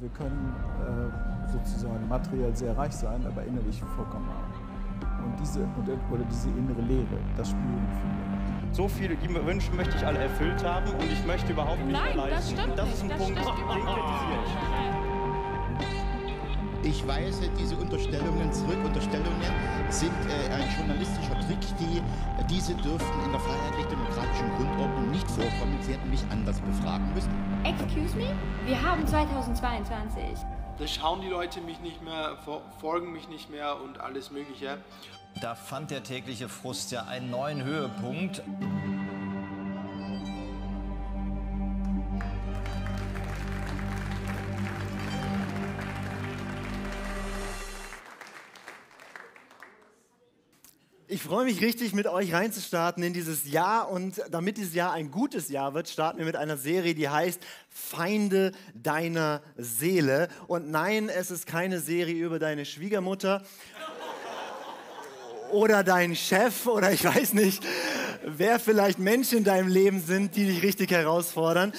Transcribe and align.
Wir 0.00 0.08
können 0.10 0.54
äh, 0.80 1.50
sozusagen 1.50 2.06
materiell 2.08 2.54
sehr 2.54 2.76
reich 2.76 2.92
sein, 2.92 3.24
aber 3.26 3.42
innerlich 3.44 3.82
vollkommen 3.96 4.28
arm. 4.28 5.24
Und 5.24 5.40
diese, 5.40 5.60
oder 5.60 6.24
diese 6.30 6.50
innere 6.50 6.80
Leere, 6.82 7.18
das 7.36 7.50
spüren 7.50 7.88
viele. 8.00 8.74
So 8.74 8.86
viele 8.86 9.16
die 9.16 9.34
Wünsche 9.34 9.72
möchte 9.72 9.96
ich 9.96 10.06
alle 10.06 10.20
erfüllt 10.20 10.62
haben 10.64 10.92
und 10.92 11.02
ich 11.10 11.26
möchte 11.26 11.52
überhaupt 11.52 11.84
nicht 11.84 11.92
Nein, 11.92 12.16
mehr 12.16 12.28
leisten. 12.28 12.36
das 12.36 12.50
stimmt 12.50 12.70
und 12.70 12.78
das 12.78 12.86
nicht. 12.86 12.94
ist 12.94 13.02
ein 13.02 13.08
das 13.08 13.18
Punkt, 13.18 13.38
den 13.38 13.84
kritisiere 13.84 15.02
ich. 15.02 15.07
Ich 16.82 17.06
weise 17.06 17.48
diese 17.58 17.76
Unterstellungen 17.76 18.52
zurück. 18.52 18.78
Unterstellungen 18.84 19.42
sind 19.90 20.12
äh, 20.28 20.52
ein 20.54 20.64
journalistischer 20.78 21.38
Trick, 21.40 21.58
die 21.78 22.00
diese 22.48 22.74
dürften 22.76 23.24
in 23.24 23.32
der 23.32 23.40
freiheitlich-demokratischen 23.40 24.48
Grundordnung 24.56 25.10
nicht 25.10 25.28
vorkommen. 25.30 25.76
Sie 25.82 25.92
hätten 25.92 26.08
mich 26.10 26.22
anders 26.30 26.60
befragen 26.60 27.12
müssen. 27.14 27.30
Excuse 27.64 28.16
me? 28.16 28.32
Wir 28.66 28.80
haben 28.80 29.06
2022. 29.06 30.22
Da 30.78 30.86
schauen 30.86 31.20
die 31.20 31.28
Leute 31.28 31.60
mich 31.60 31.80
nicht 31.80 32.02
mehr, 32.04 32.36
fo- 32.46 32.62
folgen 32.80 33.12
mich 33.12 33.28
nicht 33.28 33.50
mehr 33.50 33.80
und 33.82 34.00
alles 34.00 34.30
Mögliche. 34.30 34.78
Da 35.42 35.54
fand 35.56 35.90
der 35.90 36.04
tägliche 36.04 36.48
Frust 36.48 36.92
ja 36.92 37.02
einen 37.04 37.30
neuen 37.30 37.64
Höhepunkt. 37.64 38.42
Ich 51.18 51.24
freue 51.24 51.46
mich 51.46 51.60
richtig, 51.60 51.94
mit 51.94 52.06
euch 52.06 52.32
reinzustarten 52.32 53.02
in 53.02 53.12
dieses 53.12 53.50
Jahr. 53.50 53.90
Und 53.90 54.22
damit 54.30 54.56
dieses 54.56 54.72
Jahr 54.72 54.92
ein 54.92 55.10
gutes 55.10 55.48
Jahr 55.48 55.74
wird, 55.74 55.88
starten 55.88 56.18
wir 56.18 56.24
mit 56.24 56.36
einer 56.36 56.56
Serie, 56.56 56.94
die 56.94 57.08
heißt 57.08 57.40
Feinde 57.68 58.52
deiner 58.72 59.42
Seele. 59.56 60.28
Und 60.46 60.70
nein, 60.70 61.08
es 61.08 61.32
ist 61.32 61.48
keine 61.48 61.80
Serie 61.80 62.24
über 62.24 62.38
deine 62.38 62.64
Schwiegermutter 62.64 63.42
oder 65.50 65.82
deinen 65.82 66.14
Chef 66.14 66.68
oder 66.68 66.92
ich 66.92 67.02
weiß 67.02 67.32
nicht, 67.32 67.64
wer 68.24 68.60
vielleicht 68.60 69.00
Menschen 69.00 69.38
in 69.38 69.44
deinem 69.44 69.66
Leben 69.66 70.00
sind, 70.00 70.36
die 70.36 70.46
dich 70.46 70.62
richtig 70.62 70.92
herausfordern. 70.92 71.72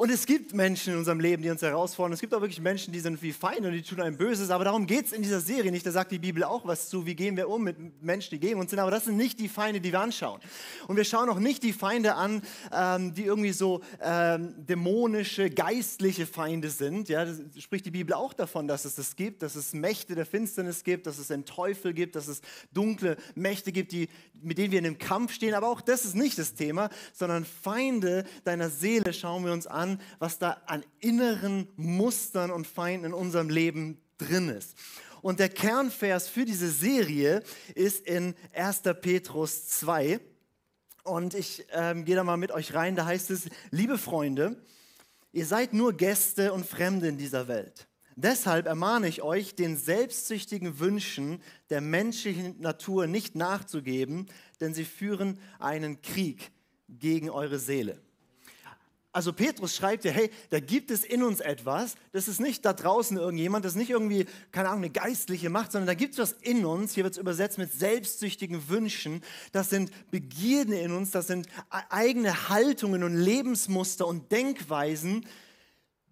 Und 0.00 0.08
es 0.08 0.24
gibt 0.24 0.54
Menschen 0.54 0.94
in 0.94 0.98
unserem 0.98 1.20
Leben, 1.20 1.42
die 1.42 1.50
uns 1.50 1.60
herausfordern. 1.60 2.14
Es 2.14 2.20
gibt 2.22 2.32
auch 2.32 2.40
wirklich 2.40 2.62
Menschen, 2.62 2.90
die 2.90 3.00
sind 3.00 3.20
wie 3.20 3.34
Feinde 3.34 3.68
und 3.68 3.74
die 3.74 3.82
tun 3.82 4.00
einem 4.00 4.16
Böses. 4.16 4.48
Aber 4.48 4.64
darum 4.64 4.86
geht 4.86 5.04
es 5.04 5.12
in 5.12 5.20
dieser 5.20 5.42
Serie 5.42 5.70
nicht. 5.70 5.84
Da 5.84 5.92
sagt 5.92 6.10
die 6.10 6.18
Bibel 6.18 6.42
auch 6.42 6.66
was 6.66 6.88
zu. 6.88 7.04
Wie 7.04 7.14
gehen 7.14 7.36
wir 7.36 7.50
um 7.50 7.64
mit 7.64 8.02
Menschen, 8.02 8.30
die 8.30 8.40
gegen 8.40 8.58
uns 8.58 8.70
sind? 8.70 8.78
Aber 8.78 8.90
das 8.90 9.04
sind 9.04 9.18
nicht 9.18 9.38
die 9.38 9.48
Feinde, 9.48 9.78
die 9.78 9.92
wir 9.92 10.00
anschauen. 10.00 10.40
Und 10.88 10.96
wir 10.96 11.04
schauen 11.04 11.28
auch 11.28 11.38
nicht 11.38 11.62
die 11.62 11.74
Feinde 11.74 12.14
an, 12.14 12.40
ähm, 12.72 13.12
die 13.12 13.24
irgendwie 13.24 13.52
so 13.52 13.82
ähm, 14.02 14.54
dämonische, 14.56 15.50
geistliche 15.50 16.24
Feinde 16.24 16.70
sind. 16.70 17.10
Ja, 17.10 17.26
das 17.26 17.38
spricht 17.58 17.84
die 17.84 17.90
Bibel 17.90 18.14
auch 18.14 18.32
davon, 18.32 18.68
dass 18.68 18.86
es 18.86 18.94
das 18.94 19.16
gibt, 19.16 19.42
dass 19.42 19.54
es 19.54 19.74
Mächte 19.74 20.14
der 20.14 20.24
Finsternis 20.24 20.82
gibt, 20.82 21.06
dass 21.06 21.18
es 21.18 21.30
einen 21.30 21.44
Teufel 21.44 21.92
gibt, 21.92 22.16
dass 22.16 22.26
es 22.26 22.40
dunkle 22.72 23.18
Mächte 23.34 23.70
gibt, 23.70 23.92
die, 23.92 24.08
mit 24.40 24.56
denen 24.56 24.72
wir 24.72 24.78
in 24.78 24.86
einem 24.86 24.98
Kampf 24.98 25.34
stehen. 25.34 25.52
Aber 25.52 25.68
auch 25.68 25.82
das 25.82 26.06
ist 26.06 26.14
nicht 26.14 26.38
das 26.38 26.54
Thema, 26.54 26.88
sondern 27.12 27.44
Feinde 27.44 28.24
deiner 28.44 28.70
Seele 28.70 29.12
schauen 29.12 29.44
wir 29.44 29.52
uns 29.52 29.66
an, 29.66 29.89
was 30.18 30.38
da 30.38 30.62
an 30.66 30.84
inneren 31.00 31.68
Mustern 31.76 32.50
und 32.50 32.66
Feinden 32.66 33.06
in 33.06 33.14
unserem 33.14 33.48
Leben 33.48 34.00
drin 34.18 34.48
ist. 34.50 34.76
Und 35.22 35.38
der 35.40 35.48
Kernvers 35.48 36.28
für 36.28 36.44
diese 36.44 36.70
Serie 36.70 37.42
ist 37.74 38.06
in 38.06 38.34
1. 38.54 38.82
Petrus 39.00 39.68
2. 39.68 40.20
Und 41.04 41.34
ich 41.34 41.66
ähm, 41.72 42.04
gehe 42.04 42.16
da 42.16 42.24
mal 42.24 42.36
mit 42.36 42.52
euch 42.52 42.74
rein. 42.74 42.96
Da 42.96 43.04
heißt 43.06 43.30
es, 43.30 43.48
liebe 43.70 43.98
Freunde, 43.98 44.56
ihr 45.32 45.46
seid 45.46 45.72
nur 45.72 45.92
Gäste 45.92 46.52
und 46.52 46.66
Fremde 46.66 47.08
in 47.08 47.18
dieser 47.18 47.48
Welt. 47.48 47.86
Deshalb 48.16 48.66
ermahne 48.66 49.08
ich 49.08 49.22
euch, 49.22 49.54
den 49.54 49.76
selbstsüchtigen 49.76 50.78
Wünschen 50.78 51.42
der 51.70 51.80
menschlichen 51.80 52.60
Natur 52.60 53.06
nicht 53.06 53.34
nachzugeben, 53.34 54.26
denn 54.60 54.74
sie 54.74 54.84
führen 54.84 55.38
einen 55.58 56.02
Krieg 56.02 56.50
gegen 56.88 57.30
eure 57.30 57.58
Seele. 57.58 58.00
Also 59.12 59.32
Petrus 59.32 59.74
schreibt 59.74 60.04
ja, 60.04 60.12
hey, 60.12 60.30
da 60.50 60.60
gibt 60.60 60.92
es 60.92 61.04
in 61.04 61.24
uns 61.24 61.40
etwas, 61.40 61.96
das 62.12 62.28
ist 62.28 62.40
nicht 62.40 62.64
da 62.64 62.72
draußen 62.72 63.16
irgendjemand, 63.16 63.64
das 63.64 63.72
ist 63.72 63.78
nicht 63.78 63.90
irgendwie, 63.90 64.26
keine 64.52 64.68
Ahnung, 64.68 64.84
eine 64.84 64.92
geistliche 64.92 65.50
Macht, 65.50 65.72
sondern 65.72 65.88
da 65.88 65.94
gibt 65.94 66.12
es 66.14 66.20
was 66.20 66.32
in 66.42 66.64
uns, 66.64 66.94
hier 66.94 67.02
wird 67.02 67.14
es 67.14 67.18
übersetzt 67.18 67.58
mit 67.58 67.72
selbstsüchtigen 67.72 68.68
Wünschen, 68.68 69.22
das 69.50 69.68
sind 69.68 69.90
Begierden 70.12 70.74
in 70.74 70.92
uns, 70.92 71.10
das 71.10 71.26
sind 71.26 71.48
e- 71.48 71.50
eigene 71.88 72.48
Haltungen 72.48 73.02
und 73.02 73.16
Lebensmuster 73.16 74.06
und 74.06 74.30
Denkweisen, 74.30 75.26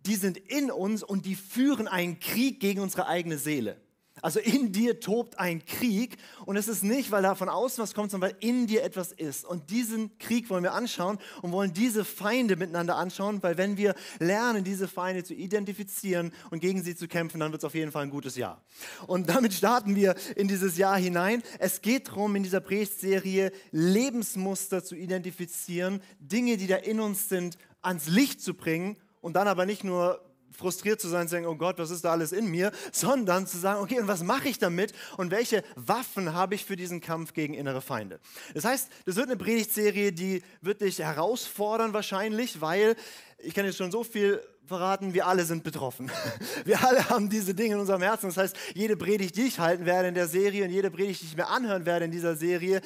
die 0.04 0.16
sind 0.16 0.36
in 0.36 0.72
uns 0.72 1.04
und 1.04 1.24
die 1.24 1.36
führen 1.36 1.86
einen 1.86 2.18
Krieg 2.18 2.58
gegen 2.58 2.80
unsere 2.80 3.06
eigene 3.06 3.38
Seele. 3.38 3.80
Also 4.22 4.40
in 4.40 4.72
dir 4.72 5.00
tobt 5.00 5.38
ein 5.38 5.64
Krieg 5.64 6.16
und 6.46 6.56
es 6.56 6.68
ist 6.68 6.82
nicht, 6.82 7.10
weil 7.10 7.22
da 7.22 7.34
von 7.34 7.48
außen 7.48 7.82
was 7.82 7.94
kommt, 7.94 8.10
sondern 8.10 8.30
weil 8.30 8.36
in 8.40 8.66
dir 8.66 8.82
etwas 8.82 9.12
ist. 9.12 9.44
Und 9.44 9.70
diesen 9.70 10.18
Krieg 10.18 10.50
wollen 10.50 10.62
wir 10.62 10.74
anschauen 10.74 11.18
und 11.42 11.52
wollen 11.52 11.72
diese 11.72 12.04
Feinde 12.04 12.56
miteinander 12.56 12.96
anschauen, 12.96 13.42
weil 13.42 13.56
wenn 13.56 13.76
wir 13.76 13.94
lernen, 14.18 14.64
diese 14.64 14.88
Feinde 14.88 15.24
zu 15.24 15.34
identifizieren 15.34 16.32
und 16.50 16.60
gegen 16.60 16.82
sie 16.82 16.96
zu 16.96 17.08
kämpfen, 17.08 17.40
dann 17.40 17.52
wird 17.52 17.62
es 17.62 17.66
auf 17.66 17.74
jeden 17.74 17.92
Fall 17.92 18.04
ein 18.04 18.10
gutes 18.10 18.36
Jahr. 18.36 18.62
Und 19.06 19.28
damit 19.28 19.52
starten 19.52 19.96
wir 19.96 20.14
in 20.36 20.48
dieses 20.48 20.76
Jahr 20.76 20.98
hinein. 20.98 21.42
Es 21.58 21.80
geht 21.80 22.08
darum, 22.08 22.36
in 22.36 22.42
dieser 22.42 22.60
Predigtserie 22.60 23.52
Lebensmuster 23.70 24.84
zu 24.84 24.94
identifizieren, 24.94 26.02
Dinge, 26.18 26.56
die 26.56 26.66
da 26.66 26.76
in 26.76 27.00
uns 27.00 27.28
sind, 27.28 27.58
ans 27.82 28.08
Licht 28.08 28.40
zu 28.40 28.54
bringen 28.54 28.96
und 29.20 29.34
dann 29.34 29.48
aber 29.48 29.66
nicht 29.66 29.84
nur 29.84 30.20
frustriert 30.56 31.00
zu 31.00 31.08
sein, 31.08 31.28
zu 31.28 31.34
denken, 31.36 31.48
oh 31.50 31.56
Gott, 31.56 31.78
was 31.78 31.90
ist 31.90 32.04
da 32.04 32.12
alles 32.12 32.32
in 32.32 32.46
mir, 32.46 32.72
sondern 32.92 33.46
zu 33.46 33.58
sagen, 33.58 33.80
okay, 33.80 34.00
und 34.00 34.08
was 34.08 34.22
mache 34.22 34.48
ich 34.48 34.58
damit 34.58 34.92
und 35.16 35.30
welche 35.30 35.62
Waffen 35.76 36.32
habe 36.32 36.54
ich 36.54 36.64
für 36.64 36.76
diesen 36.76 37.00
Kampf 37.00 37.32
gegen 37.32 37.54
innere 37.54 37.80
Feinde? 37.80 38.20
Das 38.54 38.64
heißt, 38.64 38.88
das 39.06 39.16
wird 39.16 39.26
eine 39.26 39.36
Predigtserie, 39.36 40.12
die 40.12 40.42
wird 40.60 40.80
dich 40.80 40.98
herausfordern 40.98 41.92
wahrscheinlich, 41.92 42.60
weil 42.60 42.96
ich 43.38 43.54
kann 43.54 43.64
jetzt 43.64 43.78
schon 43.78 43.92
so 43.92 44.02
viel 44.02 44.42
verraten, 44.68 45.14
wir 45.14 45.26
alle 45.26 45.44
sind 45.44 45.64
betroffen. 45.64 46.10
Wir 46.64 46.84
alle 46.84 47.08
haben 47.08 47.30
diese 47.30 47.54
Dinge 47.54 47.74
in 47.74 47.80
unserem 47.80 48.02
Herzen. 48.02 48.26
Das 48.26 48.36
heißt, 48.36 48.56
jede 48.74 48.96
Predigt, 48.96 49.36
die 49.36 49.46
ich 49.46 49.58
halten 49.58 49.86
werde 49.86 50.08
in 50.08 50.14
der 50.14 50.28
Serie 50.28 50.64
und 50.64 50.70
jede 50.70 50.90
Predigt, 50.90 51.22
die 51.22 51.26
ich 51.26 51.36
mir 51.36 51.48
anhören 51.48 51.86
werde 51.86 52.04
in 52.04 52.10
dieser 52.10 52.36
Serie, 52.36 52.82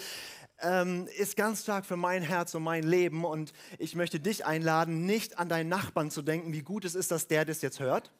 ähm, 0.62 1.08
ist 1.18 1.36
ganz 1.36 1.62
stark 1.62 1.86
für 1.86 1.96
mein 1.96 2.22
Herz 2.22 2.54
und 2.54 2.62
mein 2.62 2.82
Leben. 2.82 3.24
Und 3.24 3.52
ich 3.78 3.94
möchte 3.94 4.20
dich 4.20 4.46
einladen, 4.46 5.04
nicht 5.04 5.38
an 5.38 5.48
deinen 5.48 5.68
Nachbarn 5.68 6.10
zu 6.10 6.22
denken, 6.22 6.52
wie 6.52 6.62
gut 6.62 6.84
es 6.84 6.94
ist, 6.94 7.10
dass 7.10 7.28
der 7.28 7.44
das 7.44 7.62
jetzt 7.62 7.80
hört. 7.80 8.10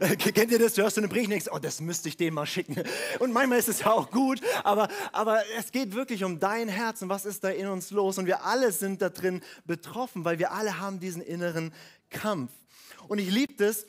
Kennt 0.18 0.50
ihr 0.50 0.58
das? 0.58 0.74
Du 0.74 0.82
hörst 0.82 0.96
so 0.96 1.00
eine 1.00 1.08
Predigt 1.08 1.26
und 1.26 1.32
denkst, 1.32 1.48
oh, 1.52 1.58
das 1.58 1.80
müsste 1.80 2.08
ich 2.08 2.16
dem 2.16 2.34
mal 2.34 2.46
schicken. 2.46 2.82
Und 3.18 3.32
manchmal 3.32 3.58
ist 3.58 3.68
es 3.68 3.80
ja 3.80 3.92
auch 3.92 4.10
gut, 4.10 4.40
aber, 4.64 4.88
aber 5.12 5.42
es 5.58 5.72
geht 5.72 5.94
wirklich 5.94 6.24
um 6.24 6.40
dein 6.40 6.68
Herz 6.68 7.02
und 7.02 7.08
was 7.08 7.26
ist 7.26 7.44
da 7.44 7.50
in 7.50 7.66
uns 7.66 7.90
los. 7.90 8.18
Und 8.18 8.26
wir 8.26 8.44
alle 8.44 8.72
sind 8.72 9.02
da 9.02 9.08
drin 9.08 9.42
betroffen, 9.66 10.24
weil 10.24 10.38
wir 10.38 10.52
alle 10.52 10.80
haben 10.80 11.00
diesen 11.00 11.22
inneren 11.22 11.72
Kampf. 12.10 12.50
Und 13.08 13.18
ich 13.18 13.30
liebe 13.30 13.54
das, 13.54 13.86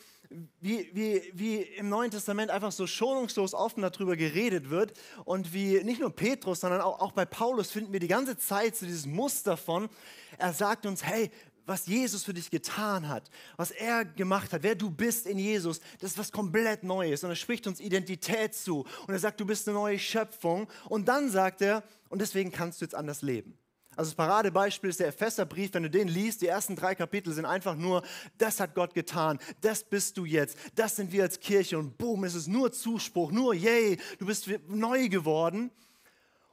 wie, 0.60 0.90
wie, 0.94 1.32
wie 1.34 1.58
im 1.62 1.90
Neuen 1.90 2.12
Testament 2.12 2.52
einfach 2.52 2.72
so 2.72 2.88
schonungslos 2.88 3.54
offen 3.54 3.82
darüber 3.82 4.16
geredet 4.16 4.70
wird 4.70 4.94
und 5.26 5.54
wie 5.54 5.84
nicht 5.84 6.00
nur 6.02 6.10
Petrus, 6.10 6.62
sondern 6.62 6.82
auch, 6.82 7.00
auch 7.00 7.12
bei 7.12 7.26
Paulus 7.26 7.72
finden 7.72 7.94
wir 7.94 8.00
die 8.00 8.08
ganze 8.08 8.38
Zeit 8.38 8.76
so 8.76 8.86
dieses 8.86 9.06
Muster 9.06 9.58
von, 9.58 9.90
er 10.38 10.54
sagt 10.54 10.86
uns, 10.86 11.04
hey, 11.04 11.32
was 11.66 11.88
Jesus 11.88 12.24
für 12.24 12.34
dich 12.34 12.50
getan 12.50 13.08
hat, 13.08 13.30
was 13.56 13.72
er 13.72 14.06
gemacht 14.06 14.52
hat, 14.52 14.64
wer 14.64 14.76
du 14.76 14.90
bist 14.90 15.26
in 15.26 15.38
Jesus, 15.38 15.80
das 16.00 16.12
ist 16.12 16.18
was 16.18 16.32
komplett 16.32 16.84
Neues. 16.84 17.24
Und 17.24 17.30
er 17.30 17.36
spricht 17.36 17.68
uns 17.68 17.80
Identität 17.80 18.54
zu. 18.54 18.86
Und 19.08 19.14
er 19.14 19.20
sagt, 19.20 19.40
du 19.40 19.46
bist 19.46 19.68
eine 19.68 19.78
neue 19.78 19.98
Schöpfung. 19.98 20.68
Und 20.90 21.08
dann 21.08 21.30
sagt 21.30 21.62
er, 21.62 21.84
und 22.10 22.22
deswegen 22.22 22.52
kannst 22.52 22.82
du 22.82 22.86
jetzt 22.86 22.96
anders 22.96 23.22
leben. 23.22 23.58
Also 23.96 24.12
das 24.12 24.16
Paradebeispiel 24.16 24.90
ist 24.90 25.00
der 25.00 25.08
Epheserbrief, 25.08 25.74
wenn 25.74 25.84
du 25.84 25.90
den 25.90 26.08
liest, 26.08 26.42
die 26.42 26.48
ersten 26.48 26.76
drei 26.76 26.96
Kapitel 26.96 27.34
sind 27.34 27.46
einfach 27.46 27.76
nur, 27.76 28.04
das 28.38 28.59
hat 28.59 28.76
Gott 28.76 28.94
getan, 28.94 29.40
das 29.62 29.84
bist 29.84 30.18
du 30.18 30.26
jetzt, 30.26 30.58
das 30.76 30.95
sind 30.95 31.12
wir 31.12 31.24
als 31.24 31.40
Kirche 31.40 31.78
und 31.78 31.98
boom, 31.98 32.24
es 32.24 32.36
ist 32.36 32.48
nur 32.48 32.72
Zuspruch, 32.72 33.31
nur 33.31 33.54
yay, 33.54 33.98
du 34.19 34.25
bist 34.25 34.50
neu 34.68 35.10
geworden. 35.10 35.72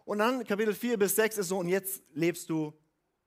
Und 0.04 0.18
dann 0.18 0.44
Kapitel 0.44 0.74
4 0.74 0.98
bis 0.98 1.16
6 1.16 1.38
ist 1.38 1.48
so, 1.48 1.58
und 1.58 1.68
jetzt 1.68 2.02
lebst 2.14 2.50
du 2.50 2.72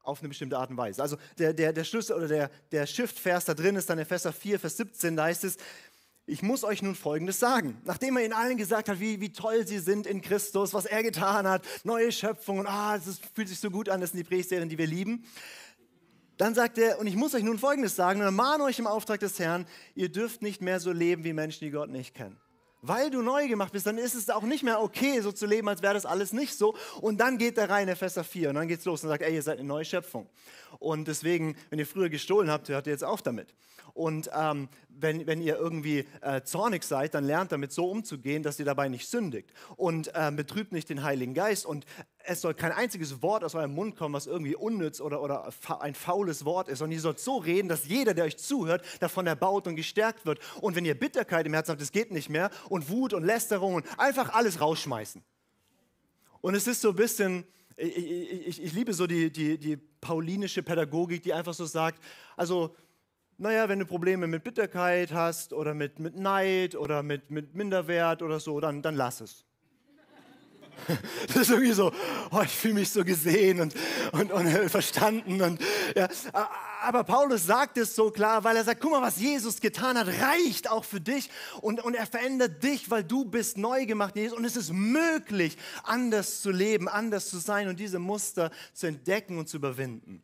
auf 0.03 0.19
eine 0.19 0.29
bestimmte 0.29 0.57
Art 0.57 0.69
und 0.69 0.77
Weise. 0.77 1.01
Also 1.01 1.17
der, 1.37 1.53
der, 1.53 1.71
der 1.71 1.83
Schlüssel 1.85 2.15
oder 2.15 2.27
der, 2.27 2.51
der 2.71 2.85
Shift-Vers 2.85 3.45
da 3.45 3.53
drin 3.53 3.77
ist 3.77 3.89
dann 3.89 3.99
Epheser 3.99 4.33
4, 4.33 4.59
Vers 4.59 4.77
17, 4.77 5.15
da 5.15 5.23
heißt 5.23 5.45
es, 5.45 5.57
ich 6.25 6.41
muss 6.41 6.63
euch 6.63 6.81
nun 6.81 6.95
Folgendes 6.95 7.39
sagen. 7.39 7.81
Nachdem 7.83 8.15
er 8.15 8.23
ihnen 8.23 8.33
allen 8.33 8.57
gesagt 8.57 8.87
hat, 8.87 8.99
wie, 8.99 9.19
wie 9.19 9.31
toll 9.33 9.67
sie 9.67 9.79
sind 9.79 10.07
in 10.07 10.21
Christus, 10.21 10.73
was 10.73 10.85
er 10.85 11.03
getan 11.03 11.47
hat, 11.47 11.65
neue 11.83 12.11
Schöpfung 12.11 12.59
und 12.59 12.67
ah, 12.67 12.95
es 12.95 13.19
fühlt 13.33 13.49
sich 13.49 13.59
so 13.59 13.69
gut 13.69 13.89
an, 13.89 13.99
das 13.99 14.11
sind 14.11 14.19
die 14.19 14.23
Predigtserien, 14.23 14.69
die 14.69 14.77
wir 14.77 14.87
lieben. 14.87 15.25
Dann 16.37 16.55
sagt 16.55 16.77
er, 16.77 16.99
und 16.99 17.07
ich 17.07 17.15
muss 17.15 17.35
euch 17.35 17.43
nun 17.43 17.59
Folgendes 17.59 17.95
sagen, 17.95 18.21
und 18.21 18.25
ermahne 18.25 18.63
euch 18.63 18.79
im 18.79 18.87
Auftrag 18.87 19.19
des 19.19 19.37
Herrn, 19.37 19.67
ihr 19.95 20.09
dürft 20.09 20.41
nicht 20.41 20.61
mehr 20.61 20.79
so 20.79 20.91
leben 20.91 21.23
wie 21.23 21.33
Menschen, 21.33 21.65
die 21.65 21.71
Gott 21.71 21.89
nicht 21.89 22.15
kennen. 22.15 22.37
Weil 22.81 23.09
du 23.09 23.21
neu 23.21 23.47
gemacht 23.47 23.71
bist, 23.71 23.85
dann 23.85 23.97
ist 23.97 24.13
es 24.13 24.29
auch 24.29 24.41
nicht 24.43 24.63
mehr 24.63 24.81
okay, 24.81 25.21
so 25.21 25.31
zu 25.31 25.45
leben, 25.45 25.69
als 25.69 25.81
wäre 25.81 25.93
das 25.93 26.05
alles 26.05 26.33
nicht 26.33 26.57
so. 26.57 26.75
Und 26.99 27.19
dann 27.19 27.37
geht 27.37 27.57
er 27.57 27.69
rein, 27.69 27.87
Epheser 27.87 28.25
4, 28.25 28.49
und 28.49 28.55
dann 28.55 28.67
geht's 28.67 28.83
los 28.83 29.03
und 29.03 29.09
sagt, 29.09 29.23
ey, 29.23 29.33
ihr 29.33 29.41
seid 29.41 29.59
eine 29.59 29.67
neue 29.67 29.85
Schöpfung. 29.85 30.27
Und 30.79 31.07
deswegen, 31.07 31.55
wenn 31.69 31.79
ihr 31.79 31.87
früher 31.87 32.09
gestohlen 32.09 32.49
habt, 32.49 32.67
hört 32.67 32.87
ihr 32.87 32.91
jetzt 32.91 33.05
auf 33.05 33.21
damit. 33.21 33.53
Und 33.93 34.29
ähm, 34.33 34.69
wenn, 34.99 35.27
wenn 35.27 35.41
ihr 35.41 35.57
irgendwie 35.57 36.05
äh, 36.21 36.41
zornig 36.43 36.83
seid, 36.83 37.13
dann 37.13 37.25
lernt 37.25 37.51
damit 37.51 37.71
so 37.71 37.89
umzugehen, 37.89 38.43
dass 38.43 38.59
ihr 38.59 38.65
dabei 38.65 38.89
nicht 38.89 39.07
sündigt. 39.07 39.51
Und 39.75 40.13
äh, 40.15 40.31
betrübt 40.35 40.71
nicht 40.71 40.89
den 40.89 41.03
Heiligen 41.03 41.33
Geist. 41.33 41.65
Und 41.65 41.85
es 42.19 42.41
soll 42.41 42.53
kein 42.53 42.71
einziges 42.71 43.21
Wort 43.21 43.43
aus 43.43 43.55
eurem 43.55 43.73
Mund 43.73 43.95
kommen, 43.95 44.13
was 44.13 44.27
irgendwie 44.27 44.55
unnütz 44.55 45.01
oder, 45.01 45.21
oder 45.21 45.51
ein 45.79 45.95
faules 45.95 46.45
Wort 46.45 46.69
ist. 46.69 46.81
Und 46.81 46.91
ihr 46.91 46.99
sollt 46.99 47.19
so 47.19 47.37
reden, 47.37 47.67
dass 47.67 47.87
jeder, 47.87 48.13
der 48.13 48.25
euch 48.25 48.37
zuhört, 48.37 48.83
davon 48.99 49.27
erbaut 49.27 49.67
und 49.67 49.75
gestärkt 49.75 50.25
wird. 50.25 50.39
Und 50.61 50.75
wenn 50.75 50.85
ihr 50.85 50.97
Bitterkeit 50.97 51.45
im 51.45 51.53
Herzen 51.53 51.71
habt, 51.71 51.81
das 51.81 51.91
geht 51.91 52.11
nicht 52.11 52.29
mehr, 52.29 52.49
und 52.69 52.89
Wut 52.89 53.13
und 53.13 53.23
Lästerung 53.23 53.75
und 53.75 53.99
einfach 53.99 54.33
alles 54.33 54.61
rausschmeißen. 54.61 55.23
Und 56.41 56.55
es 56.55 56.67
ist 56.67 56.81
so 56.81 56.89
ein 56.89 56.95
bisschen, 56.95 57.45
ich, 57.77 57.97
ich, 57.97 58.63
ich 58.63 58.73
liebe 58.73 58.93
so 58.93 59.07
die, 59.07 59.31
die, 59.31 59.57
die 59.57 59.77
paulinische 59.77 60.61
Pädagogik, 60.61 61.23
die 61.23 61.33
einfach 61.33 61.53
so 61.53 61.65
sagt, 61.65 62.03
also 62.35 62.75
naja, 63.43 63.67
wenn 63.67 63.79
du 63.79 63.85
Probleme 63.85 64.25
mit 64.25 64.43
Bitterkeit 64.43 65.11
hast 65.11 65.51
oder 65.51 65.73
mit, 65.73 65.99
mit 65.99 66.15
Neid 66.15 66.75
oder 66.75 67.03
mit, 67.03 67.29
mit 67.29 67.53
Minderwert 67.53 68.21
oder 68.21 68.39
so, 68.39 68.61
dann, 68.61 68.81
dann 68.81 68.95
lass 68.95 69.19
es. 69.19 69.45
Das 71.27 71.35
ist 71.35 71.49
irgendwie 71.49 71.73
so, 71.73 71.91
oh, 72.31 72.41
ich 72.41 72.51
fühle 72.51 72.75
mich 72.75 72.89
so 72.89 73.03
gesehen 73.03 73.59
und, 73.59 73.75
und, 74.13 74.31
und 74.31 74.47
verstanden. 74.69 75.41
Und, 75.41 75.61
ja. 75.95 76.07
Aber 76.81 77.03
Paulus 77.03 77.45
sagt 77.45 77.77
es 77.77 77.95
so 77.95 78.11
klar, 78.11 78.43
weil 78.45 78.55
er 78.55 78.63
sagt, 78.63 78.79
guck 78.81 78.91
mal, 78.91 79.01
was 79.01 79.19
Jesus 79.19 79.59
getan 79.59 79.97
hat, 79.97 80.07
reicht 80.07 80.69
auch 80.71 80.85
für 80.85 81.01
dich. 81.01 81.29
Und, 81.61 81.83
und 81.83 81.95
er 81.95 82.05
verändert 82.05 82.63
dich, 82.63 82.89
weil 82.89 83.03
du 83.03 83.25
bist 83.25 83.57
neu 83.57 83.85
gemacht, 83.85 84.15
Jesus. 84.15 84.37
Und 84.37 84.45
es 84.45 84.55
ist 84.55 84.71
möglich, 84.71 85.57
anders 85.83 86.41
zu 86.41 86.49
leben, 86.49 86.87
anders 86.87 87.29
zu 87.29 87.39
sein 87.39 87.67
und 87.67 87.79
diese 87.79 87.99
Muster 87.99 88.51
zu 88.73 88.87
entdecken 88.87 89.37
und 89.37 89.49
zu 89.49 89.57
überwinden. 89.57 90.23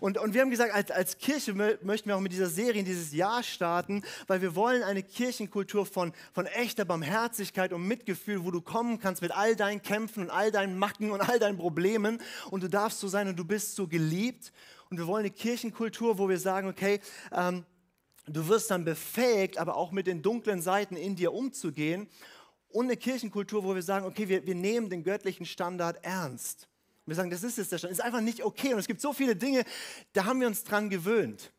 Und, 0.00 0.18
und 0.18 0.34
wir 0.34 0.40
haben 0.40 0.50
gesagt, 0.50 0.72
als, 0.74 0.90
als 0.90 1.18
Kirche 1.18 1.52
möchten 1.54 2.08
wir 2.08 2.16
auch 2.16 2.20
mit 2.20 2.32
dieser 2.32 2.48
Serie 2.48 2.80
in 2.80 2.86
dieses 2.86 3.12
Jahr 3.12 3.42
starten, 3.42 4.02
weil 4.26 4.40
wir 4.40 4.54
wollen 4.54 4.82
eine 4.82 5.02
Kirchenkultur 5.02 5.86
von, 5.86 6.12
von 6.32 6.46
echter 6.46 6.84
Barmherzigkeit 6.84 7.72
und 7.72 7.86
Mitgefühl, 7.86 8.44
wo 8.44 8.50
du 8.50 8.60
kommen 8.60 8.98
kannst 8.98 9.22
mit 9.22 9.32
all 9.32 9.56
deinen 9.56 9.82
Kämpfen 9.82 10.24
und 10.24 10.30
all 10.30 10.50
deinen 10.50 10.78
Macken 10.78 11.10
und 11.10 11.20
all 11.20 11.38
deinen 11.38 11.58
Problemen 11.58 12.20
und 12.50 12.62
du 12.62 12.68
darfst 12.68 13.00
so 13.00 13.08
sein 13.08 13.28
und 13.28 13.38
du 13.38 13.44
bist 13.44 13.76
so 13.76 13.86
geliebt. 13.86 14.52
Und 14.88 14.98
wir 14.98 15.06
wollen 15.06 15.20
eine 15.20 15.30
Kirchenkultur, 15.30 16.18
wo 16.18 16.28
wir 16.28 16.38
sagen, 16.38 16.68
okay, 16.68 17.00
ähm, 17.32 17.64
du 18.26 18.48
wirst 18.48 18.70
dann 18.70 18.84
befähigt, 18.84 19.58
aber 19.58 19.76
auch 19.76 19.92
mit 19.92 20.06
den 20.06 20.22
dunklen 20.22 20.62
Seiten 20.62 20.96
in 20.96 21.14
dir 21.14 21.32
umzugehen. 21.32 22.08
Und 22.70 22.86
eine 22.86 22.96
Kirchenkultur, 22.96 23.64
wo 23.64 23.74
wir 23.74 23.82
sagen, 23.82 24.06
okay, 24.06 24.28
wir, 24.28 24.46
wir 24.46 24.54
nehmen 24.54 24.88
den 24.88 25.02
göttlichen 25.02 25.44
Standard 25.44 26.04
ernst. 26.04 26.69
Wir 27.10 27.16
sagen, 27.16 27.30
das 27.30 27.42
ist 27.42 27.58
es 27.58 27.66
Stand. 27.66 27.92
Ist 27.92 28.00
einfach 28.00 28.20
nicht 28.20 28.44
okay. 28.44 28.72
Und 28.72 28.78
es 28.78 28.86
gibt 28.86 29.00
so 29.00 29.12
viele 29.12 29.34
Dinge, 29.34 29.64
da 30.12 30.26
haben 30.26 30.40
wir 30.40 30.46
uns 30.46 30.62
dran 30.62 30.88
gewöhnt. 30.88 31.52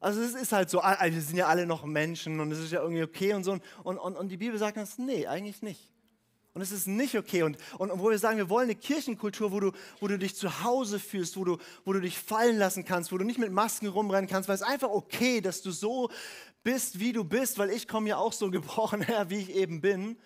Also 0.00 0.22
es 0.22 0.34
ist 0.34 0.52
halt 0.52 0.70
so, 0.70 0.78
wir 0.78 1.20
sind 1.20 1.36
ja 1.36 1.46
alle 1.48 1.66
noch 1.66 1.84
Menschen 1.84 2.40
und 2.40 2.50
es 2.50 2.58
ist 2.58 2.72
ja 2.72 2.80
irgendwie 2.80 3.02
okay 3.02 3.34
und 3.34 3.44
so. 3.44 3.58
Und, 3.84 3.98
und, 3.98 4.16
und 4.16 4.28
die 4.30 4.38
Bibel 4.38 4.58
sagt 4.58 4.78
uns, 4.78 4.96
nee, 4.96 5.26
eigentlich 5.26 5.60
nicht. 5.60 5.92
Und 6.54 6.62
es 6.62 6.72
ist 6.72 6.86
nicht 6.86 7.14
okay. 7.18 7.42
Und, 7.42 7.58
und, 7.76 7.90
und 7.90 8.00
wo 8.00 8.08
wir 8.08 8.18
sagen, 8.18 8.38
wir 8.38 8.48
wollen 8.48 8.70
eine 8.70 8.74
Kirchenkultur, 8.74 9.52
wo 9.52 9.60
du, 9.60 9.72
wo 10.00 10.08
du 10.08 10.18
dich 10.18 10.34
zu 10.34 10.64
Hause 10.64 10.98
fühlst, 10.98 11.36
wo 11.36 11.44
du, 11.44 11.58
wo 11.84 11.92
du 11.92 12.00
dich 12.00 12.18
fallen 12.18 12.56
lassen 12.56 12.86
kannst, 12.86 13.12
wo 13.12 13.18
du 13.18 13.24
nicht 13.26 13.38
mit 13.38 13.52
Masken 13.52 13.88
rumrennen 13.88 14.30
kannst, 14.30 14.48
weil 14.48 14.54
es 14.54 14.62
einfach 14.62 14.88
okay, 14.88 15.42
dass 15.42 15.60
du 15.60 15.70
so 15.70 16.08
bist, 16.62 16.98
wie 16.98 17.12
du 17.12 17.24
bist, 17.24 17.58
weil 17.58 17.68
ich 17.68 17.86
komme 17.86 18.08
ja 18.08 18.16
auch 18.16 18.32
so 18.32 18.50
gebrochen 18.50 19.02
her, 19.02 19.28
wie 19.28 19.36
ich 19.36 19.50
eben 19.50 19.82
bin. 19.82 20.16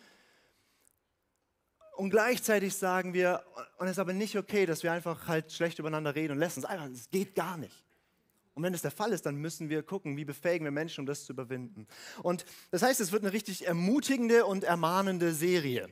Und 2.01 2.09
gleichzeitig 2.09 2.75
sagen 2.77 3.13
wir, 3.13 3.43
und 3.77 3.85
es 3.85 3.93
ist 3.93 3.99
aber 3.99 4.15
nicht 4.15 4.35
okay, 4.35 4.65
dass 4.65 4.83
wir 4.83 4.91
einfach 4.91 5.29
halt 5.29 5.53
schlecht 5.53 5.79
übereinander 5.79 6.15
reden 6.15 6.33
und 6.33 6.39
lassen 6.39 6.61
es 6.61 6.65
einfach, 6.65 6.87
es 6.87 7.11
geht 7.11 7.35
gar 7.35 7.59
nicht. 7.59 7.85
Und 8.55 8.63
wenn 8.63 8.73
das 8.73 8.81
der 8.81 8.91
Fall 8.91 9.13
ist, 9.13 9.27
dann 9.27 9.37
müssen 9.37 9.69
wir 9.69 9.83
gucken, 9.83 10.17
wie 10.17 10.25
befähigen 10.25 10.65
wir 10.65 10.71
Menschen, 10.71 11.01
um 11.01 11.07
das 11.07 11.27
zu 11.27 11.35
überwinden. 11.35 11.87
Und 12.23 12.47
das 12.71 12.81
heißt, 12.81 13.03
es 13.03 13.13
wird 13.13 13.23
eine 13.23 13.35
richtig 13.35 13.67
ermutigende 13.67 14.47
und 14.47 14.65
ermahnende 14.65 15.35
Serie. 15.35 15.91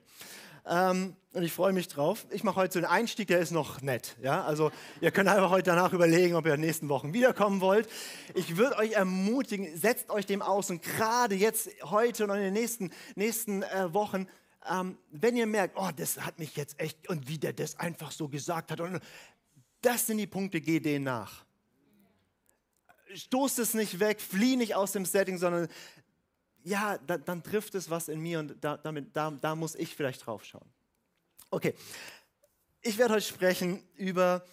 Ähm, 0.66 1.14
und 1.34 1.42
ich 1.42 1.52
freue 1.52 1.74
mich 1.74 1.88
drauf. 1.88 2.26
Ich 2.30 2.42
mache 2.42 2.56
heute 2.56 2.72
so 2.72 2.78
einen 2.78 2.86
Einstieg, 2.90 3.28
der 3.28 3.40
ist 3.40 3.50
noch 3.50 3.82
nett. 3.82 4.16
Ja? 4.22 4.44
Also 4.44 4.70
ihr 5.02 5.10
könnt 5.10 5.28
einfach 5.28 5.50
heute 5.50 5.64
danach 5.64 5.92
überlegen, 5.92 6.36
ob 6.36 6.46
ihr 6.46 6.54
in 6.54 6.62
den 6.62 6.68
nächsten 6.68 6.88
Wochen 6.88 7.12
wiederkommen 7.12 7.60
wollt. 7.60 7.86
Ich 8.34 8.56
würde 8.56 8.78
euch 8.78 8.92
ermutigen, 8.92 9.76
setzt 9.76 10.08
euch 10.08 10.24
dem 10.24 10.40
aus 10.40 10.70
und 10.70 10.82
gerade 10.82 11.34
jetzt, 11.34 11.68
heute 11.82 12.24
und 12.24 12.30
in 12.30 12.40
den 12.44 12.54
nächsten, 12.54 12.92
nächsten 13.14 13.62
äh, 13.62 13.92
Wochen, 13.92 14.26
ähm, 14.70 14.98
wenn 15.10 15.36
ihr 15.36 15.46
merkt, 15.46 15.76
oh, 15.76 15.90
das 15.94 16.20
hat 16.20 16.38
mich 16.38 16.56
jetzt 16.56 16.78
echt, 16.80 17.08
und 17.08 17.28
wie 17.28 17.38
der 17.38 17.52
das 17.52 17.78
einfach 17.78 18.10
so 18.10 18.28
gesagt 18.28 18.70
hat, 18.70 18.80
und 18.80 19.00
das 19.80 20.06
sind 20.06 20.18
die 20.18 20.26
Punkte, 20.26 20.60
geh 20.60 20.80
denen 20.80 21.04
nach. 21.04 21.44
Stoß 23.14 23.58
es 23.58 23.74
nicht 23.74 24.00
weg, 24.00 24.20
flieh 24.20 24.56
nicht 24.56 24.74
aus 24.74 24.92
dem 24.92 25.04
Setting, 25.04 25.38
sondern 25.38 25.68
ja, 26.64 26.98
da, 26.98 27.16
dann 27.16 27.42
trifft 27.42 27.74
es 27.74 27.88
was 27.88 28.08
in 28.08 28.20
mir 28.20 28.40
und 28.40 28.56
da, 28.62 28.76
damit, 28.76 29.16
da, 29.16 29.30
da 29.30 29.54
muss 29.54 29.74
ich 29.74 29.94
vielleicht 29.94 30.26
drauf 30.26 30.44
schauen. 30.44 30.68
Okay, 31.50 31.74
ich 32.82 32.98
werde 32.98 33.14
heute 33.14 33.26
sprechen 33.26 33.82
über 33.96 34.44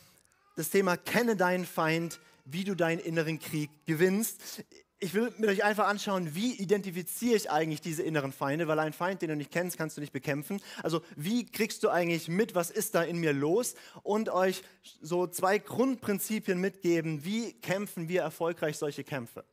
das 0.55 0.69
Thema 0.69 0.95
Kenne 0.95 1.35
deinen 1.35 1.65
Feind, 1.65 2.19
wie 2.45 2.63
du 2.63 2.75
deinen 2.75 2.99
inneren 2.99 3.39
Krieg 3.39 3.69
gewinnst 3.85 4.63
ich 5.05 5.13
will 5.13 5.31
mit 5.37 5.47
euch 5.51 5.63
einfach 5.63 5.87
anschauen, 5.87 6.33
wie 6.33 6.53
identifiziere 6.53 7.35
ich 7.35 7.51
eigentlich 7.51 7.79
diese 7.79 8.01
inneren 8.01 8.31
Feinde, 8.31 8.67
weil 8.67 8.79
ein 8.79 8.91
Feind, 8.91 9.21
den 9.21 9.29
du 9.29 9.35
nicht 9.35 9.51
kennst, 9.51 9.77
kannst 9.77 9.97
du 9.97 10.01
nicht 10.01 10.11
bekämpfen. 10.11 10.59
Also 10.81 11.03
wie 11.15 11.45
kriegst 11.45 11.83
du 11.83 11.89
eigentlich 11.89 12.27
mit, 12.27 12.55
was 12.55 12.71
ist 12.71 12.95
da 12.95 13.03
in 13.03 13.17
mir 13.17 13.31
los? 13.31 13.75
Und 14.01 14.29
euch 14.29 14.63
so 15.01 15.27
zwei 15.27 15.59
Grundprinzipien 15.59 16.59
mitgeben, 16.59 17.23
wie 17.23 17.53
kämpfen 17.53 18.09
wir 18.09 18.23
erfolgreich 18.23 18.79
solche 18.79 19.03
Kämpfe. 19.03 19.45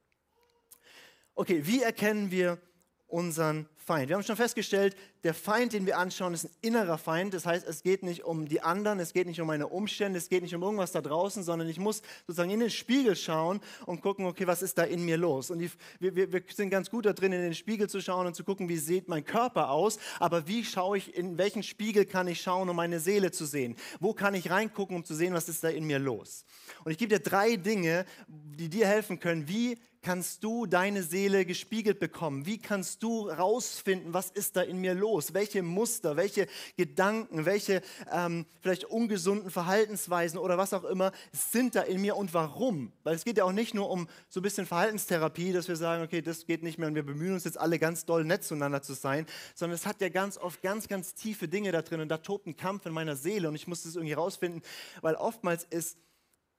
Okay, 1.34 1.66
wie 1.66 1.82
erkennen 1.82 2.30
wir 2.30 2.58
unseren 3.06 3.68
Feind. 3.84 4.08
Wir 4.08 4.16
haben 4.16 4.22
schon 4.22 4.36
festgestellt, 4.36 4.96
der 5.24 5.34
Feind, 5.34 5.72
den 5.72 5.86
wir 5.86 5.98
anschauen, 5.98 6.34
ist 6.34 6.44
ein 6.44 6.50
innerer 6.60 6.98
Feind. 6.98 7.34
Das 7.34 7.46
heißt, 7.46 7.66
es 7.66 7.82
geht 7.82 8.04
nicht 8.04 8.24
um 8.24 8.46
die 8.46 8.60
anderen, 8.60 9.00
es 9.00 9.12
geht 9.12 9.26
nicht 9.26 9.40
um 9.40 9.48
meine 9.48 9.66
Umstände, 9.66 10.18
es 10.18 10.28
geht 10.28 10.42
nicht 10.42 10.54
um 10.54 10.62
irgendwas 10.62 10.92
da 10.92 11.00
draußen, 11.00 11.42
sondern 11.42 11.68
ich 11.68 11.78
muss 11.78 12.02
sozusagen 12.26 12.50
in 12.50 12.60
den 12.60 12.70
Spiegel 12.70 13.16
schauen 13.16 13.60
und 13.86 14.00
gucken, 14.00 14.26
okay, 14.26 14.46
was 14.46 14.62
ist 14.62 14.78
da 14.78 14.84
in 14.84 15.04
mir 15.04 15.16
los? 15.16 15.50
Und 15.50 15.58
die, 15.58 15.70
wir, 15.98 16.14
wir, 16.14 16.42
sind 16.54 16.70
ganz 16.70 16.90
gut 16.90 17.06
da 17.06 17.12
drin, 17.12 17.32
in 17.32 17.42
den 17.42 17.54
Spiegel 17.54 17.88
zu 17.88 18.00
schauen 18.00 18.26
und 18.26 18.36
zu 18.36 18.44
gucken, 18.44 18.68
wie 18.68 18.76
sieht 18.76 19.08
mein 19.08 19.24
Körper 19.24 19.70
aus, 19.70 19.98
aber 20.20 20.46
wie 20.46 20.64
schaue 20.64 20.98
ich, 20.98 21.16
in 21.16 21.36
welchen 21.36 21.64
Spiegel 21.64 22.04
kann 22.04 22.28
ich 22.28 22.40
schauen, 22.40 22.68
um 22.68 22.76
meine 22.76 23.00
Seele 23.00 23.32
zu 23.32 23.46
sehen? 23.46 23.76
Wo 23.98 24.14
kann 24.14 24.34
ich 24.34 24.50
reingucken, 24.50 24.94
um 24.94 25.04
zu 25.04 25.14
sehen, 25.14 25.34
was 25.34 25.48
ist 25.48 25.64
da 25.64 25.68
in 25.68 25.84
mir 25.84 25.98
los? 25.98 26.44
Und 26.84 26.92
ich 26.92 26.98
gebe 26.98 27.16
dir 27.16 27.20
drei 27.20 27.56
Dinge, 27.56 28.06
die 28.28 28.68
dir 28.68 28.86
helfen 28.86 29.18
können, 29.18 29.48
wie 29.48 29.76
kannst 30.02 30.42
du 30.42 30.66
deine 30.66 31.02
Seele 31.02 31.46
gespiegelt 31.46 32.00
bekommen? 32.00 32.44
Wie 32.44 32.58
kannst 32.58 33.02
du 33.02 33.28
rausfinden, 33.72 34.12
was 34.12 34.30
ist 34.30 34.56
da 34.56 34.62
in 34.62 34.78
mir 34.78 34.94
los? 34.94 35.34
Welche 35.34 35.62
Muster, 35.62 36.16
welche 36.16 36.46
Gedanken, 36.76 37.44
welche 37.44 37.82
ähm, 38.10 38.46
vielleicht 38.60 38.84
ungesunden 38.84 39.50
Verhaltensweisen 39.50 40.38
oder 40.38 40.58
was 40.58 40.72
auch 40.72 40.84
immer 40.84 41.12
sind 41.32 41.74
da 41.74 41.82
in 41.82 42.00
mir 42.00 42.16
und 42.16 42.34
warum? 42.34 42.92
Weil 43.02 43.14
es 43.14 43.24
geht 43.24 43.38
ja 43.38 43.44
auch 43.44 43.52
nicht 43.52 43.74
nur 43.74 43.90
um 43.90 44.08
so 44.28 44.40
ein 44.40 44.42
bisschen 44.42 44.66
Verhaltenstherapie, 44.66 45.52
dass 45.52 45.68
wir 45.68 45.76
sagen, 45.76 46.02
okay, 46.02 46.22
das 46.22 46.46
geht 46.46 46.62
nicht 46.62 46.78
mehr 46.78 46.88
und 46.88 46.94
wir 46.94 47.04
bemühen 47.04 47.34
uns 47.34 47.44
jetzt 47.44 47.58
alle 47.58 47.78
ganz 47.78 48.04
doll 48.04 48.24
nett 48.24 48.44
zueinander 48.44 48.82
zu 48.82 48.94
sein, 48.94 49.26
sondern 49.54 49.74
es 49.74 49.86
hat 49.86 50.00
ja 50.00 50.08
ganz 50.08 50.36
oft 50.38 50.62
ganz, 50.62 50.88
ganz 50.88 51.14
tiefe 51.14 51.48
Dinge 51.48 51.72
da 51.72 51.82
drin 51.82 52.00
und 52.00 52.08
da 52.08 52.18
tobt 52.18 52.46
ein 52.46 52.56
Kampf 52.56 52.86
in 52.86 52.92
meiner 52.92 53.16
Seele 53.16 53.48
und 53.48 53.54
ich 53.54 53.66
muss 53.66 53.82
das 53.82 53.96
irgendwie 53.96 54.14
rausfinden, 54.14 54.62
weil 55.00 55.14
oftmals 55.14 55.64
ist 55.64 55.98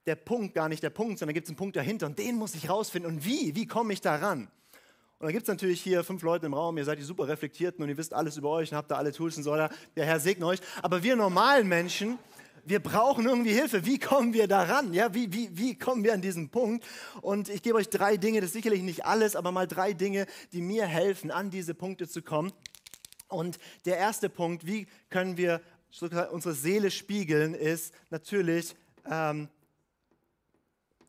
der 0.06 0.16
Punkt 0.16 0.54
gar 0.54 0.68
nicht 0.68 0.84
der 0.84 0.90
Punkt, 0.90 1.20
sondern 1.20 1.34
gibt 1.34 1.46
es 1.46 1.50
einen 1.50 1.58
Punkt 1.58 1.78
dahinter 1.78 2.08
und 2.08 2.20
den 2.20 2.36
muss 2.36 2.56
ich 2.56 2.70
rausfinden. 2.70 3.10
Und 3.10 3.26
wie? 3.26 3.56
Wie 3.56 3.68
komme 3.68 3.94
ich 3.94 4.02
da 4.02 4.16
ran? 4.16 4.50
Und 5.24 5.28
dann 5.28 5.36
gibt 5.36 5.44
es 5.44 5.48
natürlich 5.48 5.82
hier 5.82 6.04
fünf 6.04 6.22
Leute 6.22 6.48
im 6.48 6.54
Raum, 6.54 6.78
ihr 6.78 6.84
seid 6.84 7.00
die 7.00 7.04
super 7.04 7.30
Reflektierten 7.30 7.82
und 7.82 7.88
ihr 7.88 7.96
wisst 7.96 8.14
alles 8.14 8.36
über 8.36 8.50
euch 8.50 8.74
und 8.74 8.78
habt 8.78 8.92
da 8.92 8.98
alle 8.98 9.14
Tools 9.14 9.38
und 9.38 9.44
so. 9.44 9.56
Der 9.56 9.70
Herr 9.96 10.20
segne 10.20 10.46
euch. 10.46 10.60
Aber 10.82 11.02
wir 11.02 11.16
normalen 11.16 11.66
Menschen, 11.66 12.20
wir 12.66 12.82
brauchen 12.82 13.26
irgendwie 13.26 13.54
Hilfe. 13.54 13.86
Wie 13.86 14.00
kommen 14.00 14.34
wir 14.34 14.50
daran? 14.50 14.94
Ja, 14.94 15.14
wie, 15.14 15.32
wie, 15.32 15.48
wie 15.58 15.78
kommen 15.78 16.04
wir 16.04 16.14
an 16.14 16.22
diesen 16.22 16.50
Punkt? 16.50 16.86
Und 17.22 17.48
ich 17.48 17.62
gebe 17.62 17.78
euch 17.78 17.88
drei 17.88 18.18
Dinge, 18.18 18.42
das 18.42 18.48
ist 18.48 18.54
sicherlich 18.56 18.82
nicht 18.82 19.06
alles, 19.06 19.38
aber 19.38 19.54
mal 19.54 19.66
drei 19.66 19.94
Dinge, 19.94 20.26
die 20.52 20.60
mir 20.60 20.86
helfen, 20.88 21.32
an 21.32 21.50
diese 21.50 21.74
Punkte 21.74 22.06
zu 22.06 22.22
kommen. 22.22 22.52
Und 23.30 23.60
der 23.86 23.96
erste 24.00 24.28
Punkt, 24.28 24.68
wie 24.68 24.88
können 25.10 25.38
wir 25.38 25.62
unsere 26.32 26.54
Seele 26.54 26.92
spiegeln, 26.92 27.54
ist 27.54 27.94
natürlich 28.10 28.76
ähm, 29.10 29.48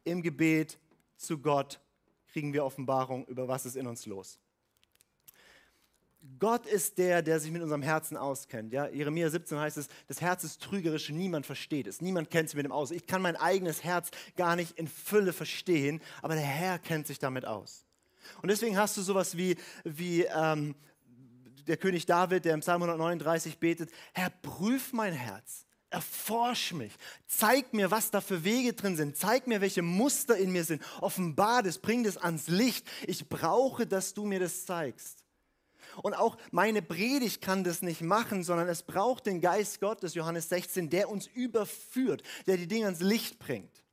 im 0.04 0.22
Gebet 0.22 0.78
zu 1.16 1.38
Gott 1.38 1.80
kriegen 2.34 2.52
wir 2.52 2.64
Offenbarung 2.64 3.24
über 3.26 3.46
was 3.46 3.64
ist 3.64 3.76
in 3.76 3.86
uns 3.86 4.06
los. 4.06 4.40
Gott 6.40 6.66
ist 6.66 6.98
der, 6.98 7.22
der 7.22 7.38
sich 7.38 7.52
mit 7.52 7.62
unserem 7.62 7.82
Herzen 7.82 8.16
auskennt. 8.16 8.72
Ja? 8.72 8.88
Jeremia 8.88 9.30
17 9.30 9.56
heißt 9.56 9.76
es, 9.76 9.86
das 10.08 10.20
Herz 10.20 10.42
ist 10.42 10.60
trügerisch, 10.60 11.10
niemand 11.10 11.46
versteht 11.46 11.86
es. 11.86 12.00
Niemand 12.00 12.30
kennt 12.30 12.48
sich 12.48 12.56
mit 12.56 12.64
dem 12.64 12.72
aus. 12.72 12.90
Ich 12.90 13.06
kann 13.06 13.22
mein 13.22 13.36
eigenes 13.36 13.84
Herz 13.84 14.10
gar 14.36 14.56
nicht 14.56 14.76
in 14.78 14.88
Fülle 14.88 15.32
verstehen, 15.32 16.02
aber 16.22 16.34
der 16.34 16.42
Herr 16.42 16.80
kennt 16.80 17.06
sich 17.06 17.20
damit 17.20 17.44
aus. 17.44 17.84
Und 18.42 18.48
deswegen 18.50 18.76
hast 18.76 18.96
du 18.96 19.02
sowas 19.02 19.36
wie, 19.36 19.56
wie 19.84 20.24
ähm, 20.24 20.74
der 21.68 21.76
König 21.76 22.04
David, 22.04 22.46
der 22.46 22.54
im 22.54 22.60
Psalm 22.60 22.82
139 22.82 23.58
betet, 23.58 23.92
Herr, 24.12 24.30
prüf 24.30 24.92
mein 24.92 25.12
Herz, 25.12 25.66
erforsch 25.94 26.72
mich, 26.72 26.92
zeig 27.28 27.72
mir, 27.72 27.90
was 27.90 28.10
da 28.10 28.20
für 28.20 28.42
Wege 28.42 28.72
drin 28.72 28.96
sind, 28.96 29.16
zeig 29.16 29.46
mir, 29.46 29.60
welche 29.60 29.82
Muster 29.82 30.36
in 30.36 30.50
mir 30.50 30.64
sind, 30.64 30.82
offenbar 31.00 31.62
das, 31.62 31.78
bring 31.78 32.02
das 32.02 32.16
ans 32.16 32.48
Licht. 32.48 32.84
Ich 33.06 33.28
brauche, 33.28 33.86
dass 33.86 34.12
du 34.12 34.24
mir 34.24 34.40
das 34.40 34.66
zeigst. 34.66 35.24
Und 36.02 36.14
auch 36.14 36.36
meine 36.50 36.82
Predigt 36.82 37.40
kann 37.40 37.62
das 37.62 37.80
nicht 37.80 38.00
machen, 38.00 38.42
sondern 38.42 38.68
es 38.68 38.82
braucht 38.82 39.26
den 39.26 39.40
Geist 39.40 39.80
Gottes, 39.80 40.14
Johannes 40.14 40.48
16, 40.48 40.90
der 40.90 41.08
uns 41.08 41.28
überführt, 41.28 42.24
der 42.48 42.56
die 42.56 42.66
Dinge 42.66 42.86
ans 42.86 43.00
Licht 43.00 43.38
bringt. 43.38 43.84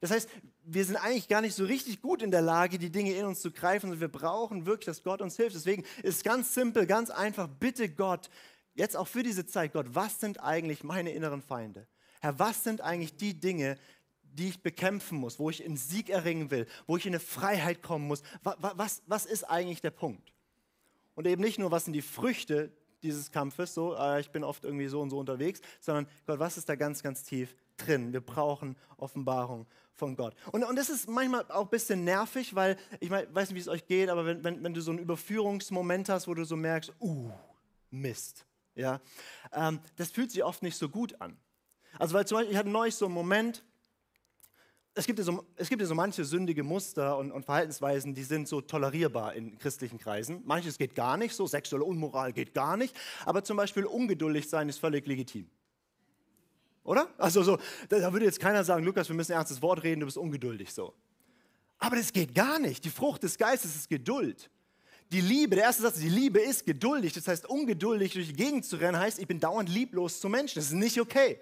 Das 0.00 0.10
heißt, 0.10 0.28
wir 0.64 0.84
sind 0.84 0.96
eigentlich 0.96 1.28
gar 1.28 1.40
nicht 1.40 1.54
so 1.54 1.64
richtig 1.64 2.02
gut 2.02 2.20
in 2.20 2.32
der 2.32 2.42
Lage, 2.42 2.78
die 2.78 2.90
Dinge 2.90 3.12
in 3.12 3.24
uns 3.24 3.40
zu 3.40 3.52
greifen 3.52 3.90
und 3.90 4.00
wir 4.00 4.08
brauchen 4.08 4.66
wirklich, 4.66 4.86
dass 4.86 5.04
Gott 5.04 5.22
uns 5.22 5.36
hilft. 5.36 5.54
Deswegen 5.54 5.84
ist 6.02 6.16
es 6.16 6.22
ganz 6.24 6.52
simpel, 6.52 6.86
ganz 6.86 7.10
einfach, 7.10 7.48
bitte 7.48 7.88
Gott, 7.88 8.28
jetzt 8.78 8.96
auch 8.96 9.08
für 9.08 9.22
diese 9.22 9.44
Zeit, 9.46 9.72
Gott, 9.72 9.86
was 9.90 10.20
sind 10.20 10.42
eigentlich 10.42 10.84
meine 10.84 11.10
inneren 11.10 11.42
Feinde? 11.42 11.86
Herr, 12.20 12.38
was 12.38 12.64
sind 12.64 12.80
eigentlich 12.80 13.16
die 13.16 13.38
Dinge, 13.38 13.76
die 14.22 14.48
ich 14.48 14.62
bekämpfen 14.62 15.18
muss, 15.18 15.38
wo 15.38 15.50
ich 15.50 15.64
einen 15.64 15.76
Sieg 15.76 16.10
erringen 16.10 16.50
will, 16.50 16.66
wo 16.86 16.96
ich 16.96 17.06
in 17.06 17.12
eine 17.12 17.20
Freiheit 17.20 17.82
kommen 17.82 18.06
muss? 18.06 18.22
Was, 18.42 18.56
was, 18.60 19.02
was 19.06 19.26
ist 19.26 19.44
eigentlich 19.44 19.80
der 19.80 19.90
Punkt? 19.90 20.32
Und 21.14 21.26
eben 21.26 21.42
nicht 21.42 21.58
nur, 21.58 21.70
was 21.70 21.84
sind 21.84 21.94
die 21.94 22.02
Früchte 22.02 22.72
dieses 23.02 23.30
Kampfes, 23.30 23.74
so, 23.74 23.94
äh, 23.94 24.20
ich 24.20 24.30
bin 24.30 24.44
oft 24.44 24.64
irgendwie 24.64 24.88
so 24.88 25.00
und 25.00 25.10
so 25.10 25.18
unterwegs, 25.18 25.60
sondern 25.80 26.06
Gott, 26.26 26.38
was 26.38 26.56
ist 26.56 26.68
da 26.68 26.74
ganz, 26.74 27.02
ganz 27.02 27.22
tief 27.22 27.54
drin? 27.76 28.12
Wir 28.12 28.20
brauchen 28.20 28.76
Offenbarung 28.96 29.66
von 29.92 30.16
Gott. 30.16 30.34
Und, 30.52 30.64
und 30.64 30.76
das 30.76 30.88
ist 30.88 31.08
manchmal 31.08 31.44
auch 31.50 31.64
ein 31.64 31.70
bisschen 31.70 32.04
nervig, 32.04 32.54
weil 32.54 32.76
ich 33.00 33.10
mein, 33.10 33.32
weiß 33.34 33.48
nicht, 33.48 33.56
wie 33.56 33.60
es 33.60 33.68
euch 33.68 33.86
geht, 33.86 34.08
aber 34.08 34.26
wenn, 34.26 34.44
wenn, 34.44 34.62
wenn 34.62 34.74
du 34.74 34.80
so 34.80 34.90
einen 34.90 35.00
Überführungsmoment 35.00 36.08
hast, 36.08 36.28
wo 36.28 36.34
du 36.34 36.44
so 36.44 36.56
merkst, 36.56 36.92
uh, 37.00 37.30
Mist, 37.90 38.44
ja, 38.78 39.00
ähm, 39.52 39.80
das 39.96 40.10
fühlt 40.10 40.30
sich 40.30 40.44
oft 40.44 40.62
nicht 40.62 40.76
so 40.76 40.88
gut 40.88 41.20
an. 41.20 41.36
Also 41.98 42.14
weil 42.14 42.26
zum 42.26 42.36
Beispiel, 42.36 42.52
ich 42.52 42.58
hatte 42.58 42.68
neulich 42.68 42.94
so 42.94 43.06
einen 43.06 43.14
Moment, 43.14 43.64
es 44.94 45.06
gibt, 45.06 45.18
ja 45.18 45.24
so, 45.24 45.44
es 45.56 45.68
gibt 45.68 45.80
ja 45.80 45.86
so 45.86 45.94
manche 45.94 46.24
sündige 46.24 46.62
Muster 46.62 47.18
und, 47.18 47.30
und, 47.30 47.44
Verhaltensweisen, 47.44 48.14
die 48.14 48.24
sind 48.24 48.48
so 48.48 48.60
tolerierbar 48.60 49.34
in 49.34 49.58
christlichen 49.58 49.98
Kreisen. 49.98 50.42
Manches 50.44 50.78
geht 50.78 50.94
gar 50.94 51.16
nicht 51.16 51.34
so, 51.34 51.46
sexuelle 51.46 51.84
Unmoral 51.84 52.32
geht 52.32 52.54
gar 52.54 52.76
nicht, 52.76 52.96
aber 53.24 53.44
zum 53.44 53.56
Beispiel 53.56 53.84
ungeduldig 53.84 54.48
sein 54.48 54.68
ist 54.68 54.78
völlig 54.78 55.06
legitim. 55.06 55.48
Oder? 56.82 57.08
Also 57.18 57.42
so, 57.42 57.58
da 57.88 58.12
würde 58.12 58.24
jetzt 58.24 58.40
keiner 58.40 58.64
sagen, 58.64 58.84
Lukas, 58.84 59.08
wir 59.08 59.14
müssen 59.14 59.32
ein 59.32 59.38
ernstes 59.38 59.60
Wort 59.60 59.82
reden, 59.82 60.00
du 60.00 60.06
bist 60.06 60.16
ungeduldig 60.16 60.72
so. 60.72 60.94
Aber 61.78 61.96
das 61.96 62.12
geht 62.12 62.34
gar 62.34 62.58
nicht. 62.58 62.84
Die 62.84 62.90
Frucht 62.90 63.22
des 63.22 63.38
Geistes 63.38 63.76
ist 63.76 63.88
Geduld. 63.88 64.50
Die 65.10 65.20
Liebe, 65.20 65.56
der 65.56 65.64
erste 65.64 65.82
Satz, 65.82 65.98
die 65.98 66.08
Liebe 66.08 66.40
ist 66.40 66.66
geduldig. 66.66 67.12
Das 67.14 67.26
heißt, 67.26 67.46
ungeduldig 67.46 68.12
durch 68.12 68.28
die 68.28 68.34
Gegend 68.34 68.64
zu 68.64 68.76
rennen, 68.76 68.98
heißt, 68.98 69.18
ich 69.18 69.26
bin 69.26 69.40
dauernd 69.40 69.68
lieblos 69.68 70.20
zu 70.20 70.28
Menschen. 70.28 70.58
Das 70.58 70.66
ist 70.66 70.72
nicht 70.72 71.00
okay. 71.00 71.40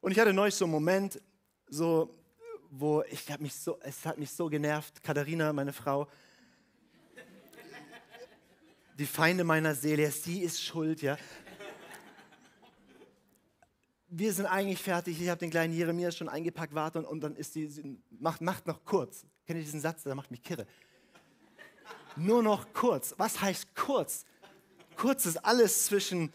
Und 0.00 0.12
ich 0.12 0.18
hatte 0.18 0.32
neulich 0.32 0.54
so 0.54 0.64
einen 0.64 0.72
Moment, 0.72 1.20
so, 1.68 2.14
wo 2.70 3.02
ich 3.10 3.30
habe 3.30 3.42
mich 3.42 3.54
so, 3.54 3.78
es 3.80 4.04
hat 4.06 4.16
mich 4.18 4.30
so 4.30 4.48
genervt. 4.48 5.02
Katharina, 5.02 5.52
meine 5.52 5.72
Frau, 5.72 6.06
die 8.96 9.06
Feinde 9.06 9.44
meiner 9.44 9.74
Seele, 9.74 10.10
sie 10.10 10.42
ist 10.42 10.62
schuld, 10.62 11.02
ja 11.02 11.16
wir 14.08 14.32
sind 14.32 14.46
eigentlich 14.46 14.80
fertig, 14.80 15.20
ich 15.20 15.28
habe 15.28 15.38
den 15.38 15.50
kleinen 15.50 15.74
Jeremia 15.74 16.10
schon 16.10 16.28
eingepackt, 16.28 16.74
warte, 16.74 16.98
und, 16.98 17.04
und 17.04 17.20
dann 17.20 17.36
ist 17.36 17.54
die, 17.54 17.98
macht, 18.10 18.40
macht 18.40 18.66
noch 18.66 18.84
kurz. 18.84 19.26
Kennt 19.46 19.58
ihr 19.58 19.64
diesen 19.64 19.80
Satz, 19.80 20.02
der 20.02 20.14
macht 20.14 20.30
mich 20.30 20.42
kirre. 20.42 20.66
Nur 22.16 22.42
noch 22.42 22.72
kurz. 22.72 23.14
Was 23.16 23.40
heißt 23.40 23.74
kurz? 23.74 24.24
Kurz 24.96 25.26
ist 25.26 25.44
alles 25.44 25.86
zwischen 25.86 26.32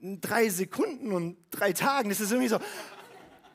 drei 0.00 0.48
Sekunden 0.48 1.12
und 1.12 1.36
drei 1.50 1.72
Tagen. 1.72 2.08
Das 2.08 2.20
ist 2.20 2.30
irgendwie 2.30 2.48
so. 2.48 2.58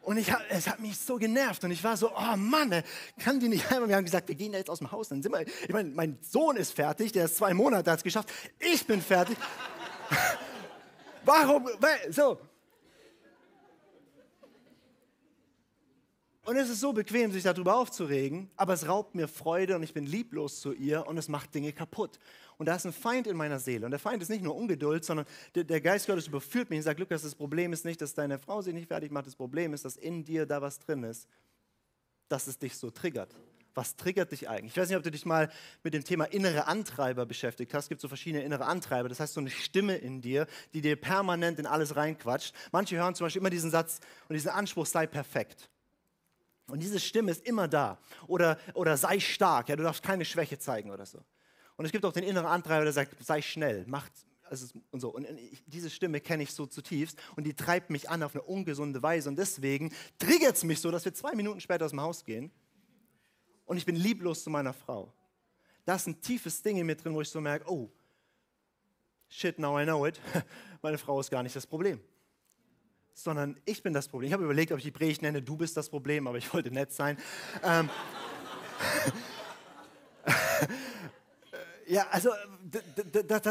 Und 0.01 0.17
ich 0.17 0.31
hab, 0.31 0.41
es 0.49 0.67
hat 0.67 0.79
mich 0.79 0.97
so 0.97 1.17
genervt 1.17 1.63
und 1.63 1.71
ich 1.71 1.83
war 1.83 1.95
so, 1.95 2.11
oh 2.15 2.35
Mann, 2.35 2.83
kann 3.19 3.39
die 3.39 3.47
nicht 3.47 3.71
einmal. 3.71 3.89
Wir 3.89 3.95
haben 3.95 4.05
gesagt, 4.05 4.27
wir 4.27 4.35
gehen 4.35 4.53
jetzt 4.53 4.69
aus 4.69 4.79
dem 4.79 4.91
Haus, 4.91 5.09
dann 5.09 5.21
sind 5.21 5.31
wir. 5.31 5.41
Ich 5.41 5.69
meine, 5.69 5.89
mein 5.89 6.17
Sohn 6.21 6.55
ist 6.57 6.73
fertig, 6.73 7.11
der 7.11 7.25
ist 7.25 7.37
zwei 7.37 7.53
Monate, 7.53 7.91
hat 7.91 7.99
es 7.99 8.03
geschafft. 8.03 8.29
Ich 8.57 8.87
bin 8.87 9.01
fertig. 9.01 9.37
Warum? 11.25 11.67
So. 12.09 12.39
Und 16.49 16.57
es 16.57 16.67
ist 16.67 16.79
so 16.79 16.93
bequem, 16.93 17.31
sich 17.31 17.43
darüber 17.43 17.75
aufzuregen, 17.75 18.49
aber 18.55 18.73
es 18.73 18.87
raubt 18.87 19.13
mir 19.13 19.27
Freude 19.27 19.75
und 19.75 19.83
ich 19.83 19.93
bin 19.93 20.07
lieblos 20.07 20.61
zu 20.61 20.73
ihr 20.73 21.05
und 21.05 21.15
es 21.19 21.27
macht 21.27 21.53
Dinge 21.53 21.73
kaputt. 21.73 22.17
Und 22.57 22.65
da 22.65 22.75
ist 22.75 22.87
ein 22.87 22.91
Feind 22.91 23.27
in 23.27 23.37
meiner 23.37 23.59
Seele. 23.59 23.85
Und 23.85 23.91
der 23.91 23.99
Feind 23.99 24.23
ist 24.23 24.29
nicht 24.29 24.41
nur 24.41 24.55
Ungeduld, 24.55 25.05
sondern 25.05 25.27
der, 25.53 25.79
Geist 25.79 26.07
Gottes 26.07 26.25
überführt 26.25 26.71
mich 26.71 26.77
und 26.77 26.83
sagt, 26.85 26.99
Lukas, 26.99 27.21
das 27.21 27.35
Problem 27.35 27.71
ist 27.71 27.85
nicht, 27.85 28.01
dass 28.01 28.15
deine 28.15 28.39
Frau 28.39 28.63
sich 28.63 28.73
nicht 28.73 28.87
fertig 28.87 29.11
macht, 29.11 29.27
das 29.27 29.35
Problem 29.35 29.75
ist, 29.75 29.85
dass 29.85 29.95
in 29.95 30.23
dir 30.23 30.47
da 30.47 30.59
was 30.59 30.79
drin 30.79 31.03
ist, 31.03 31.27
dass 32.29 32.47
es 32.47 32.57
dich 32.57 32.75
so 32.77 32.89
triggert. 32.89 33.35
Was 33.75 33.95
triggert 33.95 34.31
dich 34.31 34.49
eigentlich? 34.49 34.71
Ich 34.71 34.77
weiß 34.81 34.89
nicht, 34.89 34.97
ob 34.97 35.03
du 35.03 35.11
dich 35.11 35.27
mal 35.27 35.51
mit 35.83 35.93
dem 35.93 36.03
Thema 36.03 36.25
innere 36.25 36.65
Antreiber 36.65 37.27
beschäftigt 37.27 37.75
hast. 37.75 37.83
Es 37.83 37.89
gibt 37.89 38.01
so 38.01 38.07
verschiedene 38.07 38.43
innere 38.43 38.65
Antreiber. 38.65 39.07
Das 39.07 39.19
heißt, 39.19 39.35
so 39.35 39.39
eine 39.39 39.51
Stimme 39.51 39.97
in 39.97 40.19
dir, 40.19 40.47
die 40.73 40.81
dir 40.81 40.95
permanent 40.95 41.59
in 41.59 41.67
alles 41.67 41.95
reinquatscht. 41.95 42.55
Manche 42.71 42.97
hören 42.97 43.13
zum 43.13 43.27
Beispiel 43.27 43.39
immer 43.39 43.51
diesen 43.51 43.69
Satz 43.69 43.99
und 44.27 44.33
diesen 44.33 44.49
Anspruch, 44.49 44.87
sei 44.87 45.05
perfekt. 45.05 45.69
Und 46.71 46.81
diese 46.81 46.99
Stimme 46.99 47.31
ist 47.31 47.45
immer 47.45 47.67
da. 47.67 47.99
Oder, 48.27 48.57
oder 48.73 48.97
sei 48.97 49.19
stark, 49.19 49.69
ja, 49.69 49.75
du 49.75 49.83
darfst 49.83 50.03
keine 50.03 50.25
Schwäche 50.25 50.59
zeigen 50.59 50.91
oder 50.91 51.05
so. 51.05 51.23
Und 51.75 51.85
es 51.85 51.91
gibt 51.91 52.03
auch 52.05 52.13
den 52.13 52.23
inneren 52.23 52.47
Antreiber, 52.47 52.83
der 52.83 52.93
sagt, 52.93 53.15
sei 53.23 53.41
schnell, 53.41 53.85
mach 53.87 54.07
also 54.49 54.79
und 54.91 54.99
so. 54.99 55.09
Und 55.09 55.25
ich, 55.29 55.63
diese 55.67 55.89
Stimme 55.89 56.19
kenne 56.19 56.43
ich 56.43 56.53
so 56.53 56.65
zutiefst 56.65 57.17
und 57.35 57.45
die 57.45 57.53
treibt 57.53 57.89
mich 57.89 58.09
an 58.09 58.23
auf 58.23 58.33
eine 58.33 58.41
ungesunde 58.41 59.01
Weise. 59.01 59.29
Und 59.29 59.37
deswegen 59.37 59.93
triggert 60.17 60.55
es 60.55 60.63
mich 60.63 60.81
so, 60.81 60.91
dass 60.91 61.05
wir 61.05 61.13
zwei 61.13 61.35
Minuten 61.35 61.59
später 61.61 61.85
aus 61.85 61.91
dem 61.91 62.01
Haus 62.01 62.25
gehen 62.25 62.51
und 63.65 63.77
ich 63.77 63.85
bin 63.85 63.95
lieblos 63.95 64.43
zu 64.43 64.49
meiner 64.49 64.73
Frau. 64.73 65.13
Da 65.85 65.95
ist 65.95 66.07
ein 66.07 66.19
tiefes 66.19 66.61
Ding 66.61 66.77
in 66.77 66.85
mir 66.85 66.95
drin, 66.95 67.13
wo 67.13 67.21
ich 67.21 67.29
so 67.29 67.39
merke, 67.39 67.69
oh, 67.69 67.89
shit, 69.27 69.57
now 69.59 69.79
I 69.79 69.83
know 69.83 70.05
it. 70.05 70.19
Meine 70.81 70.97
Frau 70.97 71.19
ist 71.19 71.29
gar 71.29 71.43
nicht 71.43 71.55
das 71.55 71.67
Problem 71.67 72.01
sondern 73.23 73.57
ich 73.65 73.83
bin 73.83 73.93
das 73.93 74.07
Problem. 74.07 74.27
Ich 74.27 74.33
habe 74.33 74.43
überlegt, 74.43 74.71
ob 74.71 74.77
ich 74.77 74.85
die 74.85 74.91
Predigt 74.91 75.21
nenne, 75.21 75.41
du 75.41 75.57
bist 75.57 75.75
das 75.77 75.89
Problem, 75.89 76.27
aber 76.27 76.37
ich 76.37 76.53
wollte 76.53 76.71
nett 76.71 76.91
sein. 76.91 77.17
Ähm, 77.63 77.89
ja, 81.87 82.07
also 82.11 82.31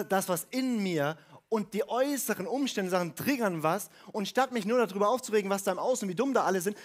das, 0.09 0.29
was 0.29 0.47
in 0.51 0.83
mir 0.83 1.17
und 1.49 1.75
die 1.75 1.89
äußeren 1.89 2.47
Umstände 2.47 2.91
sagen, 2.91 3.15
triggern 3.15 3.63
was 3.63 3.91
und 4.13 4.29
statt 4.29 4.53
mich 4.53 4.65
nur 4.67 4.85
darüber 4.85 5.09
aufzuregen, 5.09 5.51
was 5.51 5.65
da 5.65 5.73
im 5.73 5.79
Außen, 5.79 6.09
wie 6.09 6.15
dumm 6.15 6.35
da 6.35 6.45
alle 6.45 6.61
sind, 6.61 6.77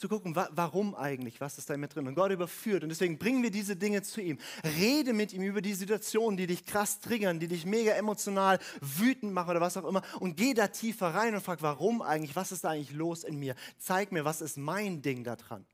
zu 0.00 0.08
gucken, 0.08 0.34
wa 0.34 0.48
warum 0.52 0.94
eigentlich, 0.94 1.42
was 1.42 1.58
ist 1.58 1.68
da 1.68 1.76
mit 1.76 1.94
drin. 1.94 2.08
Und 2.08 2.14
Gott 2.14 2.32
überführt. 2.32 2.82
Und 2.82 2.88
deswegen 2.88 3.18
bringen 3.18 3.42
wir 3.42 3.50
diese 3.50 3.76
Dinge 3.76 4.02
zu 4.02 4.22
ihm. 4.22 4.38
Rede 4.78 5.12
mit 5.12 5.34
ihm 5.34 5.42
über 5.42 5.60
die 5.60 5.74
Situationen, 5.74 6.38
die 6.38 6.46
dich 6.46 6.64
krass 6.64 7.00
triggern, 7.00 7.38
die 7.38 7.48
dich 7.48 7.66
mega 7.66 7.92
emotional 7.92 8.58
wütend 8.80 9.34
machen 9.34 9.50
oder 9.50 9.60
was 9.60 9.76
auch 9.76 9.86
immer. 9.86 10.02
Und 10.18 10.38
geh 10.38 10.54
da 10.54 10.68
tiefer 10.68 11.08
rein 11.08 11.34
und 11.34 11.42
frag, 11.42 11.60
warum 11.60 12.00
eigentlich, 12.00 12.34
was 12.34 12.50
ist 12.50 12.64
da 12.64 12.70
eigentlich 12.70 12.92
los 12.92 13.24
in 13.24 13.38
mir? 13.38 13.54
Zeig 13.78 14.10
mir, 14.10 14.24
was 14.24 14.40
ist 14.40 14.56
mein 14.56 15.02
Ding 15.02 15.22
da 15.22 15.36
dran? 15.36 15.66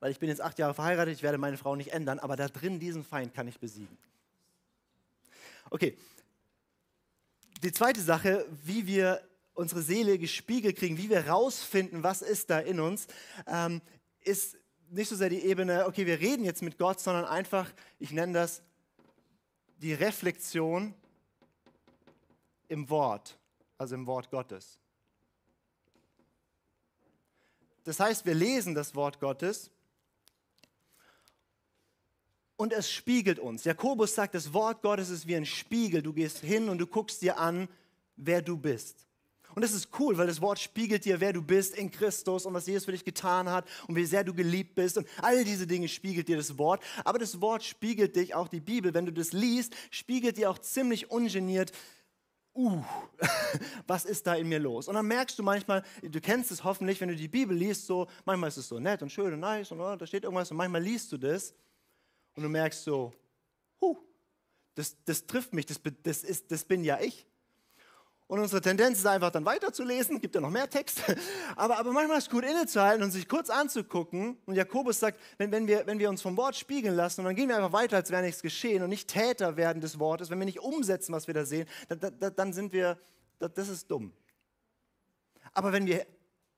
Weil 0.00 0.10
ich 0.10 0.18
bin 0.18 0.30
jetzt 0.30 0.40
acht 0.40 0.58
Jahre 0.58 0.72
verheiratet, 0.72 1.14
ich 1.14 1.22
werde 1.22 1.36
meine 1.36 1.58
Frau 1.58 1.76
nicht 1.76 1.92
ändern, 1.92 2.18
aber 2.18 2.36
da 2.36 2.48
drin 2.48 2.80
diesen 2.80 3.04
Feind 3.04 3.34
kann 3.34 3.46
ich 3.46 3.60
besiegen. 3.60 3.98
Okay. 5.68 5.98
Die 7.62 7.72
zweite 7.72 8.00
Sache, 8.00 8.46
wie 8.64 8.86
wir 8.86 9.27
unsere 9.58 9.82
Seele 9.82 10.18
gespiegelt 10.20 10.76
kriegen, 10.76 10.98
wie 10.98 11.10
wir 11.10 11.26
rausfinden, 11.26 12.04
was 12.04 12.22
ist 12.22 12.48
da 12.48 12.60
in 12.60 12.78
uns, 12.78 13.08
ähm, 13.48 13.82
ist 14.20 14.56
nicht 14.88 15.08
so 15.08 15.16
sehr 15.16 15.30
die 15.30 15.44
Ebene, 15.44 15.84
okay, 15.86 16.06
wir 16.06 16.20
reden 16.20 16.44
jetzt 16.44 16.62
mit 16.62 16.78
Gott, 16.78 17.00
sondern 17.00 17.24
einfach, 17.24 17.68
ich 17.98 18.12
nenne 18.12 18.34
das 18.34 18.62
die 19.78 19.94
Reflexion 19.94 20.94
im 22.68 22.88
Wort, 22.88 23.36
also 23.76 23.96
im 23.96 24.06
Wort 24.06 24.30
Gottes. 24.30 24.78
Das 27.82 27.98
heißt, 27.98 28.26
wir 28.26 28.34
lesen 28.34 28.76
das 28.76 28.94
Wort 28.94 29.18
Gottes 29.18 29.72
und 32.56 32.72
es 32.72 32.88
spiegelt 32.88 33.40
uns. 33.40 33.64
Jakobus 33.64 34.14
sagt, 34.14 34.36
das 34.36 34.52
Wort 34.52 34.82
Gottes 34.82 35.10
ist 35.10 35.26
wie 35.26 35.34
ein 35.34 35.46
Spiegel. 35.46 36.00
Du 36.00 36.12
gehst 36.12 36.38
hin 36.38 36.68
und 36.68 36.78
du 36.78 36.86
guckst 36.86 37.22
dir 37.22 37.38
an, 37.38 37.68
wer 38.14 38.40
du 38.40 38.56
bist. 38.56 39.07
Und 39.58 39.62
das 39.62 39.72
ist 39.72 39.88
cool, 39.98 40.16
weil 40.16 40.28
das 40.28 40.40
Wort 40.40 40.60
spiegelt 40.60 41.04
dir, 41.04 41.18
wer 41.18 41.32
du 41.32 41.42
bist 41.42 41.74
in 41.74 41.90
Christus 41.90 42.46
und 42.46 42.54
was 42.54 42.68
Jesus 42.68 42.84
für 42.84 42.92
dich 42.92 43.04
getan 43.04 43.50
hat 43.50 43.66
und 43.88 43.96
wie 43.96 44.04
sehr 44.04 44.22
du 44.22 44.32
geliebt 44.32 44.76
bist. 44.76 44.96
Und 44.96 45.08
all 45.20 45.42
diese 45.42 45.66
Dinge 45.66 45.88
spiegelt 45.88 46.28
dir 46.28 46.36
das 46.36 46.58
Wort. 46.58 46.80
Aber 47.04 47.18
das 47.18 47.40
Wort 47.40 47.64
spiegelt 47.64 48.14
dich, 48.14 48.36
auch 48.36 48.46
die 48.46 48.60
Bibel, 48.60 48.94
wenn 48.94 49.04
du 49.04 49.12
das 49.12 49.32
liest, 49.32 49.74
spiegelt 49.90 50.36
dir 50.36 50.48
auch 50.48 50.58
ziemlich 50.58 51.10
ungeniert, 51.10 51.72
uh, 52.54 52.84
was 53.88 54.04
ist 54.04 54.28
da 54.28 54.36
in 54.36 54.48
mir 54.48 54.60
los? 54.60 54.86
Und 54.86 54.94
dann 54.94 55.08
merkst 55.08 55.36
du 55.36 55.42
manchmal, 55.42 55.82
du 56.02 56.20
kennst 56.20 56.52
es 56.52 56.62
hoffentlich, 56.62 57.00
wenn 57.00 57.08
du 57.08 57.16
die 57.16 57.26
Bibel 57.26 57.56
liest, 57.56 57.84
so, 57.84 58.06
manchmal 58.24 58.50
ist 58.50 58.58
es 58.58 58.68
so 58.68 58.78
nett 58.78 59.02
und 59.02 59.10
schön 59.10 59.34
und 59.34 59.40
nice 59.40 59.72
und 59.72 59.80
oh, 59.80 59.96
da 59.96 60.06
steht 60.06 60.22
irgendwas 60.22 60.52
und 60.52 60.56
manchmal 60.56 60.84
liest 60.84 61.10
du 61.10 61.16
das 61.18 61.52
und 62.36 62.44
du 62.44 62.48
merkst 62.48 62.84
so, 62.84 63.12
huh, 63.80 63.96
Das, 64.76 64.96
das 65.04 65.26
trifft 65.26 65.52
mich, 65.52 65.66
das, 65.66 65.80
das, 66.04 66.22
ist, 66.22 66.52
das 66.52 66.64
bin 66.64 66.84
ja 66.84 67.00
ich. 67.00 67.27
Und 68.28 68.40
unsere 68.40 68.60
Tendenz 68.60 68.98
ist 68.98 69.06
einfach 69.06 69.30
dann 69.30 69.46
weiterzulesen, 69.46 70.20
gibt 70.20 70.34
ja 70.34 70.42
noch 70.42 70.50
mehr 70.50 70.68
Text. 70.68 71.02
Aber, 71.56 71.78
aber 71.78 71.92
manchmal 71.92 72.18
ist 72.18 72.24
es 72.24 72.30
gut 72.30 72.44
innezuhalten 72.44 73.02
und 73.02 73.10
sich 73.10 73.26
kurz 73.26 73.48
anzugucken. 73.48 74.36
Und 74.44 74.54
Jakobus 74.54 75.00
sagt, 75.00 75.18
wenn, 75.38 75.50
wenn, 75.50 75.66
wir, 75.66 75.86
wenn 75.86 75.98
wir 75.98 76.10
uns 76.10 76.20
vom 76.20 76.36
Wort 76.36 76.54
spiegeln 76.54 76.94
lassen 76.94 77.22
und 77.22 77.24
dann 77.24 77.34
gehen 77.34 77.48
wir 77.48 77.56
einfach 77.56 77.72
weiter, 77.72 77.96
als 77.96 78.10
wäre 78.10 78.22
nichts 78.22 78.42
geschehen 78.42 78.82
und 78.82 78.90
nicht 78.90 79.08
Täter 79.08 79.56
werden 79.56 79.80
des 79.80 79.98
Wortes, 79.98 80.28
wenn 80.28 80.38
wir 80.38 80.44
nicht 80.44 80.60
umsetzen, 80.60 81.14
was 81.14 81.26
wir 81.26 81.32
da 81.32 81.46
sehen, 81.46 81.66
dann, 81.88 82.14
dann, 82.20 82.36
dann 82.36 82.52
sind 82.52 82.74
wir, 82.74 82.98
das 83.38 83.68
ist 83.68 83.90
dumm. 83.90 84.12
Aber 85.54 85.72
wenn 85.72 85.86
wir 85.86 86.06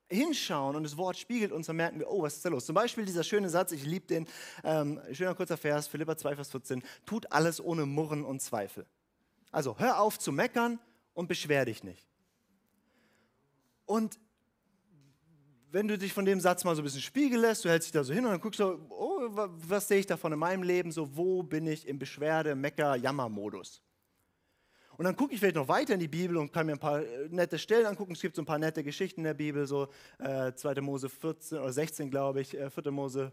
hinschauen 0.08 0.74
und 0.74 0.82
das 0.82 0.96
Wort 0.96 1.16
spiegelt 1.16 1.52
uns, 1.52 1.68
dann 1.68 1.76
merken 1.76 2.00
wir, 2.00 2.10
oh, 2.10 2.22
was 2.22 2.34
ist 2.34 2.44
da 2.44 2.48
los? 2.48 2.66
Zum 2.66 2.74
Beispiel 2.74 3.04
dieser 3.04 3.22
schöne 3.22 3.48
Satz, 3.48 3.70
ich 3.70 3.84
liebe 3.84 4.06
den, 4.06 4.26
ähm, 4.64 5.00
schöner 5.12 5.36
kurzer 5.36 5.56
Vers, 5.56 5.86
Philippa 5.86 6.16
2, 6.16 6.34
Vers 6.34 6.50
14, 6.50 6.82
tut 7.06 7.30
alles 7.30 7.60
ohne 7.60 7.86
Murren 7.86 8.24
und 8.24 8.42
Zweifel. 8.42 8.86
Also 9.52 9.78
hör 9.78 10.00
auf 10.00 10.18
zu 10.18 10.32
meckern 10.32 10.80
und 11.14 11.28
beschwer 11.28 11.64
dich 11.64 11.84
nicht. 11.84 12.06
Und 13.86 14.18
wenn 15.72 15.88
du 15.88 15.96
dich 15.96 16.12
von 16.12 16.24
dem 16.24 16.40
Satz 16.40 16.64
mal 16.64 16.74
so 16.74 16.82
ein 16.82 16.84
bisschen 16.84 17.00
spiegeln 17.00 17.40
lässt, 17.40 17.64
du 17.64 17.68
hältst 17.68 17.88
dich 17.88 17.92
da 17.92 18.02
so 18.02 18.12
hin 18.12 18.24
und 18.24 18.32
dann 18.32 18.40
guckst 18.40 18.60
du, 18.60 18.78
oh, 18.88 19.28
was 19.30 19.88
sehe 19.88 19.98
ich 19.98 20.06
davon 20.06 20.32
in 20.32 20.38
meinem 20.38 20.62
Leben, 20.62 20.90
so 20.90 21.16
wo 21.16 21.42
bin 21.42 21.66
ich 21.66 21.86
im 21.86 21.98
Beschwerde, 21.98 22.54
Mecker, 22.54 22.96
Jammer-Modus. 22.96 23.82
Und 24.96 25.04
dann 25.04 25.16
gucke 25.16 25.32
ich 25.32 25.40
vielleicht 25.40 25.56
noch 25.56 25.68
weiter 25.68 25.94
in 25.94 26.00
die 26.00 26.08
Bibel 26.08 26.36
und 26.36 26.52
kann 26.52 26.66
mir 26.66 26.72
ein 26.72 26.78
paar 26.78 27.00
äh, 27.00 27.28
nette 27.30 27.58
Stellen 27.58 27.86
angucken. 27.86 28.12
Es 28.12 28.20
gibt 28.20 28.36
so 28.36 28.42
ein 28.42 28.46
paar 28.46 28.58
nette 28.58 28.84
Geschichten 28.84 29.20
in 29.20 29.24
der 29.24 29.34
Bibel, 29.34 29.66
so 29.66 29.88
äh, 30.18 30.52
2. 30.52 30.82
Mose 30.82 31.08
14 31.08 31.58
oder 31.58 31.72
16, 31.72 32.10
glaube 32.10 32.42
ich, 32.42 32.54
äh, 32.54 32.68
4. 32.68 32.90
Mose 32.90 33.32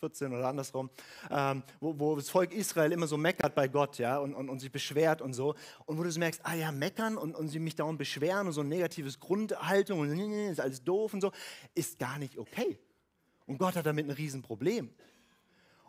14 0.00 0.32
oder 0.32 0.48
andersrum, 0.48 0.90
ähm, 1.30 1.62
wo, 1.80 1.98
wo, 1.98 2.16
das 2.16 2.28
Volk 2.28 2.52
Israel 2.52 2.92
immer 2.92 3.06
so 3.06 3.16
meckert 3.16 3.54
bei 3.54 3.66
Gott, 3.68 3.98
ja, 3.98 4.18
und, 4.18 4.34
und, 4.34 4.50
und 4.50 4.60
sich 4.60 4.70
beschwert 4.70 5.22
und 5.22 5.32
so. 5.32 5.54
Und 5.86 5.96
wo 5.98 6.02
du 6.02 6.10
so 6.10 6.20
merkst, 6.20 6.40
ah 6.44 6.54
ja, 6.54 6.70
meckern 6.70 7.16
und, 7.16 7.34
und 7.34 7.48
sie 7.48 7.58
mich 7.58 7.76
dauernd 7.76 7.98
beschweren 7.98 8.46
und 8.46 8.52
so 8.52 8.60
ein 8.60 8.68
negatives 8.68 9.18
Grundhaltung 9.18 10.00
und 10.00 10.10
ist 10.18 10.60
alles 10.60 10.84
doof 10.84 11.14
und 11.14 11.22
so, 11.22 11.32
ist 11.74 11.98
gar 11.98 12.18
nicht 12.18 12.36
okay. 12.38 12.78
Und 13.46 13.58
Gott 13.58 13.76
hat 13.76 13.86
damit 13.86 14.06
ein 14.06 14.10
Riesenproblem. 14.10 14.90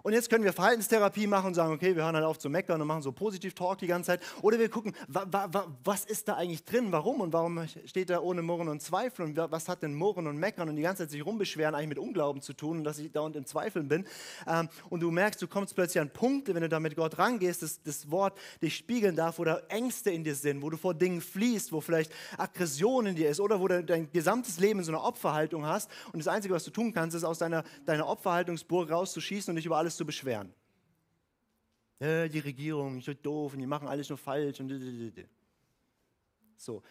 Und 0.07 0.13
jetzt 0.13 0.29
können 0.29 0.45
wir 0.45 0.53
Verhaltenstherapie 0.53 1.27
machen 1.27 1.47
und 1.47 1.53
sagen, 1.53 1.73
okay, 1.73 1.93
wir 1.93 2.05
hören 2.05 2.15
halt 2.15 2.23
auf 2.23 2.39
zu 2.39 2.49
meckern 2.49 2.79
und 2.79 2.87
machen 2.87 3.01
so 3.01 3.11
Positiv-Talk 3.11 3.79
die 3.79 3.87
ganze 3.87 4.07
Zeit. 4.07 4.21
Oder 4.41 4.57
wir 4.57 4.69
gucken, 4.69 4.95
wa, 5.09 5.25
wa, 5.29 5.49
wa, 5.51 5.67
was 5.83 6.05
ist 6.05 6.29
da 6.29 6.35
eigentlich 6.35 6.63
drin, 6.63 6.93
warum 6.93 7.19
und 7.19 7.33
warum 7.33 7.67
steht 7.83 8.09
da 8.09 8.21
ohne 8.21 8.41
Murren 8.41 8.69
und 8.69 8.81
Zweifel 8.81 9.25
und 9.25 9.35
was 9.35 9.67
hat 9.67 9.83
denn 9.83 9.93
Murren 9.93 10.27
und 10.27 10.37
Meckern 10.37 10.69
und 10.69 10.77
die 10.77 10.81
ganze 10.81 11.03
Zeit 11.03 11.11
sich 11.11 11.25
rumbeschweren 11.25 11.75
eigentlich 11.75 11.89
mit 11.89 11.99
Unglauben 11.99 12.41
zu 12.41 12.53
tun 12.53 12.77
und 12.77 12.83
dass 12.85 12.99
ich 12.99 13.11
dauernd 13.11 13.35
im 13.35 13.45
Zweifeln 13.45 13.89
bin. 13.89 14.05
Ähm, 14.47 14.69
und 14.89 15.01
du 15.01 15.11
merkst, 15.11 15.41
du 15.41 15.47
kommst 15.49 15.75
plötzlich 15.75 15.99
an 15.99 16.09
Punkte, 16.09 16.55
wenn 16.55 16.61
du 16.61 16.69
da 16.69 16.79
mit 16.79 16.95
Gott 16.95 17.19
rangehst, 17.19 17.61
dass 17.61 17.83
das 17.83 18.09
Wort 18.09 18.37
dich 18.61 18.77
spiegeln 18.77 19.17
darf, 19.17 19.39
wo 19.39 19.43
da 19.43 19.59
Ängste 19.67 20.11
in 20.11 20.23
dir 20.23 20.35
sind, 20.35 20.61
wo 20.61 20.69
du 20.69 20.77
vor 20.77 20.93
Dingen 20.93 21.19
fließt, 21.19 21.73
wo 21.73 21.81
vielleicht 21.81 22.13
Aggression 22.37 23.07
in 23.07 23.15
dir 23.17 23.29
ist 23.29 23.41
oder 23.41 23.59
wo 23.59 23.67
du 23.67 23.83
dein 23.83 24.09
gesamtes 24.09 24.57
Leben 24.57 24.79
in 24.79 24.85
so 24.85 24.93
einer 24.93 25.03
Opferhaltung 25.03 25.65
hast 25.65 25.91
und 26.13 26.19
das 26.19 26.29
Einzige, 26.29 26.53
was 26.53 26.63
du 26.63 26.71
tun 26.71 26.93
kannst, 26.93 27.13
ist 27.13 27.25
aus 27.25 27.39
deiner, 27.39 27.65
deiner 27.85 28.07
Opferhaltungsburg 28.07 28.89
rauszuschießen 28.89 29.51
und 29.51 29.57
dich 29.57 29.65
über 29.65 29.75
alles 29.75 29.96
zu 29.97 30.05
beschweren. 30.05 30.53
Ja, 31.99 32.27
die 32.27 32.39
Regierung 32.39 32.99
ist 32.99 33.05
so 33.05 33.13
doof 33.13 33.53
und 33.53 33.59
die 33.59 33.65
machen 33.65 33.87
alles 33.87 34.09
nur 34.09 34.17
falsch. 34.17 34.59
Und 34.59 34.71
so. 36.55 36.83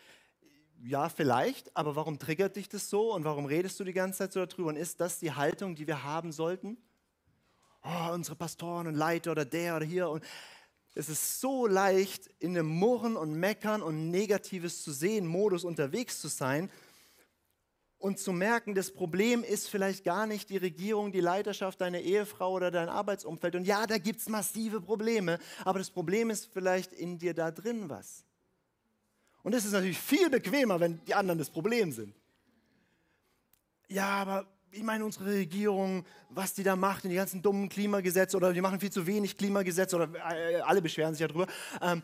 Ja, 0.83 1.09
vielleicht, 1.09 1.75
aber 1.77 1.97
warum 1.97 2.19
triggert 2.19 2.57
dich 2.57 2.69
das 2.69 2.91
so 2.91 3.15
und 3.15 3.25
warum 3.25 3.47
redest 3.47 3.81
du 3.81 3.85
die 3.85 3.93
ganze 3.93 4.19
Zeit 4.19 4.33
so 4.33 4.45
darüber? 4.45 4.69
Und 4.69 4.77
ist 4.77 5.01
das 5.01 5.19
die 5.19 5.33
Haltung, 5.33 5.75
die 5.75 5.87
wir 5.87 6.03
haben 6.03 6.33
sollten? 6.33 6.77
Oh, 7.83 8.13
unsere 8.13 8.37
Pastoren 8.37 8.89
und 8.89 8.95
Leiter 8.95 9.31
oder 9.33 9.45
der 9.45 9.77
oder 9.77 9.87
hier. 9.87 10.11
Und 10.11 10.25
es 10.95 11.09
ist 11.09 11.41
so 11.41 11.67
leicht, 11.67 12.29
in 12.41 12.51
einem 12.51 12.67
Murren 12.67 13.17
und 13.17 13.35
Meckern 13.35 13.83
und 13.83 14.11
Negatives 14.11 14.83
zu 14.83 14.93
sehen, 14.93 15.27
Modus 15.27 15.65
unterwegs 15.65 16.21
zu 16.21 16.29
sein 16.29 16.71
und 17.99 18.19
zu 18.19 18.33
merken, 18.33 18.75
das 18.75 18.93
Problem 18.93 19.43
ist 19.43 19.69
vielleicht 19.69 20.05
gar 20.05 20.27
nicht 20.27 20.51
die 20.51 20.59
Regierung, 20.59 21.13
die 21.13 21.21
Leiterschaft, 21.21 21.81
deine 21.81 22.03
Ehefrau 22.03 22.53
oder 22.53 22.71
dein 22.71 22.89
Arbeitsumfeld. 22.89 23.57
Und 23.57 23.67
ja, 23.67 23.87
da 23.87 23.99
gibt 23.99 24.21
es 24.21 24.29
massive 24.29 24.81
Probleme, 24.81 25.39
aber 25.65 25.79
das 25.79 25.91
Problem 25.91 26.31
ist 26.31 26.53
vielleicht 26.53 26.93
in 26.93 27.19
dir 27.19 27.35
da 27.35 27.51
drin 27.51 27.89
was. 27.89 28.25
Und 29.43 29.55
es 29.55 29.65
ist 29.65 29.73
natürlich 29.73 29.99
viel 29.99 30.29
bequemer, 30.29 30.81
wenn 30.81 31.03
die 31.05 31.15
anderen 31.15 31.39
das 31.39 31.51
Problem 31.51 31.93
sind. 31.93 32.15
Ja, 33.89 34.09
aber 34.09 34.47
ich 34.73 34.83
meine, 34.83 35.05
unsere 35.05 35.27
Regierung, 35.27 36.05
was 36.29 36.53
die 36.53 36.65
da 36.65 36.77
macht, 36.77 37.05
in 37.05 37.11
die 37.11 37.17
ganzen 37.17 37.41
dummen 37.41 37.69
Klimagesetze 37.69 38.37
oder 38.37 38.53
die 38.53 38.61
machen 38.61 38.81
viel 38.81 38.91
zu 38.91 39.07
wenig 39.07 39.37
Klimagesetze 39.37 39.97
oder 39.97 40.09
äh, 40.33 40.61
alle 40.61 40.83
beschweren 40.83 41.15
sich 41.15 41.21
ja 41.21 41.29
drüber. 41.29 41.47
Ähm, 41.81 42.03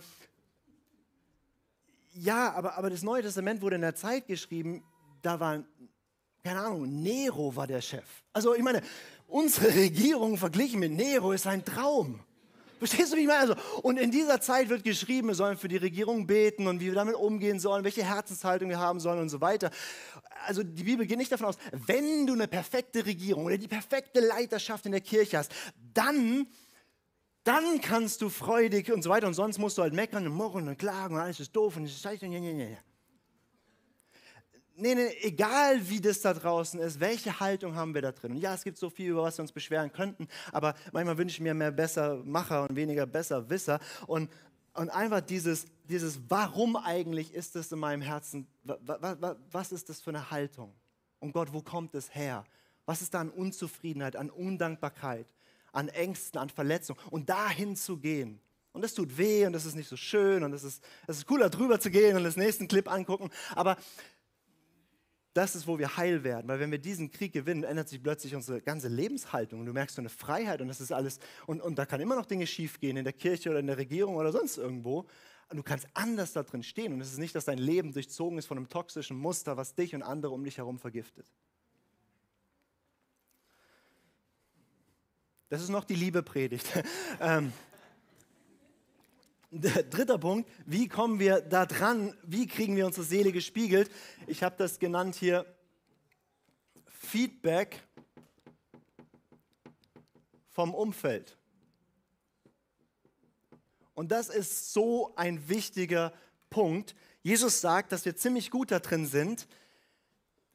ja, 2.14 2.52
aber, 2.52 2.78
aber 2.78 2.90
das 2.90 3.02
Neue 3.02 3.22
Testament 3.22 3.61
wurde 3.61 3.76
in 3.76 3.83
der 3.83 3.94
Zeit 3.94 4.26
geschrieben, 4.26 4.85
da 5.22 5.40
war, 5.40 5.62
keine 6.42 6.61
Ahnung, 6.61 7.02
Nero 7.02 7.54
war 7.54 7.66
der 7.66 7.80
Chef. 7.80 8.04
Also 8.32 8.54
ich 8.54 8.62
meine, 8.62 8.82
unsere 9.28 9.74
Regierung 9.74 10.37
verglichen 10.37 10.80
mit 10.80 10.92
Nero 10.92 11.32
ist 11.32 11.46
ein 11.46 11.64
Traum. 11.64 12.20
Verstehst 12.78 13.12
du, 13.12 13.16
wie 13.16 13.20
ich 13.20 13.26
meine? 13.28 13.38
Also, 13.38 13.54
und 13.82 13.96
in 13.96 14.11
dieser 14.11 14.40
Zeit 14.40 14.68
wird 14.68 14.82
geschrieben, 14.82 15.28
wir 15.28 15.37
sollen 15.37 15.56
für 15.56 15.68
die 15.68 15.76
Regierung 15.76 16.26
beten 16.26 16.66
und 16.66 16.80
wie 16.80 16.87
wir 16.87 16.96
damit 16.96 17.14
umgehen 17.14 17.61
sollen, 17.61 17.85
welche 17.85 18.04
Herzenshaltung 18.04 18.68
wir 18.68 18.80
haben 18.80 18.98
sollen 18.98 19.20
und 19.20 19.28
so 19.28 19.40
weiter. 19.40 19.70
Also 20.46 20.64
die 20.64 20.82
Bibel 20.82 21.06
geht 21.06 21.16
nicht 21.16 21.30
davon 21.30 21.46
aus, 21.46 21.58
wenn 21.70 22.26
du 22.26 22.32
eine 22.32 22.48
perfekte 22.48 23.06
Regierung 23.06 23.44
oder 23.44 23.56
die 23.56 23.68
perfekte 23.68 24.18
Leiterschaft 24.18 24.85
in 24.87 24.90
der 24.90 25.00
Kirche 25.00 25.38
hast, 25.38 25.52
dann, 25.94 26.48
dann 27.44 27.80
kannst 27.80 28.20
du 28.20 28.28
freudig 28.28 28.90
und 28.90 29.02
so 29.02 29.11
weiter 29.11 29.28
und 29.28 29.35
sonst 29.35 29.58
musst 29.58 29.78
du 29.78 29.82
halt 29.82 29.94
meckern 29.94 30.26
und 30.26 30.35
murren 30.35 30.66
und 30.66 30.76
klagen 30.76 31.14
und 31.14 31.20
alles 31.20 31.38
ist 31.38 31.54
doof 31.54 31.76
und 31.76 31.85
es 31.85 31.92
ist 31.92 32.02
scheiße. 32.02 32.26
Nee, 34.83 34.97
nee, 34.97 35.16
egal 35.21 35.88
wie 35.88 36.01
das 36.01 36.23
da 36.23 36.35
draußen 36.35 36.81
ist, 36.81 36.99
welche 36.99 37.38
Haltung 37.38 37.77
haben 37.77 37.95
wir 37.95 38.03
da 38.03 38.11
drin? 38.11 38.33
Und 38.33 38.38
ja, 38.38 38.53
es 38.53 38.64
gibt 38.64 38.77
so 38.77 38.90
viel, 38.90 39.11
über 39.11 39.23
was 39.23 39.38
wir 39.38 39.42
uns 39.42 39.53
beschweren 39.53 39.92
könnten, 39.92 40.27
aber 40.51 40.75
manchmal 40.90 41.16
wünsche 41.16 41.35
ich 41.35 41.40
mir 41.40 41.55
mehr 41.55 41.71
Bessermacher 41.71 42.68
und 42.68 42.75
weniger 42.75 43.07
Besserwisser. 43.07 43.79
Und, 44.09 44.29
und 44.75 44.90
einfach 44.90 45.21
dieses, 45.21 45.66
dieses, 45.85 46.18
warum 46.29 46.75
eigentlich 46.75 47.33
ist 47.33 47.55
das 47.55 47.71
in 47.71 47.79
meinem 47.79 48.03
Herzen? 48.03 48.49
Was 49.53 49.71
ist 49.71 49.88
das 49.88 50.01
für 50.01 50.11
eine 50.11 50.33
Haltung? 50.33 50.75
Und 51.21 51.31
Gott, 51.31 51.53
wo 51.53 51.62
kommt 51.62 51.95
es 51.95 52.12
her? 52.12 52.42
Was 52.85 53.03
ist 53.03 53.14
da 53.14 53.21
an 53.21 53.31
Unzufriedenheit, 53.31 54.16
an 54.16 54.31
Undankbarkeit, 54.31 55.29
an 55.71 55.90
Ängsten, 55.90 56.40
an 56.40 56.49
Verletzungen? 56.49 56.99
Und 57.12 57.31
dahin 57.31 57.77
zu 57.77 57.99
gehen. 57.99 58.40
Und 58.73 58.83
das 58.83 58.95
tut 58.95 59.18
weh 59.18 59.45
und 59.47 59.53
das 59.53 59.66
ist 59.66 59.77
nicht 59.77 59.88
so 59.88 59.97
schön 59.97 60.42
und 60.45 60.55
es 60.55 60.64
ist, 60.64 60.83
es 61.07 61.18
ist 61.18 61.27
cooler 61.27 61.51
drüber 61.51 61.79
zu 61.79 61.90
gehen 61.90 62.16
und 62.16 62.25
das 62.25 62.37
nächsten 62.37 62.68
Clip 62.68 62.90
angucken. 62.90 63.29
Aber 63.55 63.77
das 65.35 65.55
ist, 65.55 65.66
wo 65.66 65.79
wir 65.79 65.97
heil 65.97 66.25
werden. 66.25 66.49
Weil 66.49 66.61
wenn 66.61 66.71
wir 66.71 66.79
diesen 66.79 67.11
Krieg 67.11 67.33
gewinnen, 67.33 67.64
ändert 67.64 67.88
sich 67.88 68.03
plötzlich 68.03 68.35
unsere 68.35 68.61
ganze 68.61 68.88
Lebenshaltung. 68.88 69.61
Und 69.61 69.66
du 69.66 69.73
merkst 69.73 69.97
so 69.97 70.03
eine 70.03 70.11
Freiheit 70.11 70.61
und 70.61 70.68
das 70.68 70.81
ist 70.81 70.92
alles. 70.92 71.18
Und, 71.47 71.61
und 71.61 71.79
da 71.79 71.87
kann 71.87 72.01
immer 72.01 72.16
noch 72.16 72.27
Dinge 72.27 72.47
schiefgehen 72.47 72.97
in 72.97 73.05
der 73.05 73.12
Kirche 73.12 73.51
oder 73.51 73.61
in 73.61 73.66
der 73.66 73.79
Regierung 73.79 74.16
oder 74.16 74.33
sonst 74.33 74.59
irgendwo. 74.59 75.07
Und 75.49 75.57
du 75.57 75.62
kannst 75.62 75.87
anders 75.95 76.33
da 76.33 76.42
drin 76.42 76.62
stehen. 76.62 76.92
Und 76.92 77.01
es 77.01 77.12
ist 77.12 77.18
nicht, 77.18 77.35
dass 77.35 77.47
dein 77.47 77.59
Leben 77.59 77.92
durchzogen 77.92 78.38
ist 78.38 78.47
von 78.47 78.59
einem 78.59 78.68
toxischen 78.68 79.16
Muster, 79.16 79.57
was 79.57 79.75
dich 79.75 79.95
und 79.95 80.03
andere 80.03 80.33
um 80.33 80.45
dich 80.45 80.59
herum 80.59 80.79
vergiftet. 80.79 81.27
Das 85.49 85.62
ist 85.62 85.68
noch 85.68 85.85
die 85.85 85.95
Liebe-Predigt. 85.95 86.66
ähm, 87.21 87.53
Dritter 89.91 90.17
Punkt, 90.17 90.49
wie 90.65 90.88
kommen 90.88 91.19
wir 91.19 91.43
da 91.43 91.67
dran? 91.67 92.17
Wie 92.23 92.47
kriegen 92.47 92.75
wir 92.75 92.87
unsere 92.87 93.05
Seele 93.05 93.33
gespiegelt? 93.33 93.91
Ich 94.27 94.43
habe 94.43 94.55
das 94.57 94.79
genannt 94.79 95.15
hier 95.15 95.45
Feedback 96.87 97.83
vom 100.49 100.73
Umfeld. 100.73 101.37
Und 103.93 104.11
das 104.11 104.31
ist 104.31 104.73
so 104.73 105.15
ein 105.17 105.51
wichtiger 105.51 106.15
Punkt. 106.49 106.95
Jesus 107.23 107.61
sagt, 107.61 107.93
dass 107.93 108.07
wir 108.07 108.17
ziemlich 108.17 108.51
gut 108.51 108.71
da 108.71 108.79
drin 108.79 109.05
sind, 109.05 109.47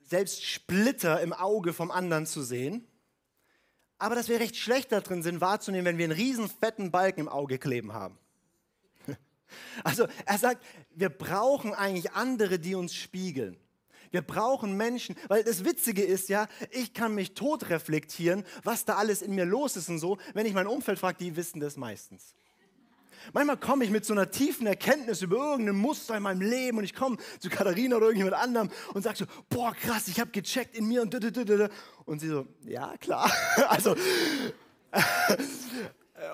selbst 0.01 0.43
Splitter 0.43 1.21
im 1.21 1.33
Auge 1.33 1.73
vom 1.73 1.91
anderen 1.91 2.25
zu 2.25 2.41
sehen, 2.41 2.87
aber 3.99 4.15
dass 4.15 4.27
wir 4.27 4.39
recht 4.39 4.55
schlecht 4.55 4.91
da 4.91 5.01
drin 5.01 5.21
sind, 5.21 5.39
wahrzunehmen, 5.39 5.85
wenn 5.85 5.97
wir 5.99 6.05
einen 6.05 6.13
riesen 6.13 6.49
fetten 6.49 6.89
Balken 6.89 7.19
im 7.19 7.29
Auge 7.29 7.59
kleben 7.59 7.93
haben. 7.93 8.17
Also 9.83 10.07
er 10.25 10.37
sagt, 10.37 10.63
wir 10.95 11.09
brauchen 11.09 11.73
eigentlich 11.73 12.11
andere, 12.13 12.59
die 12.59 12.75
uns 12.75 12.95
spiegeln. 12.95 13.57
Wir 14.11 14.21
brauchen 14.21 14.77
Menschen, 14.77 15.15
weil 15.27 15.43
das 15.43 15.65
Witzige 15.65 16.03
ist 16.03 16.29
ja, 16.29 16.47
ich 16.71 16.93
kann 16.93 17.13
mich 17.13 17.33
tot 17.33 17.69
reflektieren, 17.69 18.45
was 18.63 18.85
da 18.85 18.95
alles 18.95 19.21
in 19.21 19.35
mir 19.35 19.45
los 19.45 19.75
ist 19.75 19.89
und 19.89 19.99
so. 19.99 20.17
Wenn 20.33 20.45
ich 20.45 20.53
mein 20.53 20.67
Umfeld 20.67 20.99
frage, 20.99 21.17
die 21.19 21.35
wissen 21.35 21.59
das 21.59 21.75
meistens. 21.77 22.33
Manchmal 23.33 23.57
komme 23.57 23.83
ich 23.83 23.91
mit 23.91 24.05
so 24.05 24.13
einer 24.13 24.31
tiefen 24.31 24.67
Erkenntnis 24.67 25.21
über 25.21 25.37
irgendein 25.37 25.75
Muster 25.75 26.15
in 26.15 26.23
meinem 26.23 26.41
Leben 26.41 26.77
und 26.77 26.83
ich 26.83 26.93
komme 26.93 27.17
zu 27.39 27.49
Katharina 27.49 27.97
oder 27.97 28.07
irgendjemand 28.07 28.41
anderem 28.41 28.69
und 28.93 29.03
sage 29.03 29.17
so, 29.17 29.25
boah 29.49 29.73
krass, 29.73 30.07
ich 30.07 30.19
habe 30.19 30.31
gecheckt 30.31 30.75
in 30.77 30.87
mir 30.87 31.01
und 31.01 31.13
und 32.05 32.19
sie 32.19 32.27
so, 32.27 32.47
ja 32.65 32.95
klar. 32.97 33.31
Also 33.67 33.95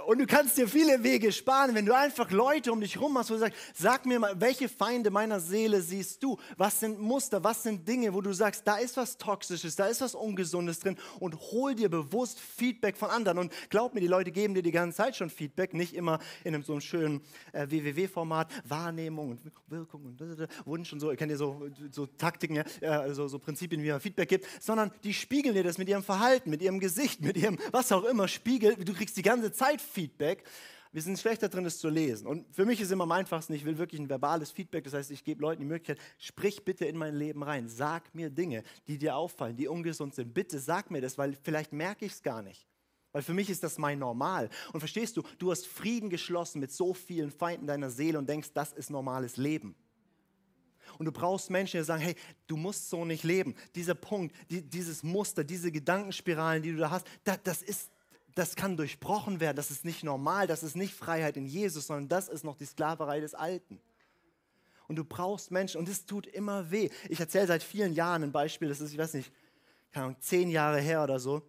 Und 0.05 0.19
du 0.19 0.25
kannst 0.25 0.57
dir 0.57 0.67
viele 0.67 1.03
Wege 1.03 1.33
sparen, 1.33 1.75
wenn 1.75 1.85
du 1.85 1.93
einfach 1.93 2.31
Leute 2.31 2.71
um 2.71 2.79
dich 2.79 2.99
rum 3.01 3.17
hast, 3.17 3.29
wo 3.29 3.33
du 3.33 3.41
sagst, 3.41 3.57
sag 3.73 4.05
mir 4.05 4.17
mal, 4.17 4.39
welche 4.39 4.69
Feinde 4.69 5.11
meiner 5.11 5.41
Seele 5.41 5.81
siehst 5.81 6.23
du? 6.23 6.37
Was 6.55 6.79
sind 6.79 7.01
Muster, 7.01 7.43
was 7.43 7.63
sind 7.63 7.85
Dinge, 7.85 8.13
wo 8.13 8.21
du 8.21 8.31
sagst, 8.31 8.65
da 8.65 8.77
ist 8.77 8.95
was 8.95 9.17
Toxisches, 9.17 9.75
da 9.75 9.87
ist 9.87 9.99
was 9.99 10.15
Ungesundes 10.15 10.79
drin? 10.79 10.97
Und 11.19 11.35
hol 11.51 11.75
dir 11.75 11.89
bewusst 11.89 12.39
Feedback 12.39 12.95
von 12.95 13.09
anderen. 13.09 13.37
Und 13.37 13.51
glaub 13.69 13.93
mir, 13.93 13.99
die 13.99 14.07
Leute 14.07 14.31
geben 14.31 14.53
dir 14.53 14.63
die 14.63 14.71
ganze 14.71 14.97
Zeit 14.97 15.17
schon 15.17 15.29
Feedback, 15.29 15.73
nicht 15.73 15.93
immer 15.95 16.19
in 16.45 16.55
einem 16.55 16.63
so 16.63 16.71
einem 16.71 16.81
schönen 16.81 17.21
äh, 17.51 17.67
WWW-Format, 17.69 18.51
Wahrnehmung 18.63 19.31
und 19.31 19.41
Wirkung 19.67 20.05
und 20.05 20.21
Wunsch 20.65 20.93
und 20.93 21.01
so, 21.01 21.11
ihr 21.11 21.17
kennt 21.17 21.31
ja 21.31 21.37
so, 21.37 21.67
so 21.91 22.05
Taktiken, 22.05 22.63
ja, 22.79 23.01
also 23.01 23.27
so 23.27 23.37
Prinzipien, 23.37 23.83
wie 23.83 23.91
man 23.91 23.99
Feedback 23.99 24.29
gibt, 24.29 24.47
sondern 24.61 24.91
die 25.03 25.13
spiegeln 25.13 25.55
dir 25.55 25.63
das 25.63 25.77
mit 25.77 25.89
ihrem 25.89 26.03
Verhalten, 26.03 26.49
mit 26.49 26.61
ihrem 26.61 26.79
Gesicht, 26.79 27.21
mit 27.21 27.35
ihrem, 27.35 27.57
was 27.71 27.91
auch 27.91 28.05
immer, 28.05 28.29
spiegelt, 28.29 28.87
du 28.87 28.93
kriegst 28.93 29.17
die 29.17 29.21
ganze 29.21 29.51
Zeit 29.51 29.72
Feedback. 29.81 30.43
Wir 30.91 31.01
sind 31.01 31.17
schlechter 31.17 31.49
drin, 31.49 31.65
es 31.65 31.79
zu 31.79 31.89
lesen. 31.89 32.27
Und 32.27 32.45
für 32.55 32.65
mich 32.65 32.79
ist 32.79 32.91
immer 32.91 33.05
am 33.05 33.12
einfachsten, 33.12 33.53
ich 33.53 33.65
will 33.65 33.79
wirklich 33.79 33.99
ein 33.99 34.09
verbales 34.09 34.51
Feedback. 34.51 34.83
Das 34.83 34.93
heißt, 34.93 35.09
ich 35.09 35.23
gebe 35.23 35.41
Leuten 35.41 35.62
die 35.62 35.67
Möglichkeit, 35.67 35.97
sprich 36.19 36.63
bitte 36.63 36.86
in 36.86 36.95
mein 36.97 37.15
Leben 37.15 37.41
rein. 37.41 37.67
Sag 37.67 38.13
mir 38.13 38.29
Dinge, 38.29 38.63
die 38.88 38.99
dir 38.99 39.15
auffallen, 39.15 39.57
die 39.57 39.67
ungesund 39.67 40.13
sind. 40.13 40.36
Bitte 40.36 40.59
sag 40.59 40.91
mir 40.91 41.01
das, 41.01 41.17
weil 41.17 41.36
vielleicht 41.41 41.73
merke 41.73 42.05
ich 42.05 42.12
es 42.12 42.21
gar 42.21 42.43
nicht. 42.43 42.67
Weil 43.12 43.23
für 43.23 43.33
mich 43.33 43.49
ist 43.49 43.63
das 43.63 43.79
mein 43.79 43.99
Normal. 43.99 44.49
Und 44.71 44.81
verstehst 44.81 45.17
du, 45.17 45.23
du 45.39 45.51
hast 45.51 45.65
Frieden 45.65 46.09
geschlossen 46.09 46.59
mit 46.59 46.71
so 46.71 46.93
vielen 46.93 47.31
Feinden 47.31 47.65
deiner 47.65 47.89
Seele 47.89 48.19
und 48.19 48.29
denkst, 48.29 48.49
das 48.53 48.71
ist 48.73 48.91
normales 48.91 49.38
Leben. 49.38 49.75
Und 50.97 51.05
du 51.05 51.12
brauchst 51.12 51.49
Menschen, 51.49 51.79
die 51.79 51.86
sagen, 51.86 52.01
hey, 52.01 52.15
du 52.47 52.57
musst 52.57 52.89
so 52.89 53.05
nicht 53.05 53.23
leben. 53.23 53.55
Dieser 53.75 53.95
Punkt, 53.95 54.36
die, 54.49 54.62
dieses 54.62 55.01
Muster, 55.03 55.43
diese 55.43 55.71
Gedankenspiralen, 55.71 56.62
die 56.62 56.71
du 56.71 56.77
da 56.77 56.91
hast, 56.91 57.07
das, 57.23 57.39
das 57.43 57.62
ist 57.62 57.89
das 58.35 58.55
kann 58.55 58.77
durchbrochen 58.77 59.39
werden. 59.39 59.55
Das 59.55 59.71
ist 59.71 59.85
nicht 59.85 60.03
normal. 60.03 60.47
Das 60.47 60.63
ist 60.63 60.75
nicht 60.75 60.93
Freiheit 60.93 61.37
in 61.37 61.45
Jesus, 61.45 61.87
sondern 61.87 62.09
das 62.09 62.29
ist 62.29 62.43
noch 62.43 62.57
die 62.57 62.65
Sklaverei 62.65 63.19
des 63.19 63.33
Alten. 63.33 63.79
Und 64.87 64.97
du 64.97 65.05
brauchst 65.05 65.51
Menschen 65.51 65.79
und 65.79 65.87
es 65.87 66.05
tut 66.05 66.27
immer 66.27 66.69
weh. 66.71 66.89
Ich 67.09 67.19
erzähle 67.19 67.47
seit 67.47 67.63
vielen 67.63 67.93
Jahren 67.93 68.23
ein 68.23 68.31
Beispiel, 68.31 68.67
das 68.67 68.81
ist, 68.81 68.91
ich 68.91 68.97
weiß 68.97 69.13
nicht, 69.13 69.31
keine 69.91 70.07
Ahnung, 70.07 70.17
zehn 70.19 70.49
Jahre 70.49 70.79
her 70.79 71.03
oder 71.03 71.19
so. 71.19 71.41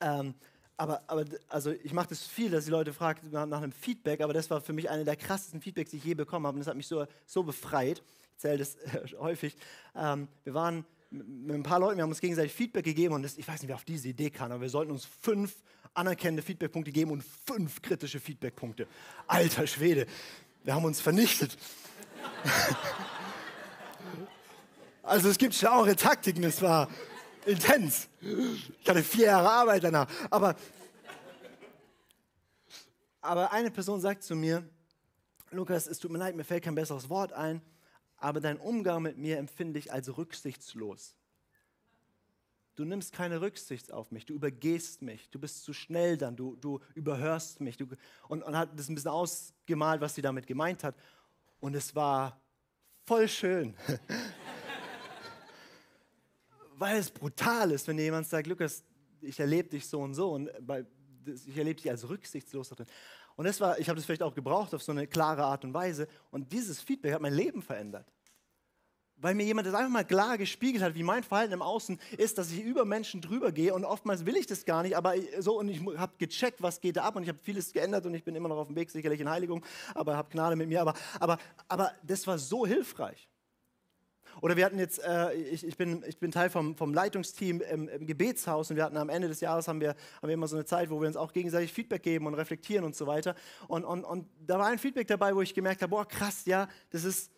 Ähm, 0.00 0.34
aber, 0.76 1.02
aber 1.06 1.24
also 1.48 1.70
ich 1.70 1.92
mache 1.92 2.08
das 2.08 2.22
viel, 2.26 2.50
dass 2.50 2.64
die 2.64 2.70
Leute 2.70 2.92
fragen 2.92 3.30
nach, 3.30 3.46
nach 3.46 3.62
einem 3.62 3.72
Feedback, 3.72 4.20
aber 4.20 4.32
das 4.32 4.50
war 4.50 4.60
für 4.60 4.72
mich 4.72 4.90
eine 4.90 5.04
der 5.04 5.16
krassesten 5.16 5.60
Feedbacks, 5.60 5.90
die 5.90 5.98
ich 5.98 6.04
je 6.04 6.14
bekommen 6.14 6.46
habe. 6.46 6.56
Und 6.56 6.60
das 6.60 6.68
hat 6.68 6.76
mich 6.76 6.88
so, 6.88 7.06
so 7.24 7.42
befreit. 7.42 8.02
Ich 8.38 8.44
erzähle 8.44 8.58
das 8.58 8.74
äh, 8.76 9.16
häufig. 9.18 9.56
Ähm, 9.94 10.28
wir 10.44 10.54
waren 10.54 10.84
mit 11.12 11.54
ein 11.54 11.62
paar 11.62 11.78
Leuten, 11.78 11.98
wir 11.98 12.02
haben 12.02 12.10
uns 12.10 12.20
gegenseitig 12.20 12.52
Feedback 12.52 12.84
gegeben 12.84 13.14
und 13.14 13.22
das, 13.22 13.36
ich 13.36 13.46
weiß 13.46 13.60
nicht, 13.60 13.68
wer 13.68 13.76
auf 13.76 13.84
diese 13.84 14.08
Idee 14.08 14.30
kam, 14.30 14.50
aber 14.50 14.62
wir 14.62 14.70
sollten 14.70 14.90
uns 14.90 15.04
fünf 15.04 15.54
anerkennende 15.92 16.42
Feedbackpunkte 16.42 16.90
geben 16.90 17.10
und 17.10 17.22
fünf 17.46 17.82
kritische 17.82 18.18
Feedbackpunkte. 18.18 18.86
Alter 19.26 19.66
Schwede, 19.66 20.06
wir 20.64 20.74
haben 20.74 20.84
uns 20.84 21.02
vernichtet. 21.02 21.58
also 25.02 25.28
es 25.28 25.36
gibt 25.36 25.54
schlauere 25.54 25.96
Taktiken, 25.96 26.44
es 26.44 26.62
war 26.62 26.88
intens. 27.44 28.08
Ich 28.20 28.88
hatte 28.88 29.02
vier 29.02 29.26
Jahre 29.26 29.50
Arbeit 29.50 29.84
danach. 29.84 30.08
Aber, 30.30 30.56
aber 33.20 33.52
eine 33.52 33.70
Person 33.70 34.00
sagt 34.00 34.22
zu 34.22 34.34
mir, 34.34 34.66
Lukas, 35.50 35.86
es 35.86 35.98
tut 35.98 36.10
mir 36.10 36.18
leid, 36.18 36.34
mir 36.34 36.44
fällt 36.44 36.64
kein 36.64 36.74
besseres 36.74 37.10
Wort 37.10 37.34
ein, 37.34 37.60
aber 38.22 38.40
dein 38.40 38.58
Umgang 38.58 39.02
mit 39.02 39.18
mir 39.18 39.38
empfinde 39.38 39.78
ich 39.78 39.92
als 39.92 40.16
rücksichtslos. 40.16 41.16
Du 42.76 42.84
nimmst 42.84 43.12
keine 43.12 43.40
Rücksicht 43.40 43.92
auf 43.92 44.12
mich, 44.12 44.24
du 44.24 44.32
übergehst 44.32 45.02
mich, 45.02 45.28
du 45.30 45.38
bist 45.38 45.62
zu 45.64 45.72
schnell 45.72 46.16
dann, 46.16 46.36
du, 46.36 46.56
du 46.56 46.80
überhörst 46.94 47.60
mich. 47.60 47.76
Du, 47.76 47.86
und, 48.28 48.42
und 48.42 48.56
hat 48.56 48.78
das 48.78 48.88
ein 48.88 48.94
bisschen 48.94 49.10
ausgemalt, 49.10 50.00
was 50.00 50.14
sie 50.14 50.22
damit 50.22 50.46
gemeint 50.46 50.84
hat. 50.84 50.94
Und 51.60 51.74
es 51.74 51.94
war 51.94 52.40
voll 53.04 53.28
schön. 53.28 53.74
Weil 56.78 56.98
es 56.98 57.10
brutal 57.10 57.72
ist, 57.72 57.86
wenn 57.88 57.98
jemand 57.98 58.26
sagt, 58.26 58.46
Lukas, 58.46 58.84
ich 59.20 59.38
erlebe 59.38 59.68
dich 59.68 59.86
so 59.86 60.00
und 60.00 60.14
so 60.14 60.32
und 60.32 60.48
ich 61.46 61.56
erlebe 61.56 61.80
dich 61.80 61.90
als 61.90 62.08
rücksichtslos 62.08 62.70
drin. 62.70 62.86
Und 63.36 63.46
das 63.46 63.60
war, 63.60 63.78
ich 63.78 63.88
habe 63.88 63.96
das 63.96 64.04
vielleicht 64.04 64.22
auch 64.22 64.34
gebraucht 64.34 64.74
auf 64.74 64.82
so 64.82 64.92
eine 64.92 65.06
klare 65.06 65.44
Art 65.44 65.64
und 65.64 65.74
Weise. 65.74 66.08
Und 66.30 66.52
dieses 66.52 66.80
Feedback 66.80 67.14
hat 67.14 67.20
mein 67.20 67.34
Leben 67.34 67.62
verändert. 67.62 68.06
Weil 69.16 69.34
mir 69.36 69.44
jemand 69.44 69.68
das 69.68 69.74
einfach 69.74 69.90
mal 69.90 70.04
klar 70.04 70.36
gespiegelt 70.36 70.82
hat, 70.82 70.96
wie 70.96 71.04
mein 71.04 71.22
Verhalten 71.22 71.52
im 71.52 71.62
Außen 71.62 72.00
ist, 72.18 72.38
dass 72.38 72.50
ich 72.50 72.60
über 72.60 72.84
Menschen 72.84 73.20
drüber 73.20 73.52
gehe 73.52 73.72
und 73.72 73.84
oftmals 73.84 74.26
will 74.26 74.36
ich 74.36 74.46
das 74.46 74.64
gar 74.64 74.82
nicht, 74.82 74.96
aber 74.96 75.14
so 75.38 75.60
und 75.60 75.68
ich 75.68 75.80
habe 75.96 76.12
gecheckt, 76.18 76.60
was 76.60 76.80
geht 76.80 76.96
da 76.96 77.04
ab 77.04 77.14
und 77.14 77.22
ich 77.22 77.28
habe 77.28 77.38
vieles 77.40 77.72
geändert 77.72 78.04
und 78.04 78.14
ich 78.14 78.24
bin 78.24 78.34
immer 78.34 78.48
noch 78.48 78.56
auf 78.56 78.66
dem 78.66 78.74
Weg, 78.74 78.90
sicherlich 78.90 79.20
in 79.20 79.30
Heiligung, 79.30 79.64
aber 79.94 80.16
habe 80.16 80.28
Gnade 80.28 80.56
mit 80.56 80.66
mir, 80.66 80.80
aber, 80.80 80.94
aber, 81.20 81.38
aber 81.68 81.92
das 82.02 82.26
war 82.26 82.36
so 82.36 82.66
hilfreich. 82.66 83.28
Oder 84.42 84.56
wir 84.56 84.64
hatten 84.64 84.78
jetzt, 84.80 84.98
äh, 84.98 85.32
ich, 85.34 85.64
ich, 85.64 85.76
bin, 85.76 86.02
ich 86.04 86.18
bin 86.18 86.32
Teil 86.32 86.50
vom, 86.50 86.74
vom 86.76 86.92
Leitungsteam 86.92 87.60
im, 87.60 87.88
im, 87.88 88.06
Gebetshaus 88.08 88.70
und 88.70 88.76
wir 88.76 88.82
hatten 88.82 88.96
am 88.96 89.08
Ende 89.08 89.28
des 89.28 89.40
Jahres 89.40 89.68
haben 89.68 89.80
wir, 89.80 89.90
haben 89.90 90.28
wir 90.28 90.34
immer 90.34 90.48
so 90.48 90.56
eine 90.56 90.64
Zeit, 90.64 90.90
wo 90.90 91.00
wir 91.00 91.06
uns 91.06 91.16
auch 91.16 91.32
gegenseitig 91.32 91.72
Feedback 91.72 92.02
geben 92.02 92.26
und 92.26 92.34
reflektieren 92.34 92.84
und 92.84 92.96
so 92.96 93.06
weiter. 93.06 93.36
Und, 93.68 93.84
und, 93.84 94.04
und 94.04 94.28
da 94.44 94.58
war 94.58 94.66
ein 94.66 94.80
Feedback 94.80 95.06
dabei, 95.06 95.36
wo 95.36 95.42
ich 95.42 95.54
gemerkt 95.54 95.80
habe, 95.82 95.90
boah 95.90 96.04
krass, 96.04 96.44
ja, 96.44 96.68
das 96.90 97.04
ist, 97.04 97.30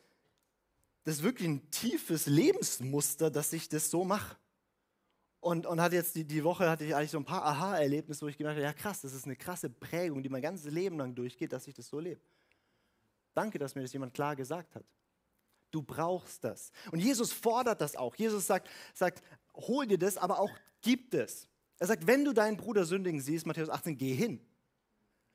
das 1.04 1.16
ist 1.16 1.22
wirklich 1.22 1.46
ein 1.46 1.70
tiefes 1.70 2.24
Lebensmuster, 2.24 3.30
dass 3.30 3.52
ich 3.52 3.68
das 3.68 3.90
so 3.90 4.06
mache. 4.06 4.36
Und, 5.40 5.66
und 5.66 5.82
hatte 5.82 5.96
jetzt 5.96 6.14
die, 6.14 6.24
die 6.24 6.42
Woche 6.42 6.70
hatte 6.70 6.86
ich 6.86 6.94
eigentlich 6.94 7.10
so 7.10 7.18
ein 7.18 7.26
paar 7.26 7.44
Aha-Erlebnisse, 7.44 8.22
wo 8.22 8.28
ich 8.28 8.38
gemerkt 8.38 8.56
habe, 8.56 8.64
ja 8.64 8.72
krass, 8.72 9.02
das 9.02 9.12
ist 9.12 9.26
eine 9.26 9.36
krasse 9.36 9.68
Prägung, 9.68 10.22
die 10.22 10.30
mein 10.30 10.40
ganzes 10.40 10.72
Leben 10.72 10.96
lang 10.96 11.14
durchgeht, 11.14 11.52
dass 11.52 11.68
ich 11.68 11.74
das 11.74 11.86
so 11.86 12.00
lebe. 12.00 12.22
Danke, 13.34 13.58
dass 13.58 13.74
mir 13.74 13.82
das 13.82 13.92
jemand 13.92 14.14
klar 14.14 14.34
gesagt 14.34 14.74
hat. 14.74 14.86
Du 15.74 15.82
brauchst 15.82 16.44
das. 16.44 16.70
Und 16.92 17.00
Jesus 17.00 17.32
fordert 17.32 17.80
das 17.80 17.96
auch. 17.96 18.14
Jesus 18.14 18.46
sagt, 18.46 18.70
sagt, 18.94 19.24
hol 19.56 19.88
dir 19.88 19.98
das, 19.98 20.16
aber 20.16 20.38
auch 20.38 20.52
gib 20.82 21.12
es. 21.12 21.48
Er 21.80 21.88
sagt, 21.88 22.06
wenn 22.06 22.24
du 22.24 22.32
deinen 22.32 22.56
Bruder 22.56 22.84
sündigen 22.84 23.20
siehst, 23.20 23.44
Matthäus 23.44 23.68
18, 23.68 23.98
geh 23.98 24.14
hin. 24.14 24.38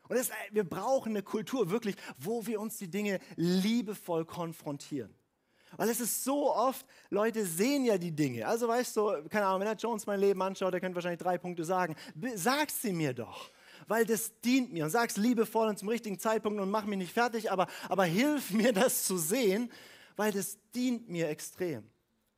Und 0.08 0.16
das, 0.16 0.32
wir 0.52 0.64
brauchen 0.64 1.10
eine 1.10 1.24
Kultur 1.24 1.70
wirklich, 1.72 1.98
wo 2.18 2.48
wir 2.48 2.62
uns 2.62 2.78
die 2.78 2.90
Dinge 2.90 3.20
liebevoll 3.36 4.24
konfrontieren. 4.24 5.14
Weil 5.76 5.90
es 5.90 6.00
ist 6.00 6.24
so 6.24 6.56
oft, 6.56 6.86
Leute 7.10 7.46
sehen 7.46 7.84
ja 7.84 7.98
die 7.98 8.16
Dinge. 8.16 8.48
Also 8.48 8.70
weißt 8.70 8.96
du, 8.96 9.28
keine 9.30 9.46
Ahnung, 9.46 9.60
wenn 9.60 9.68
er 9.68 9.76
Jones 9.76 10.08
mein 10.08 10.22
Leben 10.22 10.42
anschaut, 10.42 10.72
der 10.72 10.80
könnte 10.80 10.96
wahrscheinlich 10.96 11.20
drei 11.20 11.38
Punkte 11.38 11.66
sagen. 11.66 11.98
Sag 12.36 12.72
sie 12.72 12.94
mir 12.94 13.14
doch 13.14 13.52
weil 13.88 14.06
das 14.06 14.40
dient 14.42 14.72
mir. 14.72 14.86
Und 14.86 14.90
sag's 14.90 15.18
liebevoll 15.18 15.68
und 15.68 15.78
zum 15.78 15.90
richtigen 15.90 16.20
Zeitpunkt 16.20 16.60
und 16.60 16.70
mach 16.70 16.86
mich 16.86 16.98
nicht 16.98 17.14
fertig, 17.14 17.52
aber, 17.52 17.68
aber 17.90 18.06
hilf 18.06 18.52
mir, 18.52 18.74
das 18.74 19.04
zu 19.04 19.18
sehen, 19.18 19.72
weil 20.20 20.34
das 20.34 20.58
dient 20.76 21.08
mir 21.08 21.30
extrem. 21.30 21.90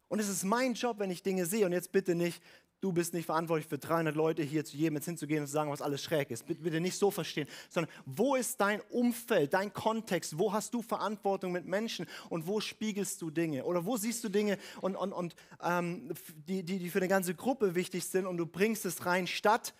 Und 0.07 0.19
es 0.19 0.29
ist 0.29 0.43
mein 0.43 0.75
Job, 0.75 0.99
wenn 0.99 1.09
ich 1.09 1.23
Dinge 1.23 1.47
sehe. 1.47 1.65
Und 1.65 1.71
jetzt 1.71 1.91
bitte 1.91 2.13
nicht, 2.13 2.39
du 2.79 2.93
bist 2.93 3.11
nicht 3.11 3.25
verantwortlich 3.25 3.67
für 3.67 3.79
300 3.79 4.15
Leute 4.15 4.43
hier 4.43 4.63
zu 4.63 4.77
jedem 4.77 4.97
jetzt 4.97 5.05
hinzugehen 5.05 5.41
und 5.41 5.47
zu 5.47 5.53
sagen, 5.53 5.71
was 5.71 5.81
alles 5.81 6.03
schräg 6.03 6.29
ist. 6.29 6.45
Bitte, 6.45 6.61
bitte 6.61 6.79
nicht 6.79 6.95
so 6.95 7.09
verstehen, 7.09 7.47
sondern 7.69 7.91
wo 8.05 8.35
ist 8.35 8.61
dein 8.61 8.81
Umfeld, 8.81 9.55
dein 9.55 9.73
Kontext? 9.73 10.37
Wo 10.37 10.53
hast 10.53 10.75
du 10.75 10.83
Verantwortung 10.83 11.53
mit 11.53 11.65
Menschen 11.65 12.05
und 12.29 12.45
wo 12.45 12.59
spiegelst 12.59 13.19
du 13.19 13.31
Dinge? 13.31 13.65
Oder 13.65 13.83
wo 13.83 13.97
siehst 13.97 14.23
du 14.23 14.29
Dinge, 14.29 14.59
und, 14.81 14.95
und, 14.95 15.11
und, 15.11 15.35
ähm, 15.63 16.13
die, 16.47 16.61
die, 16.61 16.77
die 16.77 16.89
für 16.91 16.99
eine 16.99 17.07
ganze 17.07 17.33
Gruppe 17.33 17.73
wichtig 17.73 18.05
sind 18.05 18.27
und 18.27 18.37
du 18.37 18.45
bringst 18.45 18.85
es 18.85 19.07
rein, 19.07 19.25
statt 19.25 19.73